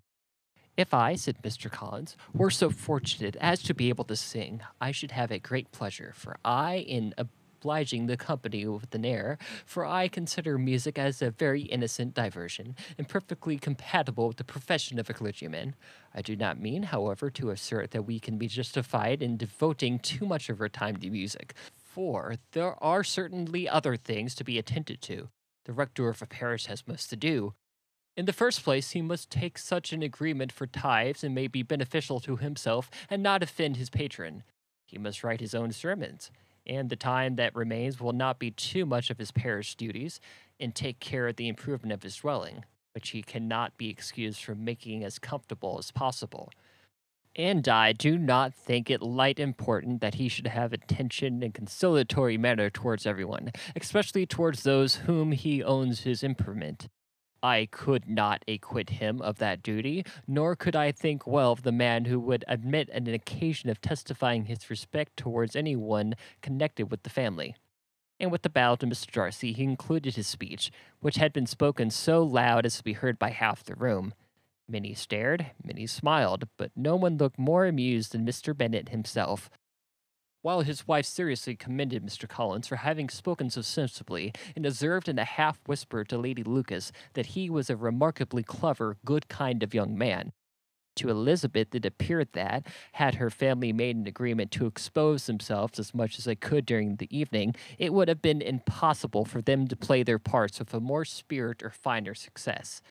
If 0.77 0.93
I, 0.93 1.15
said 1.15 1.41
Mr. 1.43 1.69
Collins, 1.69 2.15
were 2.33 2.49
so 2.49 2.69
fortunate 2.69 3.35
as 3.41 3.61
to 3.63 3.73
be 3.73 3.89
able 3.89 4.05
to 4.05 4.15
sing, 4.15 4.61
I 4.79 4.91
should 4.91 5.11
have 5.11 5.29
a 5.29 5.39
great 5.39 5.71
pleasure, 5.71 6.13
for 6.15 6.37
I, 6.45 6.77
in 6.77 7.13
obliging 7.17 8.07
the 8.07 8.17
company 8.17 8.65
with 8.65 8.95
an 8.95 9.05
air, 9.05 9.37
for 9.65 9.85
I 9.85 10.07
consider 10.07 10.57
music 10.57 10.97
as 10.97 11.21
a 11.21 11.29
very 11.29 11.63
innocent 11.63 12.13
diversion, 12.13 12.75
and 12.97 13.07
perfectly 13.07 13.57
compatible 13.57 14.29
with 14.29 14.37
the 14.37 14.43
profession 14.43 14.97
of 14.97 15.09
a 15.09 15.13
clergyman. 15.13 15.75
I 16.15 16.21
do 16.21 16.35
not 16.35 16.59
mean, 16.59 16.83
however, 16.83 17.29
to 17.31 17.49
assert 17.49 17.91
that 17.91 18.03
we 18.07 18.19
can 18.19 18.37
be 18.37 18.47
justified 18.47 19.21
in 19.21 19.37
devoting 19.37 19.99
too 19.99 20.25
much 20.25 20.49
of 20.49 20.61
our 20.61 20.69
time 20.69 20.95
to 20.97 21.09
music, 21.09 21.53
for 21.75 22.35
there 22.53 22.81
are 22.81 23.03
certainly 23.03 23.67
other 23.67 23.97
things 23.97 24.33
to 24.35 24.45
be 24.45 24.57
attended 24.57 25.01
to. 25.03 25.29
The 25.65 25.73
rector 25.73 26.09
of 26.09 26.21
a 26.21 26.25
parish 26.25 26.65
has 26.65 26.87
most 26.87 27.09
to 27.11 27.15
do. 27.15 27.53
In 28.17 28.25
the 28.25 28.33
first 28.33 28.63
place, 28.63 28.91
he 28.91 29.01
must 29.01 29.29
take 29.29 29.57
such 29.57 29.93
an 29.93 30.03
agreement 30.03 30.51
for 30.51 30.67
tithes 30.67 31.23
and 31.23 31.33
may 31.33 31.47
be 31.47 31.63
beneficial 31.63 32.19
to 32.21 32.35
himself 32.35 32.89
and 33.09 33.23
not 33.23 33.41
offend 33.41 33.77
his 33.77 33.89
patron. 33.89 34.43
He 34.85 34.97
must 34.97 35.23
write 35.23 35.39
his 35.39 35.55
own 35.55 35.71
sermons 35.71 36.29
and 36.65 36.89
the 36.89 36.95
time 36.95 37.35
that 37.35 37.55
remains 37.55 37.99
will 37.99 38.13
not 38.13 38.39
be 38.39 38.51
too 38.51 38.85
much 38.85 39.09
of 39.09 39.17
his 39.17 39.31
parish 39.31 39.75
duties, 39.75 40.19
and 40.59 40.75
take 40.75 40.99
care 40.99 41.27
of 41.27 41.35
the 41.35 41.47
improvement 41.47 41.93
of 41.93 42.03
his 42.03 42.15
dwelling, 42.17 42.63
which 42.93 43.09
he 43.09 43.21
cannot 43.21 43.77
be 43.77 43.89
excused 43.89 44.43
from 44.43 44.63
making 44.63 45.03
as 45.03 45.17
comfortable 45.17 45.77
as 45.79 45.91
possible. 45.91 46.51
And 47.35 47.67
I 47.67 47.93
do 47.93 48.17
not 48.17 48.53
think 48.53 48.89
it 48.89 49.01
light 49.01 49.39
important 49.39 50.01
that 50.01 50.15
he 50.15 50.27
should 50.27 50.47
have 50.47 50.73
attention 50.73 51.41
and 51.41 51.53
conciliatory 51.53 52.37
manner 52.37 52.69
towards 52.69 53.07
everyone, 53.07 53.51
especially 53.75 54.25
towards 54.25 54.63
those 54.63 54.95
whom 54.95 55.31
he 55.31 55.63
owns 55.63 56.01
his 56.01 56.23
improvement. 56.23 56.89
I 57.43 57.67
could 57.71 58.07
not 58.07 58.43
acquit 58.47 58.91
him 58.91 59.21
of 59.21 59.37
that 59.39 59.63
duty, 59.63 60.05
nor 60.27 60.55
could 60.55 60.75
I 60.75 60.91
think 60.91 61.25
well 61.25 61.51
of 61.51 61.63
the 61.63 61.71
man 61.71 62.05
who 62.05 62.19
would 62.19 62.45
admit 62.47 62.89
an 62.89 63.07
occasion 63.07 63.69
of 63.69 63.81
testifying 63.81 64.45
his 64.45 64.69
respect 64.69 65.17
towards 65.17 65.55
any 65.55 65.75
one 65.75 66.15
connected 66.41 66.91
with 66.91 67.03
the 67.03 67.09
family. 67.09 67.55
And 68.19 68.31
with 68.31 68.43
the 68.43 68.49
bow 68.49 68.75
to 68.75 68.85
Mr. 68.85 69.11
Darcy, 69.11 69.53
he 69.53 69.65
concluded 69.65 70.15
his 70.15 70.27
speech, 70.27 70.71
which 70.99 71.15
had 71.15 71.33
been 71.33 71.47
spoken 71.47 71.89
so 71.89 72.21
loud 72.21 72.65
as 72.65 72.77
to 72.77 72.83
be 72.83 72.93
heard 72.93 73.17
by 73.17 73.31
half 73.31 73.63
the 73.63 73.73
room. 73.73 74.13
Many 74.69 74.93
stared, 74.93 75.47
many 75.63 75.87
smiled, 75.87 76.47
but 76.55 76.71
no 76.75 76.95
one 76.95 77.17
looked 77.17 77.39
more 77.39 77.65
amused 77.65 78.11
than 78.11 78.25
Mr. 78.25 78.55
Bennet 78.55 78.89
himself, 78.89 79.49
while 80.41 80.61
his 80.61 80.87
wife 80.87 81.05
seriously 81.05 81.55
commended 81.55 82.03
Mr. 82.03 82.27
Collins 82.27 82.67
for 82.67 82.77
having 82.77 83.09
spoken 83.09 83.49
so 83.49 83.61
sensibly, 83.61 84.33
and 84.55 84.65
observed 84.65 85.07
in 85.07 85.19
a 85.19 85.25
half 85.25 85.59
whisper 85.67 86.03
to 86.03 86.17
Lady 86.17 86.43
Lucas 86.43 86.91
that 87.13 87.27
he 87.27 87.49
was 87.49 87.69
a 87.69 87.75
remarkably 87.75 88.43
clever, 88.43 88.97
good 89.05 89.27
kind 89.27 89.63
of 89.63 89.73
young 89.73 89.97
man. 89.97 90.31
To 90.97 91.09
Elizabeth, 91.09 91.73
it 91.73 91.85
appeared 91.85 92.33
that, 92.33 92.67
had 92.93 93.15
her 93.15 93.29
family 93.29 93.71
made 93.71 93.95
an 93.95 94.07
agreement 94.07 94.51
to 94.51 94.65
expose 94.65 95.25
themselves 95.25 95.79
as 95.79 95.93
much 95.93 96.19
as 96.19 96.25
they 96.25 96.35
could 96.35 96.65
during 96.65 96.97
the 96.97 97.17
evening, 97.17 97.55
it 97.77 97.93
would 97.93 98.09
have 98.09 98.21
been 98.21 98.41
impossible 98.41 99.23
for 99.23 99.41
them 99.41 99.67
to 99.67 99.75
play 99.75 100.03
their 100.03 100.19
parts 100.19 100.59
with 100.59 100.73
a 100.73 100.81
more 100.81 101.05
spirit 101.05 101.63
or 101.63 101.69
finer 101.69 102.13
success 102.13 102.81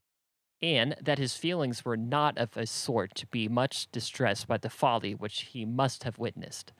and 0.62 0.94
that 1.00 1.18
his 1.18 1.36
feelings 1.36 1.84
were 1.84 1.96
not 1.96 2.36
of 2.36 2.56
a 2.56 2.66
sort 2.66 3.14
to 3.14 3.26
be 3.28 3.48
much 3.48 3.90
distressed 3.90 4.46
by 4.46 4.58
the 4.58 4.70
folly 4.70 5.14
which 5.14 5.42
he 5.52 5.64
must 5.64 6.04
have 6.04 6.18
witnessed. 6.18 6.72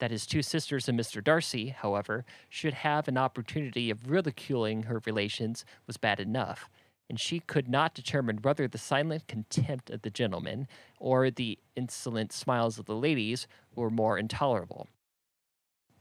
That 0.00 0.10
his 0.10 0.26
two 0.26 0.42
sisters 0.42 0.88
and 0.88 0.98
Mr. 0.98 1.22
Darcy, 1.22 1.68
however, 1.68 2.24
should 2.48 2.74
have 2.74 3.06
an 3.08 3.16
opportunity 3.16 3.90
of 3.90 4.10
ridiculing 4.10 4.84
her 4.84 5.00
relations 5.06 5.64
was 5.86 5.96
bad 5.96 6.20
enough, 6.20 6.68
and 7.08 7.20
she 7.20 7.40
could 7.40 7.68
not 7.68 7.94
determine 7.94 8.38
whether 8.38 8.66
the 8.66 8.78
silent 8.78 9.28
contempt 9.28 9.90
of 9.90 10.02
the 10.02 10.10
gentlemen 10.10 10.66
or 10.98 11.30
the 11.30 11.58
insolent 11.76 12.32
smiles 12.32 12.78
of 12.78 12.86
the 12.86 12.96
ladies 12.96 13.46
were 13.74 13.90
more 13.90 14.18
intolerable. 14.18 14.88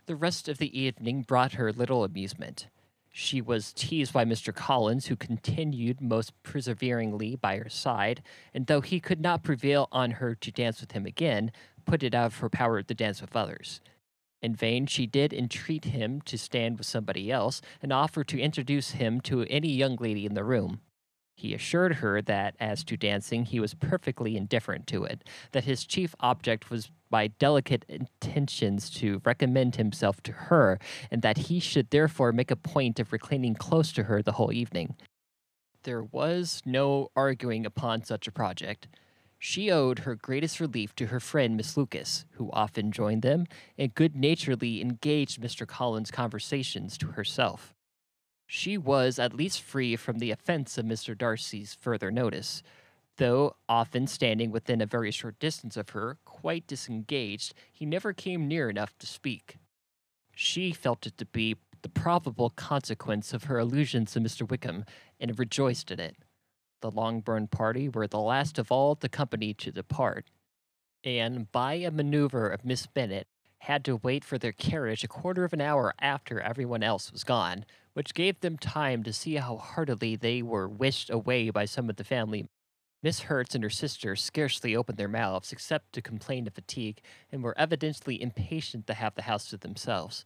The 0.06 0.16
rest 0.16 0.50
of 0.50 0.58
the 0.58 0.78
evening 0.78 1.22
brought 1.22 1.54
her 1.54 1.72
little 1.72 2.04
amusement. 2.04 2.68
She 3.16 3.42
was 3.42 3.72
teased 3.74 4.12
by 4.12 4.26
Mr. 4.26 4.54
Collins, 4.54 5.06
who 5.06 5.16
continued 5.16 6.02
most 6.02 6.34
perseveringly 6.42 7.36
by 7.36 7.58
her 7.58 7.70
side, 7.70 8.24
and 8.56 8.66
though 8.66 8.82
he 8.82 9.00
could 9.00 9.22
not 9.22 9.44
prevail 9.44 9.88
on 9.92 10.12
her 10.12 10.34
to 10.34 10.52
dance 10.52 10.82
with 10.82 10.94
him 10.94 11.06
again, 11.06 11.52
put 11.86 12.04
it 12.04 12.14
out 12.14 12.28
of 12.28 12.38
her 12.38 12.50
power 12.50 12.82
to 12.82 12.94
dance 12.94 13.22
with 13.22 13.36
others. 13.36 13.82
In 14.42 14.56
vain, 14.56 14.88
she 14.88 15.06
did 15.06 15.32
entreat 15.32 15.86
him 15.86 16.20
to 16.22 16.38
stand 16.38 16.78
with 16.78 16.86
somebody 16.86 17.32
else 17.32 17.62
and 17.82 17.94
offer 17.94 18.24
to 18.26 18.40
introduce 18.40 18.92
him 18.92 19.22
to 19.22 19.44
any 19.44 19.70
young 19.70 19.96
lady 19.96 20.26
in 20.26 20.34
the 20.34 20.44
room. 20.44 20.82
He 21.36 21.54
assured 21.54 21.96
her 21.96 22.22
that, 22.22 22.56
as 22.60 22.84
to 22.84 22.98
dancing, 22.98 23.46
he 23.46 23.60
was 23.60 23.74
perfectly 23.74 24.38
indifferent 24.38 24.86
to 24.88 25.04
it, 25.04 25.24
that 25.52 25.64
his 25.64 25.86
chief 25.86 26.14
object 26.20 26.70
was 26.70 26.92
by 27.10 27.28
delicate 27.28 27.86
intentions 27.88 28.90
to 28.92 29.22
recommend 29.26 29.78
himself 29.78 30.22
to 30.24 30.32
her, 30.32 30.78
and 31.10 31.22
that 31.22 31.38
he 31.38 31.60
should 31.60 31.90
therefore 31.90 32.32
make 32.32 32.52
a 32.52 32.56
point 32.56 33.00
of 33.00 33.12
reclining 33.12 33.56
close 33.56 33.92
to 33.94 34.04
her 34.04 34.22
the 34.22 34.34
whole 34.34 34.52
evening. 34.52 34.96
There 35.84 36.04
was 36.04 36.62
no 36.66 37.10
arguing 37.16 37.66
upon 37.66 38.04
such 38.04 38.28
a 38.28 38.32
project. 38.32 38.88
She 39.46 39.70
owed 39.70 40.00
her 40.00 40.16
greatest 40.16 40.62
relief 40.62 40.96
to 40.96 41.08
her 41.08 41.20
friend 41.20 41.58
Miss 41.58 41.76
Lucas, 41.76 42.24
who 42.36 42.50
often 42.54 42.94
joined 42.94 43.24
them 43.24 43.46
and 43.78 43.94
good 43.94 44.16
naturedly 44.16 44.80
engaged 44.80 45.42
Mr. 45.42 45.68
Collins' 45.68 46.12
conversations 46.12 46.98
to 47.00 47.08
herself. 47.08 47.76
She 48.48 48.78
was 48.78 49.20
at 49.20 49.34
least 49.36 49.62
free 49.62 49.98
from 49.98 50.20
the 50.20 50.32
offense 50.32 50.78
of 50.78 50.86
Mr. 50.86 51.16
Darcy's 51.16 51.74
further 51.74 52.10
notice, 52.10 52.64
though 53.18 53.58
often 53.68 54.08
standing 54.08 54.50
within 54.50 54.80
a 54.80 54.86
very 54.86 55.12
short 55.12 55.38
distance 55.40 55.76
of 55.76 55.90
her, 55.90 56.20
quite 56.24 56.66
disengaged, 56.66 57.54
he 57.70 57.86
never 57.86 58.14
came 58.14 58.48
near 58.48 58.70
enough 58.70 58.98
to 59.00 59.06
speak. 59.06 59.58
She 60.34 60.72
felt 60.72 61.06
it 61.06 61.18
to 61.18 61.26
be 61.26 61.58
the 61.82 61.90
probable 61.90 62.52
consequence 62.52 63.34
of 63.34 63.44
her 63.44 63.60
allusions 63.60 64.14
to 64.14 64.22
Mr. 64.22 64.50
Wickham, 64.50 64.86
and 65.20 65.38
rejoiced 65.38 65.92
in 65.92 66.00
it. 66.00 66.16
The 66.84 66.92
Longbourn 66.92 67.48
party 67.48 67.88
were 67.88 68.08
the 68.08 68.20
last 68.20 68.60
of 68.60 68.70
all 68.70 68.96
the 68.96 69.08
company 69.08 69.54
to 69.54 69.72
depart, 69.72 70.30
and 71.02 71.50
by 71.50 71.76
a 71.76 71.90
maneuver 71.90 72.50
of 72.50 72.66
Miss 72.66 72.88
Bennet, 72.88 73.26
had 73.60 73.86
to 73.86 74.02
wait 74.04 74.26
for 74.26 74.38
their 74.38 74.52
carriage 74.52 75.02
a 75.02 75.08
quarter 75.08 75.46
of 75.46 75.54
an 75.54 75.62
hour 75.62 75.94
after 76.02 76.42
everyone 76.42 76.84
else 76.84 77.10
was 77.10 77.24
gone, 77.24 77.64
which 77.94 78.14
gave 78.14 78.42
them 78.42 78.58
time 78.58 79.02
to 79.04 79.14
see 79.14 79.36
how 79.36 79.56
heartily 79.56 80.18
they 80.18 80.42
were 80.42 80.68
wished 80.68 81.10
away 81.10 81.50
by 81.50 81.64
some 81.64 81.90
of 81.90 81.96
the 81.96 82.04
family. 82.04 82.50
Miss 83.02 83.22
Hurst 83.22 83.56
and 83.56 83.64
her 83.64 83.70
sister 83.70 84.18
scarcely 84.18 84.76
opened 84.76 84.98
their 84.98 85.08
mouths 85.08 85.54
except 85.54 85.94
to 85.94 86.02
complain 86.02 86.48
of 86.48 86.54
fatigue, 86.54 87.00
and 87.32 87.42
were 87.42 87.58
evidently 87.58 88.22
impatient 88.22 88.88
to 88.88 88.94
have 88.94 89.16
the 89.16 89.22
house 89.22 89.48
to 89.52 89.58
themselves. 89.58 90.26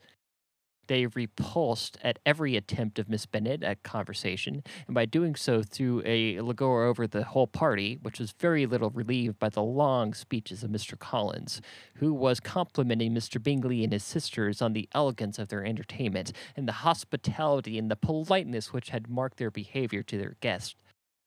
They 0.87 1.05
repulsed 1.05 1.97
at 2.01 2.19
every 2.25 2.55
attempt 2.55 2.97
of 2.97 3.09
Miss 3.09 3.25
Bennet 3.25 3.63
at 3.63 3.83
conversation, 3.83 4.63
and 4.87 4.95
by 4.95 5.05
doing 5.05 5.35
so 5.35 5.61
threw 5.61 6.01
a 6.05 6.39
languor 6.39 6.85
over 6.85 7.07
the 7.07 7.23
whole 7.23 7.47
party, 7.47 7.99
which 8.01 8.19
was 8.19 8.31
very 8.31 8.65
little 8.65 8.89
relieved 8.89 9.37
by 9.37 9.49
the 9.49 9.61
long 9.61 10.13
speeches 10.13 10.63
of 10.63 10.71
Mr. 10.71 10.97
Collins, 10.97 11.61
who 11.95 12.13
was 12.13 12.39
complimenting 12.39 13.13
Mr. 13.13 13.41
Bingley 13.41 13.83
and 13.83 13.93
his 13.93 14.03
sisters 14.03 14.61
on 14.61 14.73
the 14.73 14.87
elegance 14.93 15.37
of 15.37 15.49
their 15.49 15.65
entertainment, 15.65 16.31
and 16.55 16.67
the 16.67 16.73
hospitality 16.83 17.77
and 17.77 17.91
the 17.91 17.95
politeness 17.95 18.71
which 18.71 18.89
had 18.89 19.09
marked 19.09 19.37
their 19.37 19.51
behaviour 19.51 20.03
to 20.03 20.17
their 20.17 20.35
guests. 20.39 20.75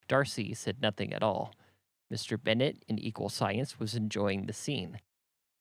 Darcy 0.08 0.54
said 0.54 0.80
nothing 0.80 1.12
at 1.12 1.22
all. 1.22 1.54
Mr. 2.12 2.42
Bennet, 2.42 2.84
in 2.88 2.98
equal 2.98 3.28
silence, 3.28 3.78
was 3.78 3.94
enjoying 3.94 4.46
the 4.46 4.52
scene. 4.52 4.98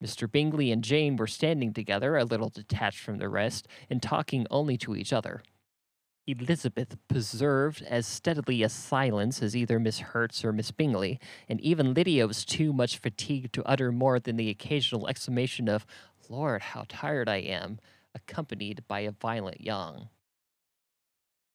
Mr. 0.03 0.31
Bingley 0.31 0.71
and 0.71 0.83
Jane 0.83 1.15
were 1.15 1.27
standing 1.27 1.73
together, 1.73 2.15
a 2.15 2.23
little 2.23 2.49
detached 2.49 2.99
from 2.99 3.17
the 3.17 3.29
rest, 3.29 3.67
and 3.89 4.01
talking 4.01 4.47
only 4.49 4.77
to 4.77 4.95
each 4.95 5.11
other. 5.11 5.43
Elizabeth 6.27 6.95
preserved 7.07 7.81
as 7.83 8.05
steadily 8.05 8.61
a 8.61 8.69
silence 8.69 9.41
as 9.41 9.55
either 9.55 9.79
Miss 9.79 9.99
Hurst 9.99 10.45
or 10.45 10.53
Miss 10.53 10.71
Bingley, 10.71 11.19
and 11.47 11.59
even 11.61 11.93
Lydia 11.93 12.27
was 12.27 12.45
too 12.45 12.71
much 12.71 12.99
fatigued 12.99 13.51
to 13.53 13.63
utter 13.65 13.91
more 13.91 14.19
than 14.19 14.37
the 14.37 14.49
occasional 14.49 15.07
exclamation 15.07 15.67
of, 15.67 15.85
Lord, 16.29 16.61
how 16.61 16.85
tired 16.87 17.27
I 17.27 17.37
am, 17.37 17.79
accompanied 18.13 18.83
by 18.87 19.01
a 19.01 19.11
violent 19.11 19.61
yawn. 19.61 20.09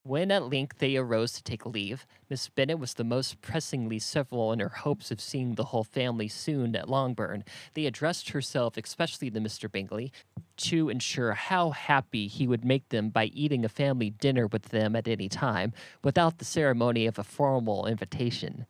When 0.06 0.31
at 0.31 0.51
length 0.51 0.81
they 0.81 0.98
arose 0.98 1.32
to 1.32 1.43
take 1.43 1.64
leave, 1.64 2.06
Miss 2.28 2.51
Bennet 2.51 2.78
was 2.78 2.93
the 2.93 3.05
most 3.05 3.40
pressingly 3.40 3.98
civil 3.98 4.52
in 4.52 4.60
her 4.60 4.68
hopes 4.68 5.10
of 5.10 5.18
seeing 5.18 5.55
the 5.55 5.64
whole 5.64 5.82
family 5.82 6.28
soon 6.28 6.76
at 6.76 6.90
Longbourn. 6.90 7.43
They 7.72 7.86
addressed 7.86 8.28
herself 8.28 8.76
especially 8.76 9.31
to 9.31 9.40
Mr. 9.40 9.72
Bingley 9.72 10.12
to 10.59 10.90
ensure 10.90 11.32
how 11.32 11.70
happy 11.70 12.26
he 12.26 12.47
would 12.47 12.66
make 12.66 12.90
them 12.90 13.09
by 13.09 13.26
eating 13.32 13.64
a 13.64 13.70
family 13.70 14.10
dinner 14.10 14.47
with 14.47 14.64
them 14.64 14.94
at 14.94 15.09
any 15.09 15.31
time, 15.31 15.72
without 16.02 16.36
the 16.36 16.44
ceremony 16.44 17.06
of 17.06 17.18
a 17.18 17.24
formal 17.24 17.86
invitation. 17.86 18.66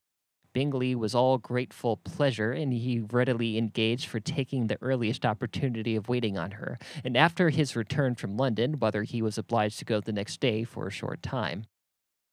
Bingley 0.54 0.94
was 0.94 1.14
all 1.14 1.36
grateful 1.36 1.96
pleasure, 1.98 2.52
and 2.52 2.72
he 2.72 3.00
readily 3.00 3.58
engaged 3.58 4.06
for 4.06 4.20
taking 4.20 4.68
the 4.68 4.78
earliest 4.80 5.26
opportunity 5.26 5.96
of 5.96 6.08
waiting 6.08 6.38
on 6.38 6.52
her, 6.52 6.78
and 7.04 7.16
after 7.16 7.50
his 7.50 7.76
return 7.76 8.14
from 8.14 8.36
London, 8.36 8.78
whether 8.78 9.02
he 9.02 9.20
was 9.20 9.36
obliged 9.36 9.80
to 9.80 9.84
go 9.84 10.00
the 10.00 10.12
next 10.12 10.40
day 10.40 10.62
for 10.64 10.86
a 10.86 10.92
short 10.92 11.22
time. 11.22 11.64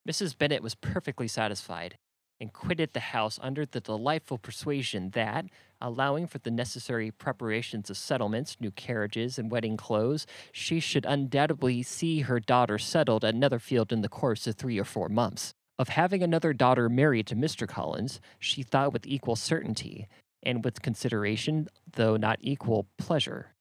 Mrs. 0.07 0.37
Bennet 0.37 0.63
was 0.63 0.75
perfectly 0.75 1.27
satisfied, 1.27 1.97
and 2.39 2.53
quitted 2.53 2.93
the 2.93 2.99
house 2.99 3.39
under 3.41 3.65
the 3.65 3.79
delightful 3.79 4.37
persuasion 4.37 5.11
that, 5.11 5.45
allowing 5.79 6.27
for 6.27 6.37
the 6.37 6.51
necessary 6.51 7.09
preparations 7.09 7.89
of 7.89 7.97
settlements, 7.97 8.57
new 8.59 8.71
carriages, 8.71 9.39
and 9.39 9.51
wedding 9.51 9.77
clothes, 9.77 10.27
she 10.51 10.79
should 10.79 11.05
undoubtedly 11.05 11.83
see 11.83 12.21
her 12.21 12.39
daughter 12.39 12.77
settled 12.77 13.25
at 13.25 13.35
Netherfield 13.35 13.91
in 13.91 14.01
the 14.01 14.09
course 14.09 14.45
of 14.47 14.55
three 14.55 14.79
or 14.79 14.83
four 14.83 15.09
months. 15.09 15.53
Of 15.79 15.89
having 15.89 16.21
another 16.21 16.53
daughter 16.53 16.89
married 16.89 17.27
to 17.27 17.35
Mr. 17.35 17.67
Collins, 17.67 18.21
she 18.39 18.63
thought 18.63 18.93
with 18.93 19.07
equal 19.07 19.35
certainty, 19.35 20.07
and 20.43 20.63
with 20.63 20.81
consideration, 20.81 21.67
though 21.91 22.17
not 22.17 22.39
equal 22.41 22.87
pleasure. 22.97 23.53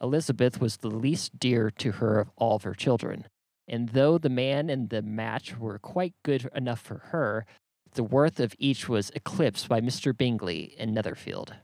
Elizabeth 0.00 0.60
was 0.60 0.78
the 0.78 0.90
least 0.90 1.38
dear 1.38 1.70
to 1.70 1.92
her 1.92 2.20
of 2.20 2.30
all 2.36 2.56
of 2.56 2.62
her 2.64 2.74
children, 2.74 3.26
and 3.66 3.90
though 3.90 4.18
the 4.18 4.28
man 4.28 4.68
and 4.68 4.90
the 4.90 5.02
match 5.02 5.56
were 5.56 5.78
quite 5.78 6.14
good 6.22 6.48
enough 6.54 6.80
for 6.80 6.98
her, 7.10 7.46
the 7.94 8.04
worth 8.04 8.40
of 8.40 8.54
each 8.58 8.88
was 8.88 9.10
eclipsed 9.10 9.68
by 9.68 9.80
Mr. 9.80 10.16
Bingley 10.16 10.74
in 10.76 10.92
Netherfield. 10.92 11.54